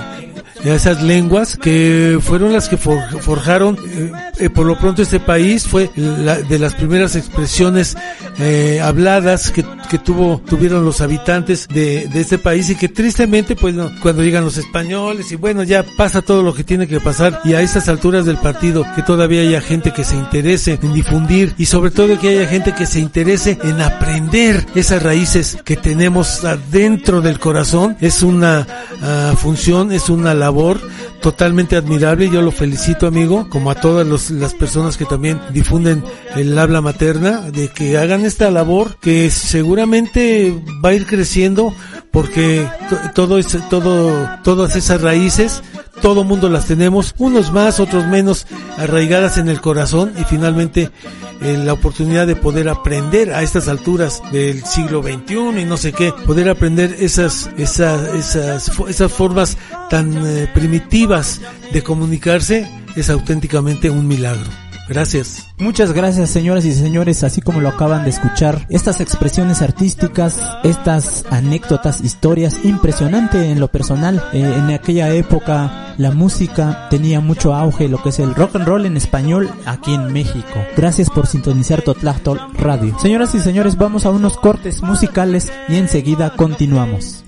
esas 0.63 1.01
lenguas 1.01 1.57
que 1.57 2.19
fueron 2.21 2.53
las 2.53 2.69
que 2.69 2.77
forjaron 2.77 3.77
eh, 3.83 4.11
eh, 4.39 4.49
por 4.49 4.65
lo 4.65 4.77
pronto 4.77 5.01
este 5.01 5.19
país 5.19 5.67
fue 5.67 5.89
la, 5.95 6.37
de 6.37 6.59
las 6.59 6.75
primeras 6.75 7.15
expresiones 7.15 7.97
eh, 8.39 8.79
habladas 8.81 9.51
que, 9.51 9.65
que, 9.89 9.97
tuvo 9.97 10.41
tuvieron 10.47 10.85
los 10.85 11.01
habitantes 11.01 11.67
de, 11.67 12.07
de 12.07 12.21
este 12.21 12.37
país 12.37 12.69
y 12.69 12.75
que 12.75 12.89
tristemente 12.89 13.55
pues 13.55 13.75
cuando 14.01 14.23
llegan 14.23 14.43
los 14.43 14.57
españoles 14.57 15.31
y 15.31 15.35
bueno 15.35 15.63
ya 15.63 15.83
pasa 15.97 16.21
todo 16.21 16.43
lo 16.43 16.53
que 16.53 16.63
tiene 16.63 16.87
que 16.87 16.99
pasar 16.99 17.41
y 17.43 17.53
a 17.53 17.61
estas 17.61 17.89
alturas 17.89 18.25
del 18.25 18.37
partido 18.37 18.85
que 18.95 19.01
todavía 19.01 19.41
haya 19.41 19.61
gente 19.61 19.91
que 19.91 20.03
se 20.03 20.15
interese 20.15 20.79
en 20.81 20.93
difundir 20.93 21.53
y 21.57 21.65
sobre 21.65 21.91
todo 21.91 22.19
que 22.19 22.29
haya 22.29 22.47
gente 22.47 22.73
que 22.73 22.85
se 22.85 22.99
interese 22.99 23.57
en 23.63 23.81
aprender 23.81 24.65
esas 24.75 25.01
raíces 25.01 25.57
que 25.65 25.75
tenemos 25.75 26.43
adentro 26.45 27.21
del 27.21 27.39
corazón 27.39 27.97
es 27.99 28.21
una 28.21 28.67
uh, 29.01 29.35
función 29.35 29.91
es 29.91 30.09
una 30.09 30.33
labor 30.33 30.50
totalmente 31.21 31.75
admirable. 31.75 32.29
Yo 32.29 32.41
lo 32.41 32.51
felicito, 32.51 33.07
amigo, 33.07 33.47
como 33.49 33.71
a 33.71 33.75
todas 33.75 34.31
las 34.31 34.53
personas 34.53 34.97
que 34.97 35.05
también 35.05 35.39
difunden 35.51 36.03
el 36.35 36.57
habla 36.57 36.81
materna, 36.81 37.51
de 37.51 37.69
que 37.69 37.97
hagan 37.97 38.25
esta 38.25 38.51
labor 38.51 38.97
que 38.99 39.29
seguramente 39.29 40.53
va 40.83 40.89
a 40.89 40.93
ir 40.93 41.05
creciendo 41.05 41.73
porque 42.11 42.67
todo 43.15 43.39
todo, 43.69 44.29
todas 44.43 44.75
esas 44.75 45.01
raíces 45.01 45.63
todo 46.01 46.23
mundo 46.23 46.49
las 46.49 46.65
tenemos, 46.65 47.15
unos 47.17 47.51
más, 47.51 47.79
otros 47.79 48.05
menos 48.07 48.47
arraigadas 48.77 49.37
en 49.37 49.47
el 49.49 49.61
corazón 49.61 50.13
y 50.19 50.23
finalmente 50.23 50.89
eh, 51.41 51.57
la 51.57 51.73
oportunidad 51.73 52.27
de 52.27 52.35
poder 52.35 52.69
aprender 52.69 53.33
a 53.33 53.41
estas 53.43 53.67
alturas 53.67 54.21
del 54.31 54.63
siglo 54.65 55.01
XXI 55.01 55.61
y 55.61 55.65
no 55.65 55.77
sé 55.77 55.93
qué, 55.93 56.13
poder 56.25 56.49
aprender 56.49 56.95
esas, 56.99 57.49
esas, 57.57 58.13
esas, 58.15 58.71
esas 58.87 59.11
formas 59.11 59.57
tan 59.89 60.25
eh, 60.25 60.49
primitivas 60.53 61.41
de 61.71 61.81
comunicarse 61.83 62.69
es 62.95 63.09
auténticamente 63.09 63.89
un 63.89 64.07
milagro. 64.07 64.60
Gracias. 64.91 65.47
Muchas 65.57 65.93
gracias 65.93 66.31
señoras 66.31 66.65
y 66.65 66.73
señores, 66.73 67.23
así 67.23 67.39
como 67.39 67.61
lo 67.61 67.69
acaban 67.69 68.03
de 68.03 68.09
escuchar, 68.09 68.67
estas 68.69 68.99
expresiones 68.99 69.61
artísticas, 69.61 70.41
estas 70.65 71.23
anécdotas, 71.29 72.01
historias, 72.01 72.57
impresionante 72.65 73.51
en 73.51 73.61
lo 73.61 73.69
personal. 73.69 74.21
Eh, 74.33 74.41
en 74.41 74.69
aquella 74.69 75.13
época 75.13 75.95
la 75.97 76.11
música 76.11 76.89
tenía 76.89 77.21
mucho 77.21 77.55
auge, 77.55 77.87
lo 77.87 78.03
que 78.03 78.09
es 78.09 78.19
el 78.19 78.35
rock 78.35 78.57
and 78.57 78.67
roll 78.67 78.85
en 78.85 78.97
español 78.97 79.49
aquí 79.65 79.93
en 79.93 80.11
México. 80.11 80.59
Gracias 80.75 81.09
por 81.09 81.25
sintonizar 81.25 81.83
Totlachtol 81.83 82.41
Radio. 82.55 82.99
Señoras 82.99 83.33
y 83.33 83.39
señores, 83.39 83.77
vamos 83.77 84.05
a 84.05 84.09
unos 84.09 84.35
cortes 84.35 84.83
musicales 84.83 85.53
y 85.69 85.77
enseguida 85.77 86.35
continuamos. 86.35 87.23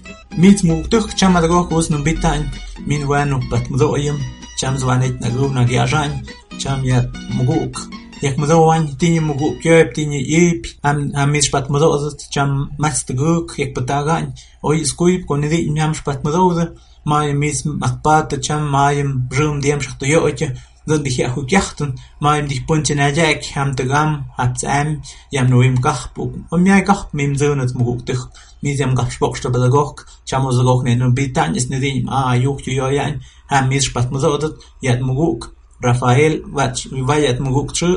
جمعیت 6.58 7.08
مگوک 7.40 7.76
یک 8.22 8.40
مزه 8.40 8.54
وان 8.54 8.88
تینی 9.00 9.20
مگو 9.20 9.60
کیب 9.64 9.94
تینی 9.94 10.18
ایپ 10.18 10.68
هم 10.86 11.12
همیش 11.16 11.52
پات 11.52 11.72
مزه 11.72 11.94
از 11.94 12.30
چم 12.30 12.70
مست 12.80 13.12
گوک 13.12 13.60
یک 13.60 13.74
پتاگان 13.74 14.34
اوی 14.62 14.86
سکویب 14.86 15.26
کنی 15.26 15.48
دی 15.50 15.56
این 15.56 15.78
همش 15.78 16.02
پات 16.02 16.26
مزه 16.26 16.62
از 16.62 16.68
ما 17.06 17.22
میس 17.22 17.68
مخبات 17.68 18.36
چم 18.36 18.64
ما 18.64 18.92
یم 18.94 19.28
برم 19.32 19.60
دیم 19.60 19.80
شخت 19.80 20.04
یو 20.04 20.24
اچ 20.24 20.44
زن 20.86 21.02
دیگه 21.02 21.26
اخو 21.26 21.46
کیختن 21.46 21.96
ما 22.22 22.38
یم 22.38 22.46
دیگه 22.46 22.62
پنچ 22.70 22.92
نجاک 22.92 23.52
هم 23.54 23.72
تگام 23.72 24.26
حبس 24.38 24.64
ام 24.64 25.02
یم 25.32 25.46
نویم 25.46 25.76
کخ 25.86 26.08
بوک 26.16 26.32
ام 26.52 26.66
یا 26.66 26.80
کخ 26.82 27.06
میم 27.14 27.34
زونت 27.34 27.76
مگو 27.76 27.98
تخ 28.08 28.28
میز 28.62 28.80
یم 28.80 28.96
کخ 28.96 29.12
شبک 29.12 29.36
شتا 29.36 29.50
بدگوک 29.50 29.96
چم 30.26 30.46
از 30.46 30.60
گوک 30.68 30.86
نینو 30.86 31.12
بیتان 31.12 31.56
اس 31.56 31.72
ندیم 31.72 32.10
آ 32.10 32.36
یوک 32.36 32.68
یو 32.68 32.92
یان 32.92 33.22
هم 33.50 33.68
میس 33.68 33.94
پات 33.94 34.08
مزه 34.14 34.28
از 34.34 34.52
یاد 34.82 35.00
مگوک 35.02 35.42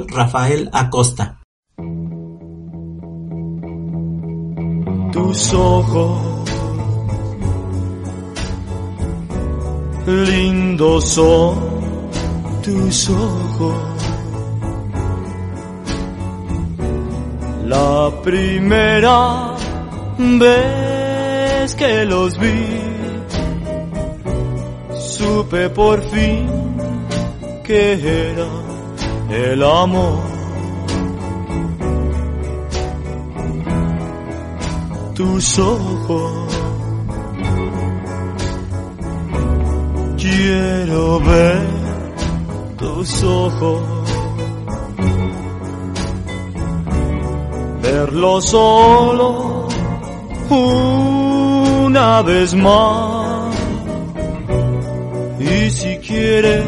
Rafael 0.09 0.69
Acosta. 0.73 1.39
Tus 5.13 5.55
ojos 5.55 6.37
lindos 10.07 11.05
son 11.05 11.59
tus 12.63 13.11
ojos. 13.11 13.75
La 17.65 18.13
primera 18.23 19.55
vez 20.19 21.75
que 21.75 22.05
los 22.05 22.39
vi, 22.39 22.67
supe 24.99 25.69
por 25.71 26.01
fin 26.03 26.76
que 27.67 28.31
era 28.31 28.47
el 29.29 29.63
amor. 29.63 30.21
Tus 35.15 35.59
ojos, 35.59 36.59
quiero 40.17 41.21
ver 41.21 41.67
tus 42.77 43.25
ojos, 43.25 43.83
verlo 47.83 48.41
solo 48.43 49.69
una 50.51 52.23
vez 52.23 52.55
más. 52.55 53.57
Y 55.41 55.71
si 55.71 55.97
quieres 55.99 56.65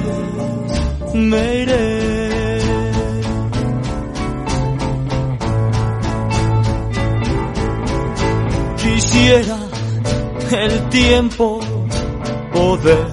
me 1.14 1.62
iré. 1.62 2.18
Quisiera 8.77 9.59
el 10.51 10.88
tiempo 10.88 11.61
poder 12.53 13.07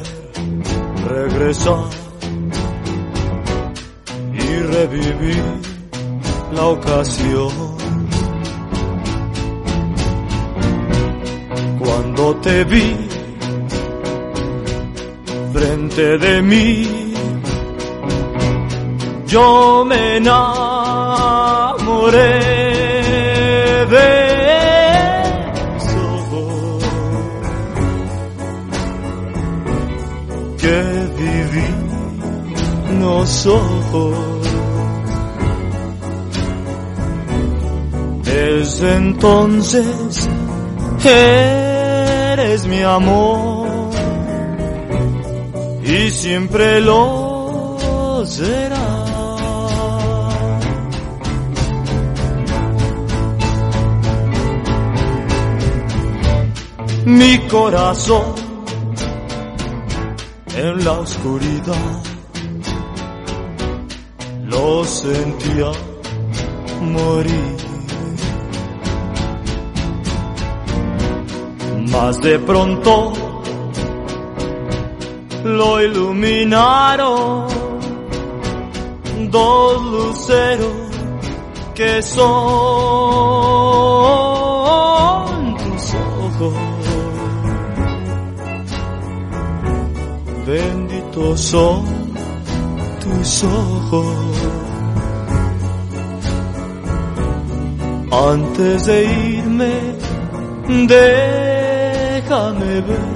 regresar 1.08 1.90
y 4.34 4.60
revivir 4.76 5.44
la 6.54 6.66
ocasión. 6.66 7.76
Cuando 11.80 12.36
te 12.38 12.64
vi 12.64 12.96
frente 15.54 16.18
de 16.18 16.42
mí 16.42 17.05
yo 19.28 19.84
me 19.86 20.18
enamoré 20.18 20.66
de 23.94 24.08
eso 25.78 26.78
que 30.58 30.82
viví 31.18 31.70
nosotros. 33.00 34.16
Desde 38.24 38.96
entonces 38.96 40.30
eres 41.04 42.68
mi 42.68 42.82
amor 42.82 43.68
y 45.84 46.10
siempre 46.12 46.82
lo 46.82 47.25
Mi 57.06 57.38
corazón 57.48 58.34
en 60.56 60.84
la 60.84 60.92
oscuridad 60.94 62.02
lo 64.46 64.84
sentía 64.84 65.72
morir. 66.82 67.58
Mas 71.92 72.20
de 72.22 72.40
pronto 72.40 73.14
lo 75.44 75.82
iluminaron 75.84 77.46
dos 79.30 79.84
luceros 79.84 80.74
que 81.76 82.02
son 82.02 83.46
Son 91.16 91.86
tus 93.00 93.44
ojos. 93.46 94.06
Antes 98.12 98.86
de 98.86 99.06
irme, 99.38 99.96
déjame 100.88 102.82
ver 102.82 103.16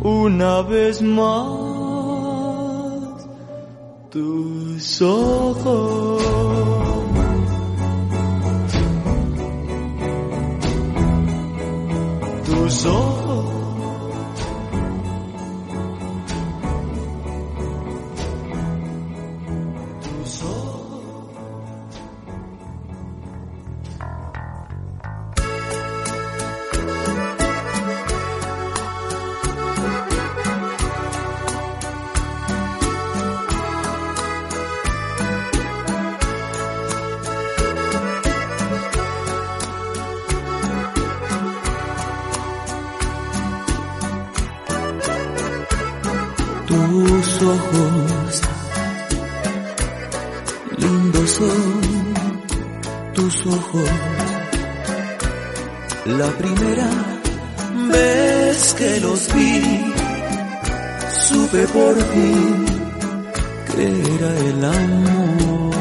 una 0.00 0.62
vez 0.62 1.02
más 1.02 1.46
tus 4.10 5.02
ojos. 5.02 6.22
Tus 12.44 12.86
ojos. 12.86 13.15
Que 62.14 63.82
era 64.14 64.30
el 64.48 64.64
amor. 64.64 65.74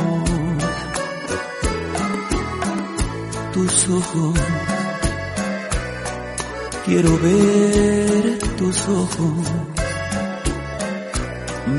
Tus 3.54 3.90
ojos, 3.90 4.40
quiero 6.86 7.18
ver 7.20 8.40
tus 8.58 8.88
ojos 8.88 9.66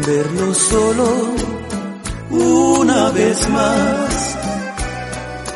verlo 0.06 0.54
solo 0.54 1.34
una 2.30 3.10
vez 3.10 3.48
más 3.50 4.36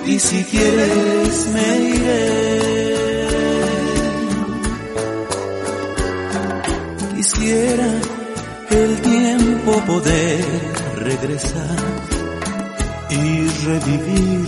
y 0.07 0.18
si 0.18 0.44
quieres 0.44 1.46
me 1.53 1.79
iré. 1.94 2.50
Quisiera 7.16 8.00
poder 9.90 10.44
regresar 10.98 11.76
y 13.11 13.48
revivir 13.66 14.46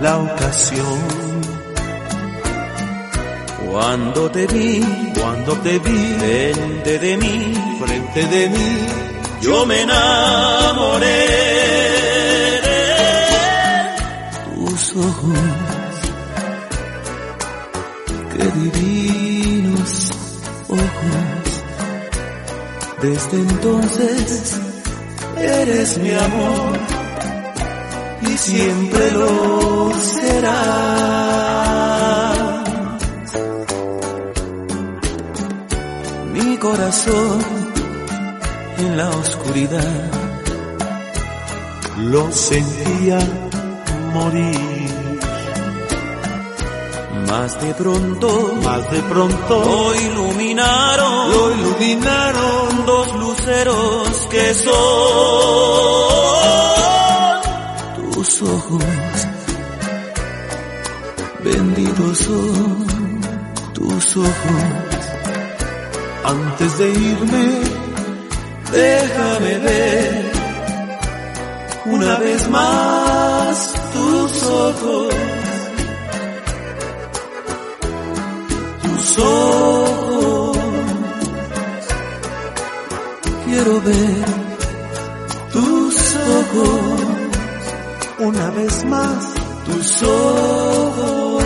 la 0.00 0.18
ocasión. 0.18 1.00
cuando 3.70 4.30
te 4.30 4.46
vi, 4.46 4.82
Cuando 5.20 5.52
te 5.66 5.78
vi 5.78 6.00
frente 6.18 6.98
de 6.98 7.16
mí, 7.18 7.54
frente 7.84 8.22
de 8.34 8.48
mí, 8.48 8.70
yo 9.42 9.66
me 9.66 9.82
enamoré 9.82 11.26
tus 14.54 14.96
ojos. 14.96 15.38
Qué 18.32 18.44
divinos 18.60 20.10
ojos. 20.68 21.50
Desde 23.02 23.36
entonces 23.36 24.69
eres 25.40 25.98
mi 25.98 26.12
amor 26.12 26.78
y 28.22 28.36
siempre 28.36 29.10
lo 29.12 29.92
será. 29.94 30.60
Mi 36.32 36.56
corazón 36.58 37.38
en 38.78 38.96
la 38.96 39.10
oscuridad 39.10 40.10
lo 41.98 42.32
sentía 42.32 43.18
morir. 44.14 44.69
Más 47.30 47.60
de 47.60 47.74
pronto 47.74 48.58
Más 48.64 48.90
de 48.90 49.00
pronto 49.02 49.64
lo 49.64 49.94
iluminaron, 49.94 51.30
lo 51.30 51.54
iluminaron 51.54 52.86
dos 52.86 53.14
luceros 53.14 54.26
que 54.30 54.54
son 54.54 54.70
tus 58.12 58.42
ojos. 58.42 58.84
Benditos 61.44 62.18
son 62.18 62.86
tus 63.74 64.16
ojos. 64.16 64.90
antes 66.24 66.78
de 66.78 66.90
irme. 66.90 67.60
Déjame 68.72 69.58
ver 69.58 70.32
una 71.86 72.16
vez 72.18 72.48
más 72.50 73.72
tus 73.92 74.42
ojos. 74.42 75.39
Quiero 83.44 83.80
ver 83.80 84.24
tus 85.52 86.16
ojos. 86.16 86.80
Una 88.20 88.50
vez 88.50 88.84
más, 88.84 89.34
Tus 89.66 90.02
ojos. 90.02 91.44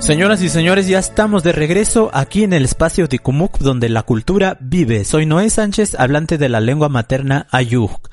Señoras 0.00 0.42
y 0.42 0.48
señores, 0.50 0.86
ya 0.86 0.98
estamos 0.98 1.42
de 1.42 1.52
regreso 1.52 2.10
aquí 2.12 2.42
en 2.44 2.52
el 2.52 2.64
espacio 2.64 3.08
Kumuk 3.22 3.58
donde 3.58 3.88
la 3.88 4.02
cultura 4.02 4.58
vive. 4.60 5.04
Soy 5.04 5.24
Noé 5.24 5.48
Sánchez, 5.48 5.94
hablante 5.98 6.36
de 6.36 6.48
la 6.48 6.60
lengua 6.60 6.88
materna 6.88 7.46
Ayuk. 7.50 8.10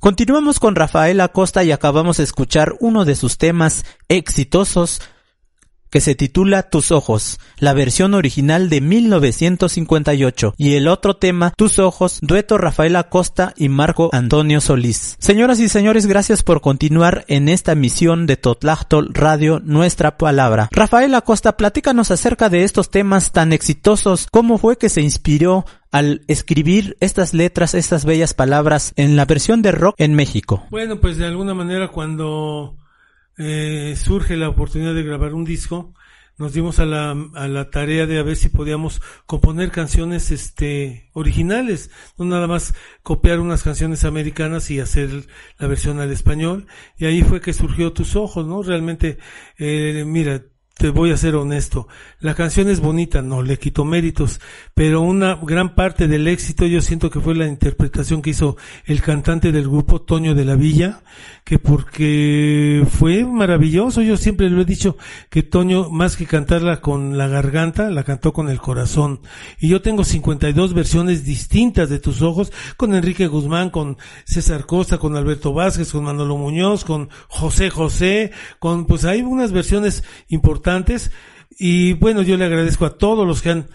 Continuamos 0.00 0.58
con 0.58 0.74
Rafael 0.74 1.20
Acosta 1.20 1.62
y 1.62 1.72
acabamos 1.72 2.16
de 2.16 2.24
escuchar 2.24 2.74
uno 2.80 3.04
de 3.04 3.14
sus 3.14 3.38
temas 3.38 3.84
exitosos 4.08 5.02
que 5.90 6.00
se 6.00 6.14
titula 6.14 6.62
Tus 6.62 6.92
ojos, 6.92 7.38
la 7.58 7.72
versión 7.72 8.14
original 8.14 8.70
de 8.70 8.80
1958, 8.80 10.54
y 10.56 10.74
el 10.74 10.88
otro 10.88 11.16
tema, 11.16 11.52
Tus 11.56 11.78
ojos, 11.78 12.18
dueto 12.22 12.58
Rafael 12.58 12.96
Acosta 12.96 13.52
y 13.56 13.68
Marco 13.68 14.10
Antonio 14.12 14.60
Solís. 14.60 15.16
Señoras 15.18 15.60
y 15.60 15.68
señores, 15.68 16.06
gracias 16.06 16.42
por 16.42 16.60
continuar 16.60 17.24
en 17.28 17.48
esta 17.48 17.74
misión 17.74 18.26
de 18.26 18.36
Totlactol 18.36 19.10
Radio, 19.12 19.60
nuestra 19.60 20.16
palabra. 20.16 20.68
Rafael 20.72 21.14
Acosta, 21.14 21.56
platícanos 21.56 22.10
acerca 22.10 22.48
de 22.48 22.64
estos 22.64 22.90
temas 22.90 23.32
tan 23.32 23.52
exitosos, 23.52 24.28
cómo 24.30 24.58
fue 24.58 24.78
que 24.78 24.88
se 24.88 25.02
inspiró 25.02 25.64
al 25.90 26.22
escribir 26.28 26.96
estas 27.00 27.34
letras, 27.34 27.74
estas 27.74 28.04
bellas 28.04 28.34
palabras 28.34 28.92
en 28.96 29.16
la 29.16 29.24
versión 29.24 29.62
de 29.62 29.72
rock 29.72 29.96
en 29.98 30.14
México? 30.14 30.62
Bueno, 30.70 31.00
pues 31.00 31.16
de 31.16 31.26
alguna 31.26 31.54
manera 31.54 31.88
cuando 31.88 32.76
eh, 33.40 33.96
surge 33.96 34.36
la 34.36 34.50
oportunidad 34.50 34.94
de 34.94 35.02
grabar 35.02 35.32
un 35.32 35.44
disco, 35.44 35.94
nos 36.36 36.52
dimos 36.52 36.78
a 36.78 36.84
la, 36.84 37.10
a 37.34 37.48
la 37.48 37.70
tarea 37.70 38.06
de 38.06 38.18
a 38.18 38.22
ver 38.22 38.36
si 38.36 38.50
podíamos 38.50 39.00
componer 39.24 39.70
canciones 39.70 40.30
este 40.30 41.10
originales, 41.14 41.90
no 42.18 42.26
nada 42.26 42.46
más 42.46 42.74
copiar 43.02 43.40
unas 43.40 43.62
canciones 43.62 44.04
americanas 44.04 44.70
y 44.70 44.78
hacer 44.78 45.26
la 45.58 45.66
versión 45.66 46.00
al 46.00 46.10
español. 46.12 46.66
Y 46.98 47.06
ahí 47.06 47.22
fue 47.22 47.40
que 47.40 47.52
surgió 47.54 47.92
Tus 47.92 48.14
Ojos, 48.14 48.46
¿no? 48.46 48.62
Realmente, 48.62 49.18
eh, 49.58 50.04
mira, 50.06 50.42
te 50.80 50.88
voy 50.88 51.10
a 51.10 51.16
ser 51.18 51.34
honesto, 51.34 51.88
la 52.20 52.34
canción 52.34 52.70
es 52.70 52.80
bonita, 52.80 53.20
no 53.20 53.42
le 53.42 53.58
quito 53.58 53.84
méritos, 53.84 54.40
pero 54.72 55.02
una 55.02 55.34
gran 55.34 55.74
parte 55.74 56.08
del 56.08 56.26
éxito 56.26 56.64
yo 56.64 56.80
siento 56.80 57.10
que 57.10 57.20
fue 57.20 57.34
la 57.34 57.46
interpretación 57.46 58.22
que 58.22 58.30
hizo 58.30 58.56
el 58.86 59.02
cantante 59.02 59.52
del 59.52 59.68
grupo 59.68 60.00
Toño 60.00 60.34
de 60.34 60.46
la 60.46 60.54
Villa, 60.54 61.02
que 61.44 61.58
porque 61.58 62.86
fue 62.90 63.26
maravilloso, 63.26 64.00
yo 64.00 64.16
siempre 64.16 64.48
lo 64.48 64.62
he 64.62 64.64
dicho 64.64 64.96
que 65.28 65.42
Toño 65.42 65.90
más 65.90 66.16
que 66.16 66.24
cantarla 66.24 66.80
con 66.80 67.18
la 67.18 67.28
garganta, 67.28 67.90
la 67.90 68.04
cantó 68.04 68.32
con 68.32 68.48
el 68.48 68.58
corazón. 68.58 69.20
Y 69.58 69.68
yo 69.68 69.82
tengo 69.82 70.04
52 70.04 70.72
versiones 70.72 71.24
distintas 71.26 71.90
de 71.90 71.98
tus 71.98 72.22
ojos, 72.22 72.52
con 72.78 72.94
Enrique 72.94 73.26
Guzmán, 73.26 73.68
con 73.68 73.98
César 74.24 74.64
Costa, 74.64 74.96
con 74.96 75.14
Alberto 75.14 75.52
Vázquez, 75.52 75.92
con 75.92 76.04
Manolo 76.04 76.38
Muñoz, 76.38 76.86
con 76.86 77.10
José 77.28 77.68
José, 77.68 78.30
con 78.58 78.86
pues 78.86 79.04
hay 79.04 79.20
unas 79.20 79.52
versiones 79.52 80.04
importantes 80.28 80.69
y 81.58 81.92
bueno, 81.94 82.22
yo 82.22 82.36
le 82.36 82.44
agradezco 82.44 82.86
a 82.86 82.96
todos 82.96 83.26
los 83.26 83.42
que 83.42 83.50
han, 83.50 83.68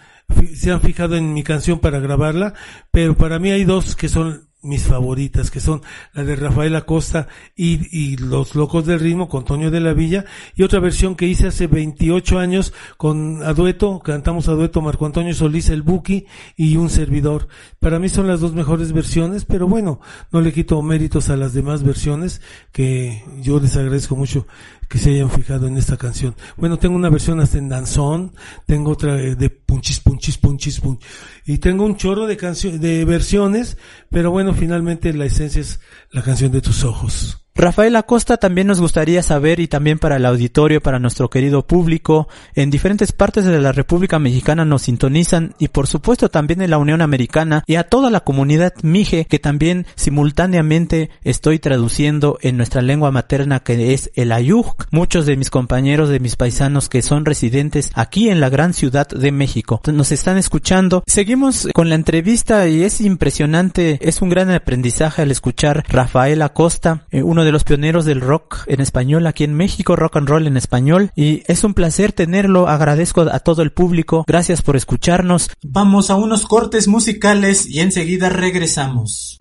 se 0.54 0.70
han 0.70 0.80
fijado 0.80 1.16
en 1.16 1.34
mi 1.34 1.42
canción 1.42 1.78
para 1.78 2.00
grabarla, 2.00 2.54
pero 2.90 3.16
para 3.16 3.38
mí 3.38 3.50
hay 3.50 3.64
dos 3.64 3.94
que 3.94 4.08
son 4.08 4.48
mis 4.62 4.82
favoritas, 4.82 5.50
que 5.50 5.60
son 5.60 5.82
la 6.12 6.24
de 6.24 6.34
Rafael 6.34 6.74
Acosta 6.74 7.28
y, 7.54 7.86
y, 7.96 8.16
Los 8.16 8.54
Locos 8.54 8.84
del 8.86 9.00
Ritmo 9.00 9.28
con 9.28 9.44
Toño 9.44 9.70
de 9.70 9.80
la 9.80 9.92
Villa, 9.92 10.24
y 10.54 10.62
otra 10.62 10.80
versión 10.80 11.14
que 11.14 11.26
hice 11.26 11.46
hace 11.46 11.66
28 11.66 12.38
años 12.38 12.72
con 12.96 13.42
a 13.44 13.52
dueto, 13.52 14.00
cantamos 14.00 14.48
a 14.48 14.52
dueto 14.52 14.80
Marco 14.80 15.06
Antonio 15.06 15.34
Solís, 15.34 15.68
el 15.68 15.82
Buki 15.82 16.26
y 16.56 16.76
un 16.76 16.90
servidor. 16.90 17.48
Para 17.80 17.98
mí 17.98 18.08
son 18.08 18.26
las 18.26 18.40
dos 18.40 18.54
mejores 18.54 18.92
versiones, 18.92 19.44
pero 19.44 19.68
bueno, 19.68 20.00
no 20.32 20.40
le 20.40 20.52
quito 20.52 20.80
méritos 20.82 21.30
a 21.30 21.36
las 21.36 21.52
demás 21.52 21.82
versiones, 21.82 22.40
que 22.72 23.22
yo 23.40 23.60
les 23.60 23.76
agradezco 23.76 24.16
mucho 24.16 24.46
que 24.88 24.98
se 24.98 25.10
hayan 25.10 25.30
fijado 25.30 25.66
en 25.66 25.76
esta 25.76 25.96
canción. 25.96 26.34
Bueno, 26.56 26.78
tengo 26.78 26.96
una 26.96 27.10
versión 27.10 27.40
hasta 27.40 27.58
en 27.58 27.68
danzón, 27.68 28.32
tengo 28.66 28.92
otra 28.92 29.16
de 29.16 29.50
punchis, 29.66 30.00
punchis, 30.00 30.38
punchis, 30.38 30.80
punchis, 30.80 31.08
y 31.44 31.58
tengo 31.58 31.84
un 31.84 31.96
chorro 31.96 32.26
de 32.26 32.36
canciones, 32.36 32.80
de 32.80 33.04
versiones, 33.04 33.76
pero 34.10 34.30
bueno, 34.30 34.54
finalmente 34.54 35.12
la 35.12 35.26
esencia 35.26 35.60
es 35.60 35.80
la 36.10 36.22
canción 36.22 36.52
de 36.52 36.62
tus 36.62 36.84
ojos. 36.84 37.45
Rafael 37.56 37.96
Acosta 37.96 38.36
también 38.36 38.66
nos 38.66 38.80
gustaría 38.80 39.22
saber 39.22 39.60
y 39.60 39.66
también 39.66 39.98
para 39.98 40.16
el 40.16 40.26
auditorio, 40.26 40.80
para 40.80 40.98
nuestro 40.98 41.30
querido 41.30 41.66
público, 41.66 42.28
en 42.54 42.70
diferentes 42.70 43.12
partes 43.12 43.44
de 43.44 43.58
la 43.58 43.72
República 43.72 44.18
Mexicana 44.18 44.64
nos 44.64 44.82
sintonizan 44.82 45.54
y 45.58 45.68
por 45.68 45.86
supuesto 45.86 46.28
también 46.28 46.62
en 46.62 46.70
la 46.70 46.78
Unión 46.78 47.00
Americana 47.00 47.64
y 47.66 47.76
a 47.76 47.84
toda 47.84 48.10
la 48.10 48.20
comunidad 48.20 48.74
mije 48.82 49.24
que 49.24 49.38
también 49.38 49.86
simultáneamente 49.94 51.10
estoy 51.24 51.58
traduciendo 51.58 52.38
en 52.42 52.56
nuestra 52.56 52.82
lengua 52.82 53.10
materna 53.10 53.60
que 53.60 53.94
es 53.94 54.10
el 54.14 54.32
ayuk. 54.32 54.86
Muchos 54.90 55.26
de 55.26 55.36
mis 55.36 55.50
compañeros, 55.50 56.08
de 56.08 56.20
mis 56.20 56.36
paisanos 56.36 56.88
que 56.88 57.02
son 57.02 57.24
residentes 57.24 57.90
aquí 57.94 58.28
en 58.28 58.40
la 58.40 58.50
gran 58.50 58.74
ciudad 58.74 59.08
de 59.08 59.32
México 59.32 59.80
nos 59.92 60.12
están 60.12 60.36
escuchando. 60.36 61.02
Seguimos 61.06 61.68
con 61.74 61.88
la 61.88 61.94
entrevista 61.94 62.68
y 62.68 62.82
es 62.82 63.00
impresionante, 63.00 63.98
es 64.00 64.22
un 64.22 64.28
gran 64.28 64.50
aprendizaje 64.50 65.22
al 65.22 65.30
escuchar 65.30 65.84
Rafael 65.88 66.42
Acosta, 66.42 67.06
eh, 67.10 67.22
uno 67.22 67.44
de 67.44 67.45
los 67.52 67.64
pioneros 67.64 68.04
del 68.04 68.20
rock 68.20 68.64
en 68.66 68.80
español 68.80 69.26
aquí 69.26 69.44
en 69.44 69.54
México, 69.54 69.96
rock 69.96 70.16
and 70.16 70.28
roll 70.28 70.46
en 70.46 70.56
español. 70.56 71.10
Y 71.14 71.42
es 71.46 71.64
un 71.64 71.74
placer 71.74 72.12
tenerlo. 72.12 72.68
Agradezco 72.68 73.22
a 73.22 73.40
todo 73.40 73.62
el 73.62 73.72
público. 73.72 74.24
Gracias 74.26 74.62
por 74.62 74.76
escucharnos. 74.76 75.50
Vamos 75.62 76.10
a 76.10 76.16
unos 76.16 76.46
cortes 76.46 76.88
musicales 76.88 77.66
y 77.68 77.80
enseguida 77.80 78.28
regresamos. 78.28 79.38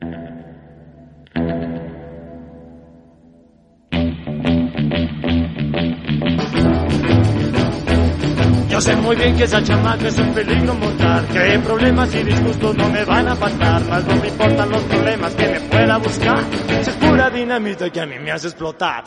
Yo 8.76 8.82
sé 8.82 8.94
muy 8.98 9.16
bien 9.16 9.38
que 9.38 9.46
esa 9.46 9.64
chamaca 9.64 10.06
es 10.06 10.18
un 10.18 10.34
peligro 10.34 10.74
mortal, 10.74 11.26
que 11.28 11.60
problemas 11.60 12.14
y 12.14 12.24
disgustos 12.24 12.76
no 12.76 12.90
me 12.90 13.06
van 13.06 13.26
a 13.26 13.34
faltar, 13.34 13.82
más 13.86 14.04
no 14.04 14.18
me 14.18 14.28
importan 14.28 14.70
los 14.70 14.82
problemas 14.82 15.34
que 15.34 15.48
me 15.48 15.62
pueda 15.62 15.98
buscar, 15.98 16.44
si 16.84 16.90
es 16.90 16.96
pura 16.98 17.30
dinamita 17.30 17.90
que 17.90 18.02
a 18.02 18.06
mí 18.06 18.20
me 18.20 18.34
hace 18.34 18.48
explotar. 18.48 19.02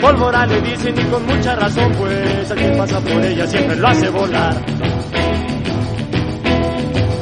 Pólvora 0.00 0.44
le 0.44 0.60
dicen 0.62 0.98
y 0.98 1.04
con 1.04 1.24
mucha 1.24 1.54
razón, 1.54 1.92
pues 1.96 2.50
a 2.50 2.54
quien 2.56 2.76
pasa 2.76 2.98
por 2.98 3.24
ella 3.24 3.46
siempre 3.46 3.76
lo 3.76 3.86
hace 3.86 4.10
volar. 4.10 4.56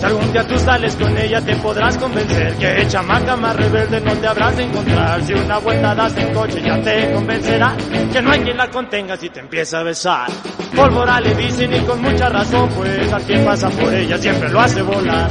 Si 0.00 0.06
algún 0.06 0.32
día 0.32 0.46
tú 0.46 0.58
sales 0.58 0.96
con 0.96 1.16
ella 1.18 1.42
te 1.42 1.54
podrás 1.56 1.98
convencer 1.98 2.54
que 2.56 2.88
chamaca 2.88 3.36
más 3.36 3.54
rebelde 3.54 4.00
no 4.00 4.14
te 4.14 4.26
habrás 4.26 4.56
de 4.56 4.62
encontrar. 4.62 5.22
Si 5.22 5.34
una 5.34 5.58
vuelta 5.58 5.94
das 5.94 6.16
en 6.16 6.32
coche 6.32 6.62
ya 6.62 6.80
te 6.80 7.12
convencerá 7.12 7.76
que 8.10 8.22
no 8.22 8.30
hay 8.30 8.40
quien 8.40 8.56
la 8.56 8.70
contenga 8.70 9.18
si 9.18 9.28
te 9.28 9.40
empieza 9.40 9.80
a 9.80 9.82
besar. 9.82 10.30
Pólvora 10.74 11.20
le 11.20 11.34
dicen 11.34 11.74
y 11.74 11.80
con 11.80 12.00
mucha 12.00 12.30
razón, 12.30 12.70
pues 12.76 13.12
a 13.12 13.18
quien 13.18 13.44
pasa 13.44 13.68
por 13.68 13.92
ella 13.92 14.16
siempre 14.16 14.48
lo 14.48 14.60
hace 14.60 14.80
volar. 14.80 15.28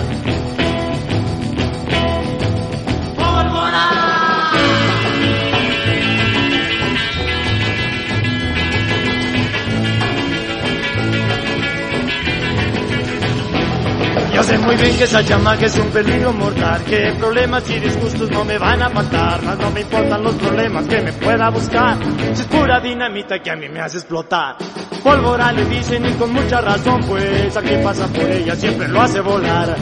Yo 14.40 14.46
sé 14.46 14.58
muy 14.58 14.78
bien 14.78 14.98
que 14.98 15.04
esa 15.04 15.22
chamaca 15.22 15.66
es 15.66 15.78
un 15.78 15.90
peligro 15.90 16.32
mortal, 16.32 16.82
que 16.86 17.12
problemas 17.20 17.70
y 17.72 17.78
disgustos 17.78 18.32
no 18.32 18.46
me 18.46 18.58
van 18.58 18.82
a 18.82 18.90
faltar, 18.90 19.44
más 19.44 19.58
no 19.58 19.70
me 19.70 19.82
importan 19.82 20.24
los 20.24 20.34
problemas 20.36 20.88
que 20.88 21.02
me 21.02 21.12
pueda 21.12 21.50
buscar, 21.50 21.98
si 22.34 22.42
es 22.44 22.48
pura 22.48 22.80
dinamita 22.80 23.40
que 23.40 23.52
a 23.52 23.58
mí 23.58 23.68
me 23.68 23.82
hace 23.82 23.98
explotar. 23.98 24.56
Pólvora 25.04 25.52
le 25.52 25.66
dicen 25.66 26.06
y 26.06 26.14
con 26.14 26.32
mucha 26.32 26.62
razón, 26.62 27.02
pues 27.06 27.58
a 27.58 27.62
quien 27.62 27.84
pasa 27.84 28.08
por 28.08 28.32
ella 28.32 28.56
siempre 28.56 28.88
lo 28.88 29.02
hace 29.02 29.20
volar. 29.20 29.76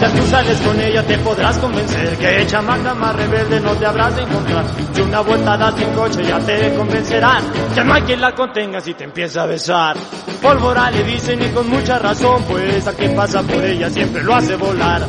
Ya 0.00 0.08
tú 0.12 0.22
sales 0.28 0.60
con 0.60 0.80
ella 0.80 1.02
te 1.04 1.18
podrás 1.18 1.58
convencer 1.58 2.16
que 2.18 2.46
chamaca 2.46 2.94
más 2.94 3.16
rebelde 3.16 3.60
no 3.60 3.72
te 3.72 3.84
habrás 3.86 4.14
de 4.14 4.22
encontrar. 4.22 4.64
Si 4.92 5.00
una 5.00 5.20
vuelta 5.20 5.74
en 5.76 5.92
coche 5.92 6.22
ya 6.24 6.38
te 6.38 6.74
convencerán 6.74 7.42
que 7.74 7.84
no 7.84 7.94
hay 7.94 8.02
quien 8.02 8.20
la 8.20 8.32
contenga 8.32 8.80
si 8.80 8.94
te 8.94 9.04
empieza 9.04 9.42
a 9.42 9.46
besar. 9.46 9.96
Pólvora 10.40 10.90
le 10.92 11.02
dicen 11.02 11.42
y 11.42 11.48
con 11.48 11.68
mucha 11.68 11.98
razón, 11.98 12.44
pues 12.44 12.86
a 12.86 12.92
quien 12.92 13.16
pasa 13.16 13.42
por 13.42 13.64
ella 13.64 13.90
siempre 13.90 14.22
lo 14.22 14.36
hace 14.36 14.54
volar. 14.54 15.06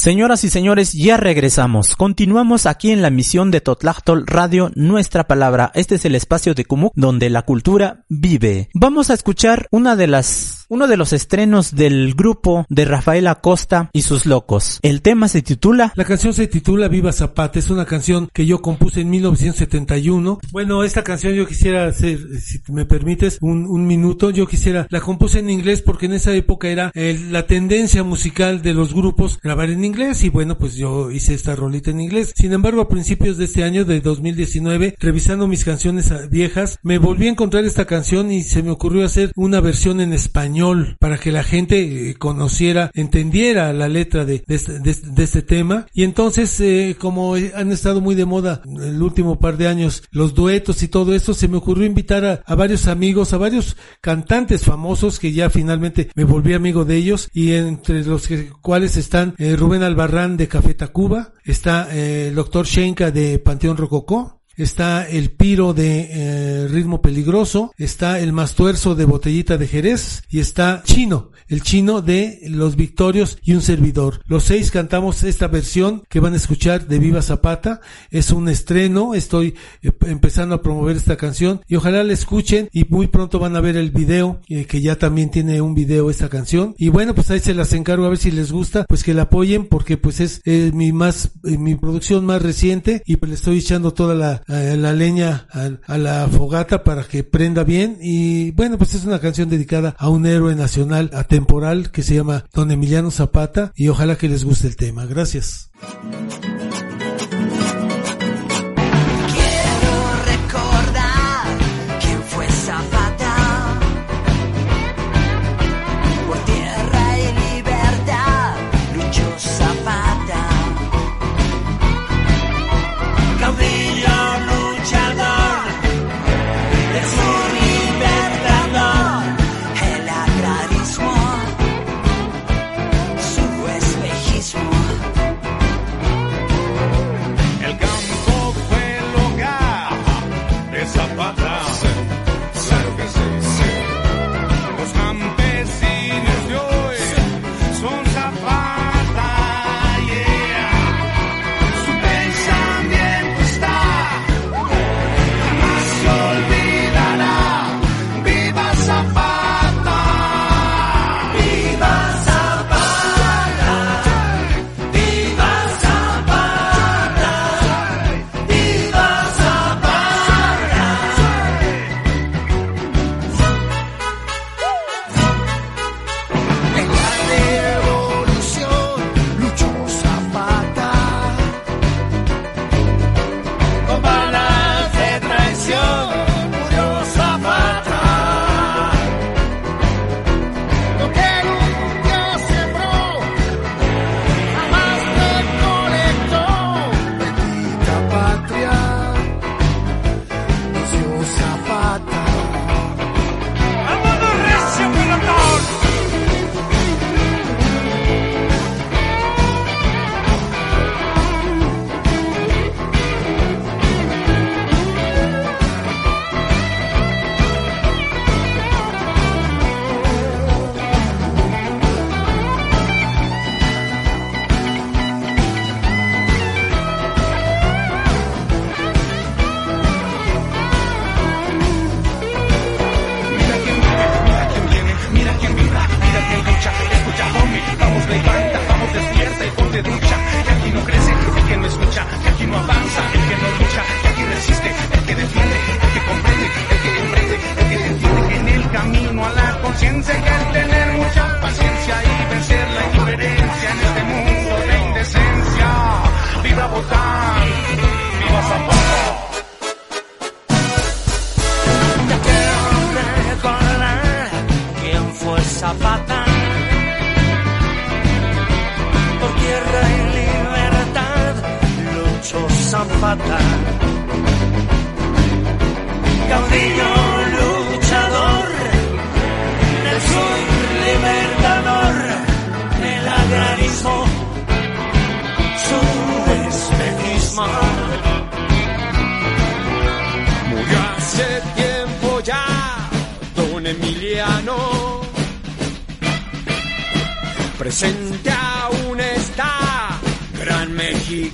Señoras 0.00 0.44
y 0.44 0.48
señores, 0.48 0.94
ya 0.94 1.18
regresamos. 1.18 1.94
Continuamos 1.94 2.64
aquí 2.64 2.90
en 2.90 3.02
la 3.02 3.10
misión 3.10 3.50
de 3.50 3.60
Totlactol 3.60 4.26
Radio 4.26 4.70
Nuestra 4.74 5.24
Palabra. 5.24 5.72
Este 5.74 5.96
es 5.96 6.06
el 6.06 6.14
espacio 6.14 6.54
de 6.54 6.64
Kumuk 6.64 6.94
donde 6.96 7.28
la 7.28 7.42
cultura 7.42 8.06
vive. 8.08 8.70
Vamos 8.72 9.10
a 9.10 9.12
escuchar 9.12 9.68
una 9.70 9.96
de 9.96 10.06
las 10.06 10.59
uno 10.70 10.86
de 10.86 10.96
los 10.96 11.12
estrenos 11.12 11.74
del 11.74 12.14
grupo 12.14 12.64
de 12.68 12.84
Rafael 12.84 13.26
Acosta 13.26 13.90
y 13.92 14.02
sus 14.02 14.24
locos. 14.24 14.78
El 14.82 15.02
tema 15.02 15.26
se 15.26 15.42
titula 15.42 15.92
La 15.96 16.04
canción 16.04 16.32
se 16.32 16.46
titula 16.46 16.86
Viva 16.86 17.12
Zapata, 17.12 17.58
es 17.58 17.70
una 17.70 17.84
canción 17.84 18.28
que 18.32 18.46
yo 18.46 18.62
compuse 18.62 19.00
en 19.00 19.10
1971. 19.10 20.38
Bueno, 20.52 20.84
esta 20.84 21.02
canción 21.02 21.34
yo 21.34 21.44
quisiera 21.44 21.86
hacer, 21.86 22.20
si 22.40 22.60
me 22.68 22.86
permites, 22.86 23.38
un, 23.40 23.66
un 23.66 23.84
minuto, 23.84 24.30
yo 24.30 24.46
quisiera, 24.46 24.86
la 24.90 25.00
compuse 25.00 25.40
en 25.40 25.50
inglés 25.50 25.82
porque 25.82 26.06
en 26.06 26.12
esa 26.12 26.32
época 26.34 26.68
era 26.68 26.92
eh, 26.94 27.18
la 27.30 27.48
tendencia 27.48 28.04
musical 28.04 28.62
de 28.62 28.72
los 28.72 28.94
grupos 28.94 29.40
grabar 29.42 29.70
en 29.70 29.84
inglés 29.84 30.22
y 30.22 30.28
bueno, 30.28 30.56
pues 30.56 30.76
yo 30.76 31.10
hice 31.10 31.34
esta 31.34 31.56
rolita 31.56 31.90
en 31.90 32.00
inglés. 32.00 32.32
Sin 32.36 32.52
embargo, 32.52 32.80
a 32.80 32.88
principios 32.88 33.38
de 33.38 33.46
este 33.46 33.64
año 33.64 33.84
de 33.84 34.00
2019, 34.00 34.94
revisando 35.00 35.48
mis 35.48 35.64
canciones 35.64 36.12
viejas, 36.30 36.78
me 36.84 36.98
volví 36.98 37.26
a 37.26 37.30
encontrar 37.30 37.64
esta 37.64 37.86
canción 37.86 38.30
y 38.30 38.44
se 38.44 38.62
me 38.62 38.70
ocurrió 38.70 39.04
hacer 39.04 39.32
una 39.34 39.60
versión 39.60 40.00
en 40.00 40.12
español 40.12 40.59
para 40.98 41.18
que 41.18 41.32
la 41.32 41.42
gente 41.42 42.10
eh, 42.10 42.14
conociera, 42.14 42.90
entendiera 42.94 43.72
la 43.72 43.88
letra 43.88 44.24
de, 44.24 44.42
de, 44.46 44.54
este, 44.54 44.78
de, 44.80 45.22
este 45.22 45.42
tema. 45.42 45.86
Y 45.92 46.04
entonces, 46.04 46.58
eh, 46.60 46.96
como 46.98 47.34
han 47.34 47.72
estado 47.72 48.00
muy 48.00 48.14
de 48.14 48.24
moda 48.24 48.62
el 48.64 49.02
último 49.02 49.38
par 49.38 49.56
de 49.56 49.68
años 49.68 50.02
los 50.10 50.34
duetos 50.34 50.82
y 50.82 50.88
todo 50.88 51.14
esto, 51.14 51.34
se 51.34 51.48
me 51.48 51.56
ocurrió 51.56 51.86
invitar 51.86 52.42
a, 52.44 52.54
varios 52.54 52.86
amigos, 52.86 53.32
a 53.32 53.38
varios 53.38 53.76
cantantes 54.00 54.64
famosos 54.64 55.18
que 55.18 55.32
ya 55.32 55.50
finalmente 55.50 56.10
me 56.14 56.24
volví 56.24 56.54
amigo 56.54 56.84
de 56.84 56.96
ellos 56.96 57.28
y 57.32 57.52
entre 57.52 58.04
los 58.04 58.28
cuales 58.60 58.96
están 58.96 59.34
eh, 59.38 59.56
Rubén 59.56 59.82
Albarrán 59.82 60.36
de 60.36 60.48
Café 60.48 60.74
Tacuba, 60.74 61.32
está 61.44 61.88
eh, 61.92 62.28
el 62.28 62.34
doctor 62.34 62.66
Shenka 62.66 63.10
de 63.10 63.38
Panteón 63.38 63.76
Rococó, 63.76 64.39
está 64.56 65.08
el 65.08 65.30
Piro 65.30 65.72
de 65.74 66.08
eh, 66.10 66.68
Ritmo 66.68 67.00
Peligroso, 67.00 67.72
está 67.78 68.20
el 68.20 68.32
Mastuerzo 68.32 68.94
de 68.94 69.04
Botellita 69.04 69.56
de 69.56 69.66
Jerez 69.66 70.22
y 70.28 70.40
está 70.40 70.82
Chino, 70.84 71.30
el 71.48 71.62
Chino 71.62 72.02
de 72.02 72.40
Los 72.48 72.76
Victorios 72.76 73.38
y 73.42 73.54
un 73.54 73.62
servidor. 73.62 74.22
Los 74.26 74.44
seis 74.44 74.70
cantamos 74.70 75.22
esta 75.22 75.48
versión 75.48 76.02
que 76.08 76.20
van 76.20 76.34
a 76.34 76.36
escuchar 76.36 76.86
de 76.86 76.98
Viva 76.98 77.22
Zapata. 77.22 77.80
Es 78.10 78.30
un 78.30 78.48
estreno, 78.48 79.14
estoy 79.14 79.54
eh, 79.82 79.92
empezando 80.06 80.54
a 80.54 80.62
promover 80.62 80.96
esta 80.96 81.16
canción 81.16 81.60
y 81.68 81.76
ojalá 81.76 82.04
la 82.04 82.12
escuchen 82.12 82.68
y 82.72 82.84
muy 82.84 83.08
pronto 83.08 83.38
van 83.38 83.56
a 83.56 83.60
ver 83.60 83.76
el 83.76 83.90
video, 83.90 84.40
eh, 84.48 84.66
que 84.66 84.80
ya 84.80 84.96
también 84.96 85.30
tiene 85.30 85.60
un 85.60 85.74
video 85.74 86.10
esta 86.10 86.28
canción. 86.28 86.74
Y 86.78 86.88
bueno, 86.88 87.14
pues 87.14 87.30
ahí 87.30 87.40
se 87.40 87.54
las 87.54 87.72
encargo 87.72 88.04
a 88.04 88.10
ver 88.10 88.18
si 88.18 88.30
les 88.30 88.52
gusta, 88.52 88.84
pues 88.88 89.04
que 89.04 89.14
la 89.14 89.22
apoyen 89.22 89.66
porque 89.66 89.96
pues 89.96 90.20
es 90.20 90.40
eh, 90.44 90.70
mi 90.74 90.92
más, 90.92 91.30
mi 91.42 91.74
producción 91.74 92.24
más 92.26 92.42
reciente 92.42 93.02
y 93.06 93.16
pues 93.16 93.30
le 93.30 93.36
estoy 93.36 93.58
echando 93.58 93.92
toda 93.92 94.14
la 94.14 94.39
la 94.46 94.92
leña 94.92 95.46
a, 95.50 95.70
a, 95.86 95.98
la 95.98 96.28
fogata 96.28 96.84
para 96.84 97.04
que 97.04 97.24
prenda 97.24 97.64
bien. 97.64 97.98
Y 98.00 98.50
bueno 98.52 98.78
pues 98.78 98.94
es 98.94 99.04
una 99.04 99.20
canción 99.20 99.48
dedicada 99.48 99.94
a 99.98 100.08
un 100.08 100.26
héroe 100.26 100.54
nacional 100.54 101.10
atemporal 101.14 101.90
que 101.90 102.02
se 102.02 102.14
llama 102.14 102.44
Don 102.52 102.70
Emiliano 102.70 103.10
Zapata 103.10 103.72
y 103.74 103.88
ojalá 103.88 104.16
que 104.16 104.28
les 104.28 104.44
guste 104.44 104.66
el 104.66 104.76
tema. 104.76 105.06
Gracias 105.06 105.70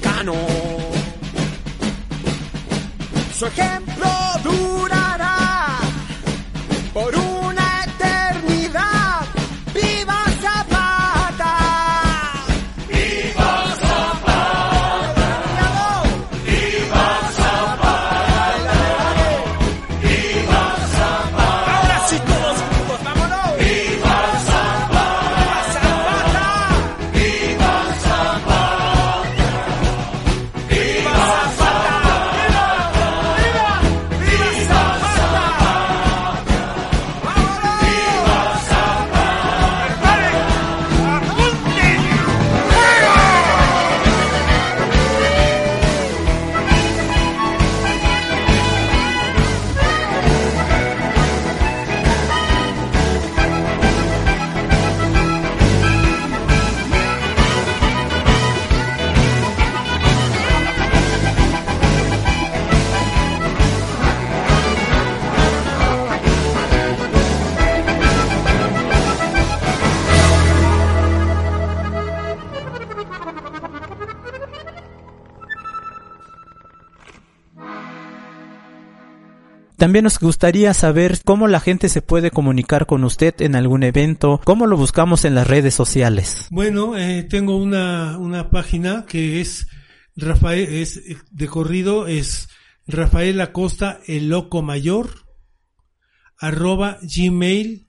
mexicano. 0.07 0.35
Su 3.39 3.47
ejemplo 3.47 4.09
durará 4.43 5.79
por 6.95 7.15
una 7.15 7.66
También 79.87 80.03
nos 80.03 80.19
gustaría 80.19 80.75
saber 80.75 81.21
cómo 81.25 81.47
la 81.47 81.61
gente 81.61 81.89
se 81.89 82.03
puede 82.03 82.33
comunicar 82.33 82.87
con 82.87 83.05
usted 83.05 83.41
en 83.41 83.55
algún 83.55 83.85
evento, 83.85 84.41
cómo 84.43 84.67
lo 84.67 84.77
buscamos 84.77 85.25
en 85.25 85.37
las 85.37 85.47
redes 85.47 85.75
sociales. 85.75 86.49
Bueno, 86.51 86.99
eh, 86.99 87.23
tengo 87.23 87.57
una, 87.57 88.19
una 88.19 88.51
página 88.51 89.07
que 89.07 89.41
es 89.41 89.69
Rafael, 90.17 90.75
es 90.75 91.01
de 91.31 91.47
corrido, 91.47 92.09
es 92.09 92.49
Rafael 92.89 93.41
Acosta, 93.41 94.01
el 94.09 94.29
loco 94.29 94.61
mayor, 94.61 95.09
arroba 96.37 96.99
gmail.com. 97.03 97.87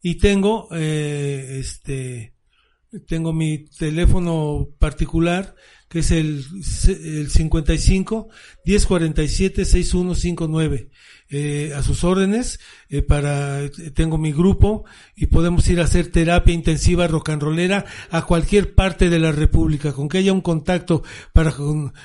Y 0.00 0.18
tengo, 0.18 0.68
eh, 0.70 1.56
este, 1.58 2.36
tengo 3.08 3.32
mi 3.32 3.64
teléfono 3.64 4.68
particular 4.78 5.56
que 5.94 6.00
es 6.00 6.10
el, 6.10 6.44
el 6.88 7.30
55 7.30 8.28
1047 8.64 9.64
6159. 9.64 10.90
Eh, 11.30 11.72
a 11.72 11.84
sus 11.84 12.02
órdenes, 12.02 12.58
eh, 12.88 13.00
para, 13.02 13.60
tengo 13.94 14.18
mi 14.18 14.32
grupo 14.32 14.84
y 15.14 15.26
podemos 15.26 15.68
ir 15.68 15.80
a 15.80 15.84
hacer 15.84 16.08
terapia 16.08 16.52
intensiva 16.52 17.06
rollera 17.06 17.84
a 18.10 18.22
cualquier 18.22 18.74
parte 18.74 19.08
de 19.08 19.20
la 19.20 19.30
República, 19.30 19.92
con 19.92 20.08
que 20.08 20.18
haya 20.18 20.32
un 20.32 20.40
contacto 20.40 21.04
para 21.32 21.54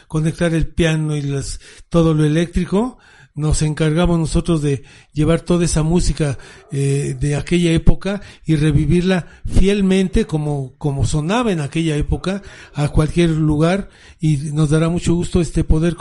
conectar 0.08 0.54
el 0.54 0.68
piano 0.68 1.16
y 1.16 1.24
las, 1.24 1.60
todo 1.90 2.14
lo 2.14 2.26
eléctrico, 2.26 3.00
nos 3.40 3.62
encargamos 3.62 4.20
nosotros 4.20 4.62
de 4.62 4.84
llevar 5.14 5.40
toda 5.40 5.64
esa 5.64 5.82
música 5.82 6.38
eh, 6.74 7.16
de 7.18 7.38
aquella 7.38 7.72
época 7.72 8.22
y 8.46 8.58
revivirla 8.58 9.28
fielmente 9.46 10.26
como, 10.26 10.74
como 10.78 11.06
sonaba 11.06 11.54
en 11.54 11.62
aquella 11.62 11.96
época 11.96 12.42
a 12.74 12.90
cualquier 12.90 13.30
lugar. 13.30 13.90
Y 14.20 14.36
nos 14.52 14.72
dará 14.72 14.90
mucho 14.90 15.16
gusto 15.16 15.40
este 15.40 15.64
poder 15.64 15.96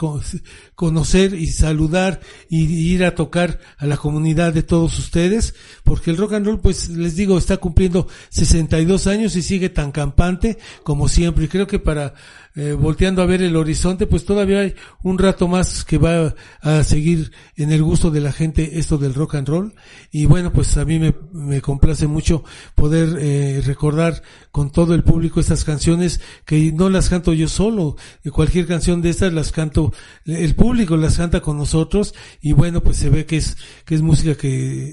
conocer 0.75 1.33
y 1.33 1.47
saludar 1.47 2.19
y, 2.49 2.65
ir 2.65 3.05
a 3.05 3.15
tocar 3.15 3.59
a 3.77 3.85
la 3.85 3.95
comunidad 3.95 4.51
de 4.51 4.63
todos 4.63 4.99
ustedes 4.99 5.55
porque 5.85 6.11
el 6.11 6.17
rock 6.17 6.33
and 6.33 6.45
roll 6.45 6.59
pues 6.59 6.89
les 6.89 7.15
digo 7.15 7.37
está 7.37 7.55
cumpliendo 7.55 8.07
62 8.31 9.07
años 9.07 9.37
y 9.37 9.41
sigue 9.41 9.69
tan 9.69 9.93
campante 9.93 10.57
como 10.83 11.07
siempre. 11.07 11.45
Y 11.45 11.47
creo 11.47 11.67
que 11.67 11.79
para 11.79 12.13
eh, 12.59 12.73
volteando 12.73 13.21
a 13.21 13.25
ver 13.25 13.41
el 13.41 13.55
horizonte, 13.55 14.05
pues 14.05 14.25
todavía 14.25 14.59
hay 14.59 14.75
un 15.01 15.17
rato 15.17 15.47
más 15.47 15.85
que 15.85 15.97
va 15.97 16.35
a 16.59 16.83
seguir 16.83 17.31
en 17.55 17.71
el 17.71 17.81
gusto 17.81 18.11
de 18.11 18.19
la 18.19 18.33
gente 18.33 18.79
esto 18.79 18.97
del 18.97 19.13
rock 19.13 19.35
and 19.35 19.47
roll. 19.47 19.73
Y 20.11 20.25
bueno, 20.25 20.51
pues 20.51 20.75
a 20.75 20.83
mí 20.83 20.99
me, 20.99 21.15
me 21.31 21.61
complace 21.61 22.05
mucho 22.05 22.43
poder 22.75 23.17
eh, 23.17 23.61
recordar 23.65 24.23
con 24.51 24.73
todo 24.73 24.93
el 24.93 25.03
público 25.03 25.39
estas 25.39 25.63
canciones 25.63 26.19
que 26.43 26.73
no 26.73 26.89
las 26.89 27.07
canto 27.07 27.31
yo 27.31 27.47
solo. 27.47 27.95
Cualquier 28.29 28.67
canción 28.67 29.01
de 29.01 29.11
estas 29.11 29.31
las 29.31 29.53
canto, 29.53 29.93
el 30.25 30.53
público 30.53 30.97
las 30.97 31.15
canta 31.15 31.39
con 31.39 31.57
nosotros 31.57 32.13
y 32.41 32.51
bueno, 32.51 32.83
pues 32.83 32.97
se 32.97 33.09
ve 33.09 33.25
que 33.25 33.37
es, 33.37 33.55
que 33.85 33.95
es 33.95 34.01
música 34.01 34.35
que 34.35 34.91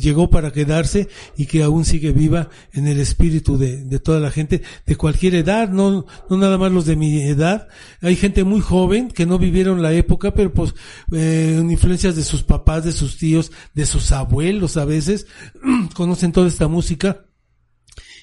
llegó 0.00 0.30
para 0.30 0.50
quedarse 0.50 1.08
y 1.36 1.44
que 1.44 1.62
aún 1.62 1.84
sigue 1.84 2.12
viva 2.12 2.48
en 2.72 2.86
el 2.86 2.98
espíritu 2.98 3.58
de, 3.58 3.84
de 3.84 3.98
toda 3.98 4.18
la 4.18 4.30
gente 4.30 4.62
de 4.86 4.96
cualquier 4.96 5.34
edad, 5.34 5.68
no, 5.68 6.06
no 6.30 6.36
nada 6.38 6.56
más 6.56 6.72
los 6.72 6.86
de 6.86 7.01
mi 7.02 7.20
edad. 7.20 7.66
Hay 8.00 8.14
gente 8.14 8.44
muy 8.44 8.60
joven 8.60 9.08
que 9.08 9.26
no 9.26 9.36
vivieron 9.36 9.82
la 9.82 9.92
época, 9.92 10.32
pero 10.34 10.52
pues 10.52 10.72
eh, 11.10 11.58
influencias 11.60 12.14
de 12.14 12.22
sus 12.22 12.44
papás, 12.44 12.84
de 12.84 12.92
sus 12.92 13.18
tíos, 13.18 13.50
de 13.74 13.86
sus 13.86 14.12
abuelos 14.12 14.76
a 14.76 14.84
veces, 14.84 15.26
conocen 15.94 16.30
toda 16.30 16.46
esta 16.46 16.68
música 16.68 17.24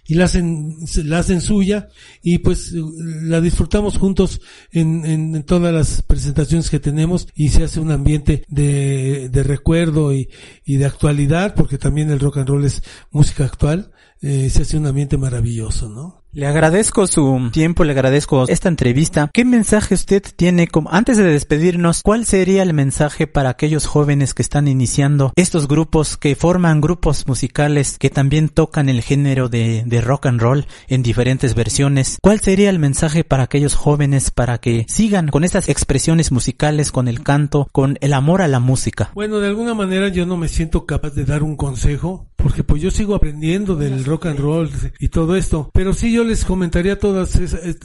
y 0.07 0.15
la 0.15 0.25
hacen, 0.25 0.77
la 1.03 1.19
hacen 1.19 1.41
suya 1.41 1.89
y 2.23 2.37
pues 2.37 2.71
la 2.71 3.41
disfrutamos 3.41 3.97
juntos 3.97 4.39
en, 4.71 5.05
en, 5.05 5.43
todas 5.43 5.73
las 5.73 6.01
presentaciones 6.01 6.69
que 6.69 6.79
tenemos 6.79 7.27
y 7.35 7.49
se 7.49 7.65
hace 7.65 7.81
un 7.81 7.91
ambiente 7.91 8.43
de, 8.47 9.29
recuerdo 9.43 10.13
y, 10.13 10.29
y, 10.65 10.77
de 10.77 10.85
actualidad 10.85 11.53
porque 11.53 11.77
también 11.77 12.09
el 12.09 12.19
rock 12.21 12.37
and 12.37 12.47
roll 12.47 12.65
es 12.65 12.81
música 13.11 13.43
actual, 13.43 13.91
eh, 14.21 14.49
se 14.49 14.63
hace 14.63 14.77
un 14.77 14.87
ambiente 14.87 15.17
maravilloso, 15.17 15.89
¿no? 15.89 16.23
Le 16.31 16.45
agradezco 16.45 17.07
su 17.07 17.49
tiempo, 17.51 17.83
le 17.83 17.93
agradezco 17.93 18.47
esta 18.47 18.69
entrevista. 18.69 19.31
¿Qué 19.33 19.43
mensaje 19.45 19.95
usted 19.95 20.21
tiene 20.35 20.67
como, 20.67 20.91
antes 20.91 21.17
de 21.17 21.23
despedirnos, 21.23 22.03
cuál 22.03 22.27
sería 22.27 22.61
el 22.61 22.71
mensaje 22.75 23.25
para 23.25 23.49
aquellos 23.49 23.87
jóvenes 23.87 24.35
que 24.35 24.43
están 24.43 24.67
iniciando 24.67 25.33
estos 25.35 25.67
grupos 25.67 26.17
que 26.17 26.35
forman 26.35 26.81
grupos 26.81 27.25
musicales 27.25 27.97
que 27.97 28.11
también 28.11 28.49
tocan 28.49 28.89
el 28.89 29.01
género 29.01 29.49
de, 29.49 29.81
de 29.87 30.01
rock 30.01 30.27
and 30.27 30.39
roll 30.39 30.67
en 30.87 31.01
diferentes 31.01 31.55
versiones? 31.55 32.19
¿Cuál 32.21 32.41
sería 32.41 32.69
el 32.69 32.77
mensaje 32.77 33.23
para 33.23 33.41
aquellos 33.41 33.73
jóvenes 33.73 34.29
para 34.29 34.59
que 34.59 34.85
sigan 34.87 35.29
con 35.29 35.43
estas 35.43 35.67
expresiones 35.67 36.31
musicales, 36.31 36.91
con 36.91 37.07
el 37.07 37.23
canto, 37.23 37.67
con 37.71 37.97
el 38.01 38.13
amor 38.13 38.43
a 38.43 38.47
la 38.47 38.59
música? 38.59 39.09
Bueno, 39.15 39.39
de 39.39 39.47
alguna 39.47 39.73
manera 39.73 40.09
yo 40.09 40.27
no 40.27 40.37
me 40.37 40.47
siento 40.47 40.85
capaz 40.85 41.15
de 41.15 41.25
dar 41.25 41.41
un 41.41 41.55
consejo, 41.55 42.27
porque 42.35 42.63
pues 42.63 42.83
yo 42.83 42.91
sigo 42.91 43.15
aprendiendo 43.15 43.75
del 43.75 44.05
rock 44.05 44.27
and 44.27 44.39
roll 44.39 44.69
y 44.99 45.09
todo 45.09 45.35
esto, 45.35 45.71
pero 45.73 45.93
sí 45.93 46.11
yo 46.11 46.18
les 46.23 46.45
comentaría 46.45 46.93
a 46.93 46.99
todas 46.99 47.35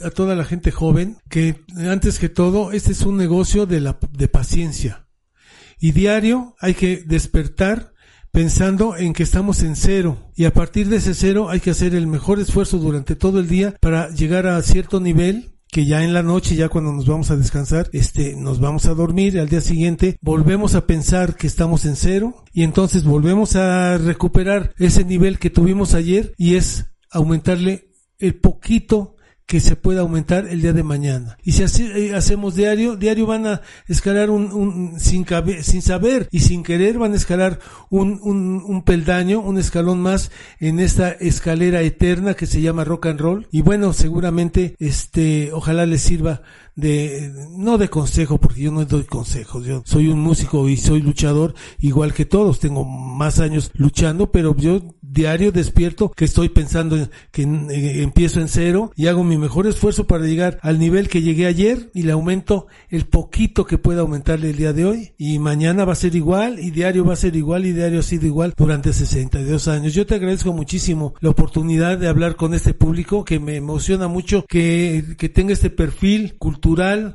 a 0.03 0.09
toda 0.11 0.35
la 0.35 0.45
gente 0.45 0.71
joven 0.71 1.17
que 1.29 1.63
antes 1.77 2.19
que 2.19 2.29
todo 2.29 2.71
este 2.71 2.91
es 2.91 3.01
un 3.01 3.17
negocio 3.17 3.65
de 3.65 3.81
la 3.81 3.97
de 4.11 4.27
paciencia. 4.27 5.07
Y 5.79 5.91
diario 5.91 6.55
hay 6.59 6.73
que 6.73 7.03
despertar 7.05 7.93
pensando 8.31 8.97
en 8.97 9.13
que 9.13 9.23
estamos 9.23 9.63
en 9.63 9.75
cero. 9.75 10.31
Y 10.35 10.45
a 10.45 10.53
partir 10.53 10.89
de 10.89 10.97
ese 10.97 11.13
cero 11.13 11.49
hay 11.49 11.61
que 11.61 11.71
hacer 11.71 11.95
el 11.95 12.07
mejor 12.07 12.39
esfuerzo 12.39 12.77
durante 12.77 13.15
todo 13.15 13.39
el 13.39 13.47
día 13.47 13.75
para 13.79 14.09
llegar 14.09 14.47
a 14.47 14.61
cierto 14.61 14.99
nivel 14.99 15.55
que 15.71 15.85
ya 15.85 16.03
en 16.03 16.13
la 16.13 16.23
noche, 16.23 16.55
ya 16.55 16.69
cuando 16.69 16.93
nos 16.93 17.05
vamos 17.05 17.31
a 17.31 17.37
descansar, 17.37 17.89
este, 17.91 18.35
nos 18.35 18.59
vamos 18.59 18.85
a 18.85 18.93
dormir, 18.93 19.39
al 19.39 19.49
día 19.49 19.61
siguiente 19.61 20.17
volvemos 20.21 20.75
a 20.75 20.85
pensar 20.85 21.35
que 21.35 21.47
estamos 21.47 21.85
en 21.85 21.95
cero 21.95 22.43
y 22.53 22.63
entonces 22.63 23.03
volvemos 23.03 23.55
a 23.55 23.97
recuperar 23.97 24.73
ese 24.77 25.03
nivel 25.03 25.37
que 25.39 25.49
tuvimos 25.49 25.93
ayer 25.93 26.33
y 26.37 26.55
es 26.55 26.85
aumentarle 27.11 27.89
el 28.19 28.35
poquito 28.35 29.15
que 29.45 29.59
se 29.59 29.75
pueda 29.75 30.01
aumentar 30.01 30.47
el 30.47 30.61
día 30.61 30.73
de 30.73 30.83
mañana. 30.83 31.37
Y 31.43 31.51
si 31.51 31.63
así 31.63 31.87
eh, 31.93 32.15
hacemos 32.15 32.55
diario, 32.55 32.95
diario 32.95 33.27
van 33.27 33.45
a 33.45 33.61
escalar 33.87 34.31
un, 34.31 34.51
un 34.51 34.99
sin, 34.99 35.23
cabe, 35.23 35.61
sin 35.61 35.81
saber 35.83 36.27
y 36.31 36.39
sin 36.39 36.63
querer 36.63 36.97
van 36.97 37.13
a 37.13 37.17
escalar 37.17 37.59
un, 37.91 38.19
un, 38.23 38.63
un, 38.65 38.83
peldaño, 38.83 39.39
un 39.39 39.59
escalón 39.59 40.01
más 40.01 40.31
en 40.59 40.79
esta 40.79 41.11
escalera 41.11 41.81
eterna 41.81 42.33
que 42.33 42.47
se 42.47 42.61
llama 42.61 42.85
rock 42.85 43.05
and 43.05 43.19
roll. 43.19 43.47
Y 43.51 43.61
bueno, 43.61 43.93
seguramente 43.93 44.75
este, 44.79 45.53
ojalá 45.53 45.85
les 45.85 46.01
sirva 46.01 46.41
de, 46.75 47.31
no 47.51 47.77
de 47.77 47.89
consejo, 47.89 48.37
porque 48.37 48.61
yo 48.61 48.71
no 48.71 48.85
doy 48.85 49.03
consejos, 49.03 49.65
yo 49.65 49.81
soy 49.85 50.09
un 50.09 50.19
músico 50.19 50.67
y 50.67 50.77
soy 50.77 51.01
luchador 51.01 51.55
igual 51.79 52.13
que 52.13 52.25
todos, 52.25 52.59
tengo 52.59 52.83
más 52.83 53.39
años 53.39 53.71
luchando, 53.75 54.31
pero 54.31 54.55
yo 54.55 54.81
diario 55.01 55.51
despierto 55.51 56.11
que 56.11 56.25
estoy 56.25 56.49
pensando 56.49 57.09
que 57.31 57.43
eh, 57.43 58.03
empiezo 58.03 58.41
en 58.41 58.49
cero 58.49 58.91
y 58.95 59.07
hago 59.07 59.23
mi 59.23 59.37
mejor 59.37 59.65
esfuerzo 59.67 60.05
para 60.05 60.25
llegar 60.25 60.59
al 60.61 60.77
nivel 60.77 61.07
que 61.07 61.21
llegué 61.21 61.45
ayer 61.45 61.89
y 61.93 62.03
le 62.03 62.11
aumento 62.11 62.67
el 62.89 63.05
poquito 63.05 63.65
que 63.65 63.77
pueda 63.77 64.01
aumentarle 64.01 64.49
el 64.49 64.57
día 64.57 64.73
de 64.73 64.85
hoy 64.85 65.13
y 65.17 65.39
mañana 65.39 65.85
va 65.85 65.93
a 65.93 65.95
ser 65.95 66.15
igual 66.15 66.59
y 66.59 66.71
diario 66.71 67.05
va 67.05 67.13
a 67.13 67.17
ser 67.17 67.35
igual 67.35 67.65
y 67.65 67.71
diario 67.71 67.99
ha 67.99 68.03
sido 68.03 68.25
igual 68.25 68.53
durante 68.57 68.91
62 68.91 69.67
años. 69.69 69.93
Yo 69.93 70.05
te 70.05 70.15
agradezco 70.15 70.51
muchísimo 70.51 71.13
la 71.21 71.29
oportunidad 71.29 71.97
de 71.97 72.09
hablar 72.09 72.35
con 72.35 72.53
este 72.53 72.73
público 72.73 73.23
que 73.23 73.39
me 73.39 73.55
emociona 73.55 74.07
mucho 74.09 74.45
que, 74.47 75.15
que 75.17 75.29
tenga 75.29 75.53
este 75.53 75.69
perfil 75.69 76.35
cultural. 76.37 76.64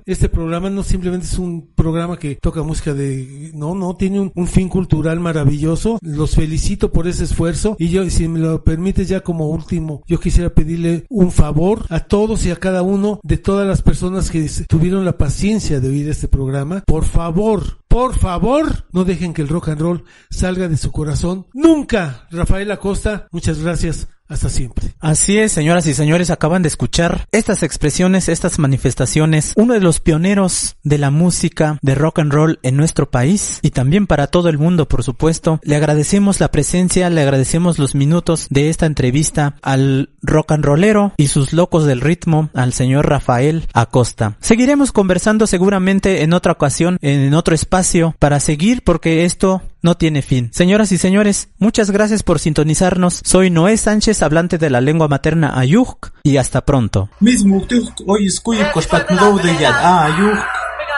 Este 0.07 0.29
programa 0.29 0.71
no 0.71 0.85
simplemente 0.85 1.27
es 1.27 1.37
un 1.37 1.73
programa 1.75 2.19
que 2.19 2.37
toca 2.37 2.63
música 2.63 2.95
de, 2.95 3.51
no, 3.53 3.75
no, 3.75 3.97
tiene 3.97 4.21
un, 4.21 4.33
un 4.37 4.47
fin 4.47 4.69
cultural 4.69 5.19
maravilloso. 5.19 5.99
Los 6.03 6.37
felicito 6.37 6.93
por 6.93 7.09
ese 7.09 7.25
esfuerzo 7.25 7.75
y 7.77 7.89
yo, 7.89 8.09
si 8.11 8.29
me 8.29 8.39
lo 8.39 8.63
permite 8.63 9.05
ya 9.05 9.23
como 9.23 9.49
último, 9.49 10.03
yo 10.07 10.21
quisiera 10.21 10.51
pedirle 10.51 11.05
un 11.09 11.33
favor 11.33 11.85
a 11.89 12.01
todos 12.01 12.47
y 12.47 12.53
a 12.53 12.57
cada 12.57 12.83
uno 12.83 13.19
de 13.25 13.39
todas 13.39 13.67
las 13.67 13.83
personas 13.83 14.31
que 14.31 14.49
tuvieron 14.69 15.05
la 15.05 15.19
paciencia 15.19 15.81
de 15.81 15.89
oír 15.89 16.09
este 16.09 16.29
programa. 16.29 16.85
Por 16.87 17.05
favor, 17.05 17.81
por 17.89 18.17
favor, 18.17 18.87
no 18.93 19.05
dejen 19.05 19.35
que 19.35 19.43
el 19.43 19.49
rock 19.49 19.71
and 19.71 19.81
roll 19.81 20.05
salga 20.31 20.69
de 20.69 20.77
su 20.77 20.93
corazón. 20.93 21.49
Nunca. 21.55 22.29
Rafael 22.31 22.71
Acosta, 22.71 23.27
muchas 23.33 23.59
gracias. 23.59 24.07
Hasta 24.31 24.49
siempre. 24.49 24.95
Así 25.01 25.39
es, 25.39 25.51
señoras 25.51 25.87
y 25.87 25.95
señores, 25.95 26.31
acaban 26.31 26.63
de 26.63 26.69
escuchar 26.69 27.27
estas 27.33 27.65
expresiones, 27.65 28.29
estas 28.29 28.61
manifestaciones, 28.61 29.53
uno 29.57 29.75
de 29.75 29.81
los 29.81 29.99
pioneros 29.99 30.77
de 30.85 30.99
la 30.99 31.11
música 31.11 31.79
de 31.83 31.97
rock 31.97 32.21
and 32.21 32.33
roll 32.33 32.61
en 32.63 32.77
nuestro 32.77 33.11
país 33.11 33.59
y 33.63 33.71
también 33.71 34.07
para 34.07 34.29
todo 34.29 34.49
el 34.49 34.57
mundo, 34.57 34.87
por 34.87 35.03
supuesto. 35.03 35.59
Le 35.65 35.75
agradecemos 35.75 36.39
la 36.39 36.53
presencia, 36.53 37.11
le 37.11 37.23
agradecemos 37.23 37.81
los 37.81 37.97
minutos 37.97 38.47
de 38.51 38.71
esta 38.71 38.87
entrevista 38.87 39.57
al 39.63 40.11
rock 40.23 40.53
and 40.53 40.65
rollero 40.65 41.13
y 41.17 41.27
sus 41.27 41.53
locos 41.53 41.85
del 41.85 42.01
ritmo, 42.01 42.51
al 42.55 42.73
señor 42.73 43.09
Rafael 43.09 43.67
Acosta. 43.75 44.37
Seguiremos 44.41 44.93
conversando 44.93 45.49
seguramente 45.49 46.23
en 46.23 46.35
otra 46.35 46.53
ocasión, 46.53 46.99
en 47.03 47.35
otro 47.35 47.57
espacio, 47.57 48.15
para 48.21 48.39
seguir 48.39 48.83
porque 48.85 49.25
esto 49.25 49.63
no 49.83 49.97
tiene 49.97 50.23
fin. 50.23 50.51
Señoras 50.53 50.93
y 50.93 50.99
señores, 50.99 51.49
muchas 51.59 51.91
gracias 51.91 52.23
por 52.23 52.39
sintonizarnos. 52.39 53.21
Soy 53.25 53.51
Noé 53.51 53.77
Sánchez, 53.77 54.23
hablante 54.23 54.59
de 54.59 54.71
la 54.71 54.81
lengua 54.81 55.09
materna 55.09 55.59
Ayuk, 55.59 56.13
y 56.23 56.37
hasta 56.37 56.61
pronto. 56.63 57.09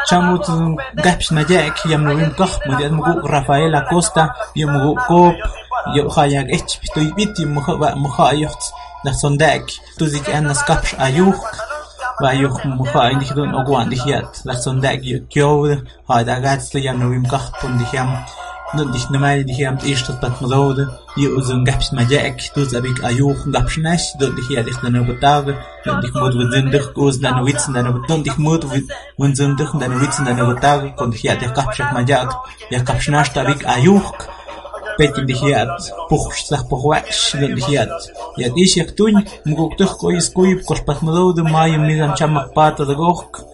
chamut 0.09 0.47
gaps 1.05 1.31
majek 1.31 1.77
yam 1.87 2.03
no 2.05 2.13
im 2.19 2.31
kah 2.35 2.51
mudiat 2.67 2.93
mugu 2.93 3.23
Rafael 3.35 3.75
Acosta 3.75 4.35
yam 4.55 4.75
mugu 4.75 5.35
yo 5.95 6.09
hayak 6.11 6.47
ech 6.51 6.71
pitoy 6.81 7.09
biti 7.17 7.47
muha 7.47 7.73
ba 7.79 7.89
muha 7.95 8.35
yocht 8.35 8.63
na 9.05 9.13
sondek 9.13 9.65
tuzik 9.99 10.27
anas 10.29 10.63
kapsh 10.67 10.95
ayuk 10.99 11.39
ba 12.21 12.35
ayuk 12.35 12.57
muha 12.79 13.03
indi 13.13 13.31
dun 13.37 13.55
ogwan 13.55 13.91
dihiat 13.93 14.43
la 14.47 14.55
sondek 14.55 15.01
yo 15.07 15.19
kyo 15.33 15.51
ha 16.09 16.15
da 16.27 16.37
gats 16.45 16.75
yam 16.75 16.99
no 16.99 17.07
im 17.15 17.27
kah 17.33 17.47
pun 17.61 17.79
diham 17.79 18.11
Nondish 18.75 19.11
normal 19.11 19.45
die 19.45 19.53
hier 19.53 19.69
am 19.69 19.77
ersten 19.79 20.19
Platz 20.19 20.41
mit 20.41 20.51
Rode, 20.51 20.99
die 21.15 21.29
unseren 21.29 21.63
Gaps 21.65 21.93
mal 21.93 22.11
Jack, 22.11 22.41
du 22.55 22.65
sag 22.65 22.85
ich 22.85 23.05
Ajuch 23.05 23.45
und 23.45 23.53
Gaps 23.53 23.77
nicht, 23.77 24.15
dort 24.19 24.33
die 24.39 24.43
hier 24.49 24.63
dich 24.63 24.77
dann 24.77 24.95
über 24.95 25.19
Tage, 25.21 25.57
und 25.85 26.05
ich 26.05 26.15
muss 26.15 26.35
wir 26.35 26.51
sind 26.51 26.73
dich 26.73 26.97
aus 26.97 27.21
dann 27.21 27.45
witzen 27.45 27.75
dann 27.75 27.87
über 27.87 28.15
und 28.15 28.27
ich 28.27 28.39
muss 28.39 28.61
wir 29.19 29.37
sind 29.37 29.61
dich 29.61 29.69
dann 29.79 30.01
witzen 30.01 30.25
dann 30.25 30.39
über 30.39 30.59
Tage, 30.59 30.95
und 30.97 31.13
hier 31.13 31.37
dich 31.37 31.53
Gaps 31.53 31.79
mal 31.79 32.09
Jack, 32.09 32.35
ja 32.71 32.81
Gaps 32.83 33.09
nicht 33.09 33.37
hab 33.37 33.49
ich 33.49 33.69
Ajuch. 33.69 34.13
Petin 34.99 35.27
dich 35.27 35.41
hier 35.41 35.59
at 35.63 35.93
puchs 36.09 36.49
sag 36.49 36.69
puchwach, 36.69 37.03
dort 37.33 37.57
dich 37.57 37.67
hier 37.67 37.83
at. 37.83 38.13
Ja 38.37 38.49
dich 38.51 38.77
ich 38.77 38.95
tun, 38.95 39.25
mugok 39.45 39.77
dich 39.77 39.93
kois 39.99 40.33
kuib, 40.35 40.65
kos 40.67 40.85
pat 40.85 41.03
mit 41.03 41.15
Rode, 41.15 41.43
mai 41.43 41.77
mir 41.79 41.99
dann 41.99 42.17
chamak 42.17 42.55
pat 42.55 42.79
da 42.79 42.95
gok. 42.95 43.52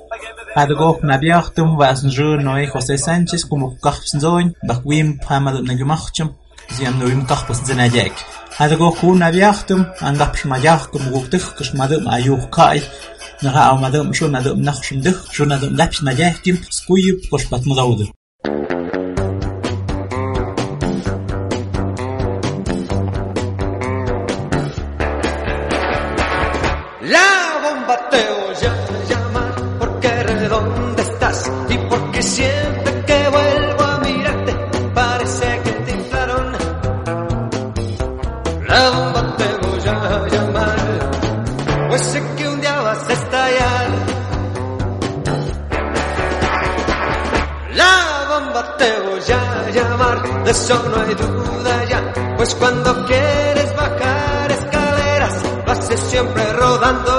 Padgov 0.55 0.97
nabiaqtum 1.03 1.77
va 1.79 1.87
asnrunoi 1.93 2.65
José 2.73 2.97
Sánchez 3.07 3.43
como 3.51 3.67
qaqpsinzoin 3.85 4.49
baqwim 4.69 5.09
pamadunagumaqchum 5.27 6.29
ziandoim 6.77 7.21
qaqpsinayak. 7.31 8.15
Padgov 8.57 8.95
kun 9.01 9.17
nabiaqtum 9.25 9.81
angaqpsmayaqtum 10.09 11.03
guqtiqqishmadum 11.15 12.03
ayuqqai 12.17 12.79
naqa 13.45 13.63
awmadum 13.71 14.07
shunadum 14.19 14.59
naqshundih 14.69 15.17
shunadum 15.37 15.73
lapsinayakim 15.81 16.57
skuyib 16.79 17.17
qoshpatmudawdi. 17.31 18.07
Porque 32.19 32.31
siempre 32.31 33.05
que 33.07 33.29
vuelvo 33.29 33.83
a 33.85 33.99
mirarte 33.99 34.53
parece 34.93 35.61
que 35.63 35.71
te 35.71 35.91
inflaron. 35.93 36.53
La 38.67 38.91
bomba 38.91 39.37
te 39.37 39.67
voy 39.67 39.89
a 39.89 40.27
llamar, 40.27 41.11
pues 41.89 42.03
sé 42.03 42.23
que 42.37 42.49
un 42.49 42.61
día 42.61 42.81
vas 42.81 43.09
a 43.09 43.13
estallar. 43.13 43.89
La 47.75 48.27
bomba 48.31 48.77
te 48.79 49.01
voy 49.01 49.33
a 49.33 49.71
llamar, 49.71 50.45
de 50.45 50.51
eso 50.51 50.75
no 50.89 51.01
hay 51.01 51.15
duda 51.15 51.85
ya, 51.85 52.35
pues 52.37 52.55
cuando 52.57 53.07
quieres 53.07 53.77
bajar 53.77 54.51
escaleras 54.51 55.35
haces 55.69 56.01
siempre 56.01 56.53
rodando. 56.53 57.18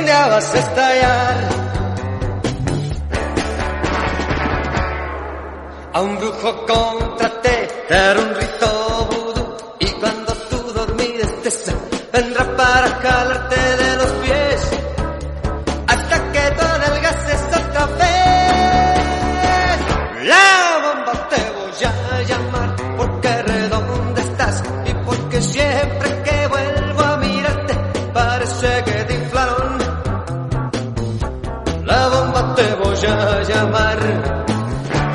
Un 0.00 0.06
vas 0.06 0.54
a 0.54 0.58
estallar. 0.58 1.48
A 5.92 6.00
un 6.00 6.18
brujo 6.18 6.66
contraté, 6.66 7.86
dar 7.90 8.18
un 8.18 8.34
rito 8.34 9.08
vudú, 9.10 9.56
y 9.80 9.86
cuando 10.00 10.32
tú 10.50 10.58
dormida 10.72 11.24
estés, 11.24 11.74
vendrá 12.12 12.56
para 12.56 12.88
jalarte 13.02 13.56
de 13.56 13.87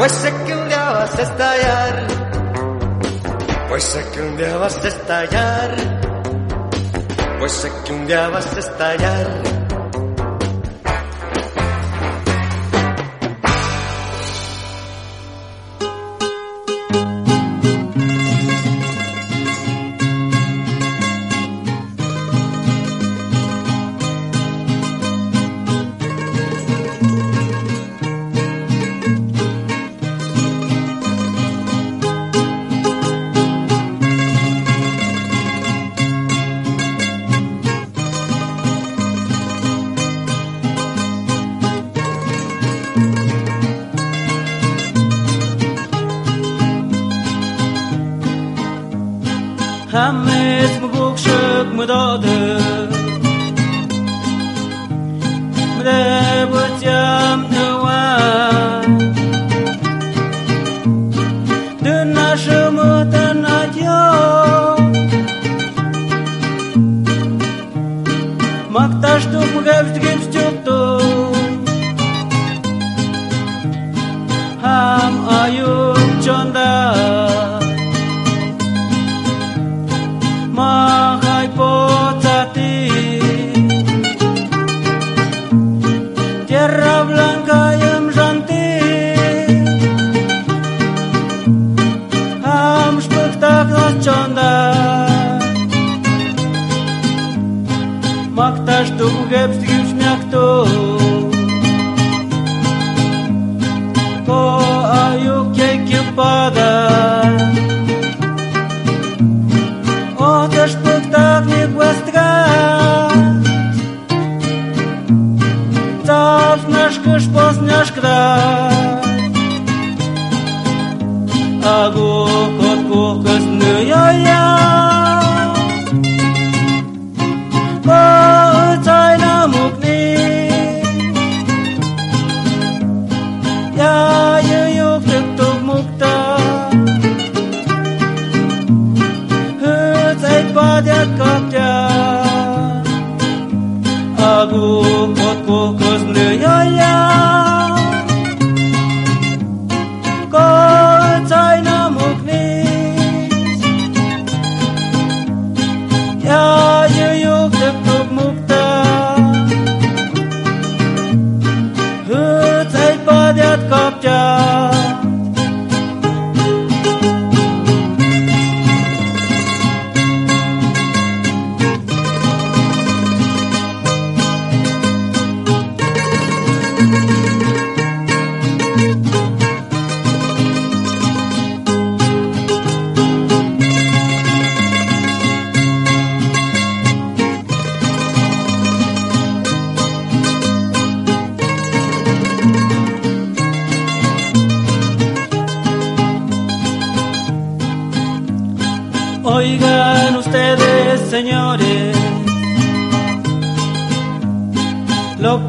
pues 0.04 0.12
sé 0.12 0.34
que 0.46 0.54
un 0.54 0.68
día 0.68 0.92
vas 0.92 1.18
a 1.18 1.22
estallar. 1.22 2.08
Pues 3.70 3.84
sé 3.86 4.06
que 4.12 4.22
un 4.22 4.36
día 4.36 4.58
vas 4.58 4.78
a 4.84 4.88
estallar. 4.90 5.76
Pues 7.40 7.52
sé 7.54 7.72
que 7.86 7.94
un 7.94 8.06
día 8.06 8.28
vas 8.28 8.54
a 8.54 8.60
estallar. 8.60 9.63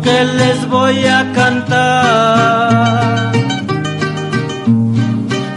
Que 0.05 0.25
les 0.41 0.69
voy 0.69 1.07
a 1.07 1.33
cantar. 1.33 3.33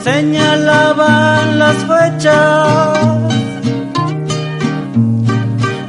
Señalaban 0.04 1.60
las 1.60 1.78
fechas 1.92 2.98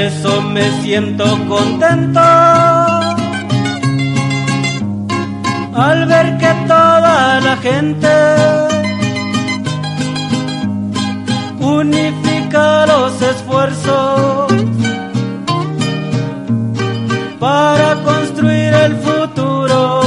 eso 0.05 0.39
me 0.41 0.63
siento 0.81 1.25
contento 1.47 2.19
al 5.73 6.05
ver 6.05 6.37
que 6.37 6.51
toda 6.67 7.41
la 7.41 7.57
gente 7.57 8.13
unifica 11.59 12.85
los 12.85 13.19
esfuerzos 13.19 14.53
para 17.39 17.95
construir 18.03 18.73
el 18.73 18.95
futuro. 18.97 20.04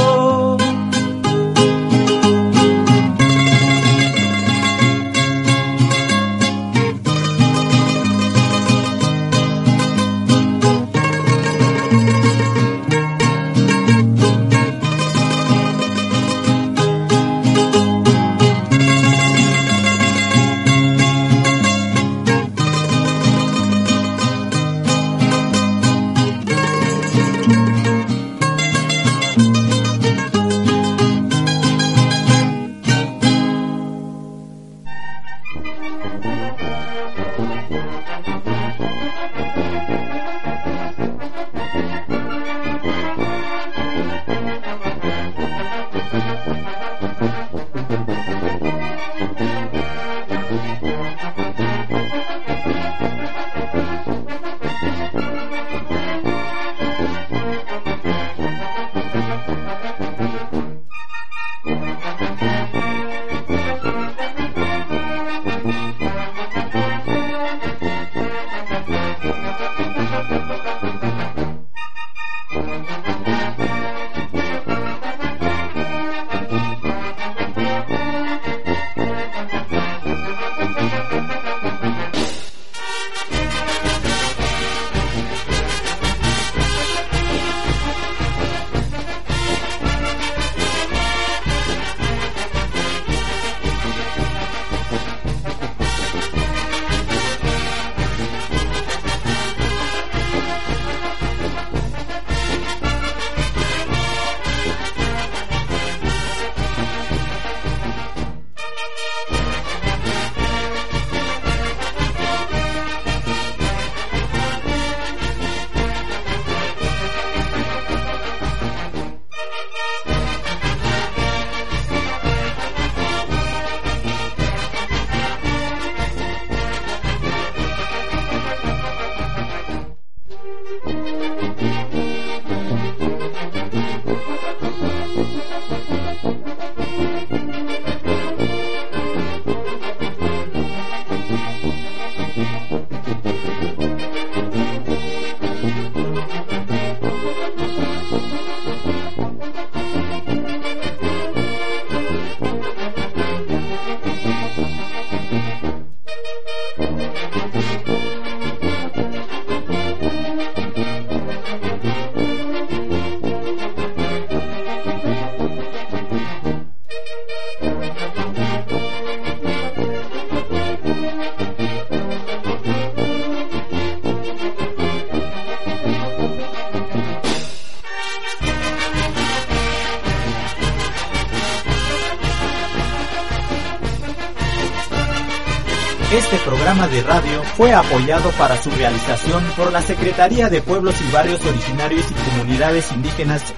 Fue 187.59 187.73
apoyado 187.73 188.31
para 188.37 188.55
su 188.55 188.71
realización 188.71 189.43
por 189.57 189.73
la 189.73 189.81
Secretaría 189.81 190.47
de 190.47 190.61
Pueblos 190.61 190.95
y 191.01 191.11
Barrios 191.11 191.45
Originarios 191.45 192.05
y 192.09 192.29
Comunidades 192.29 192.89
Indígenas 192.93 193.53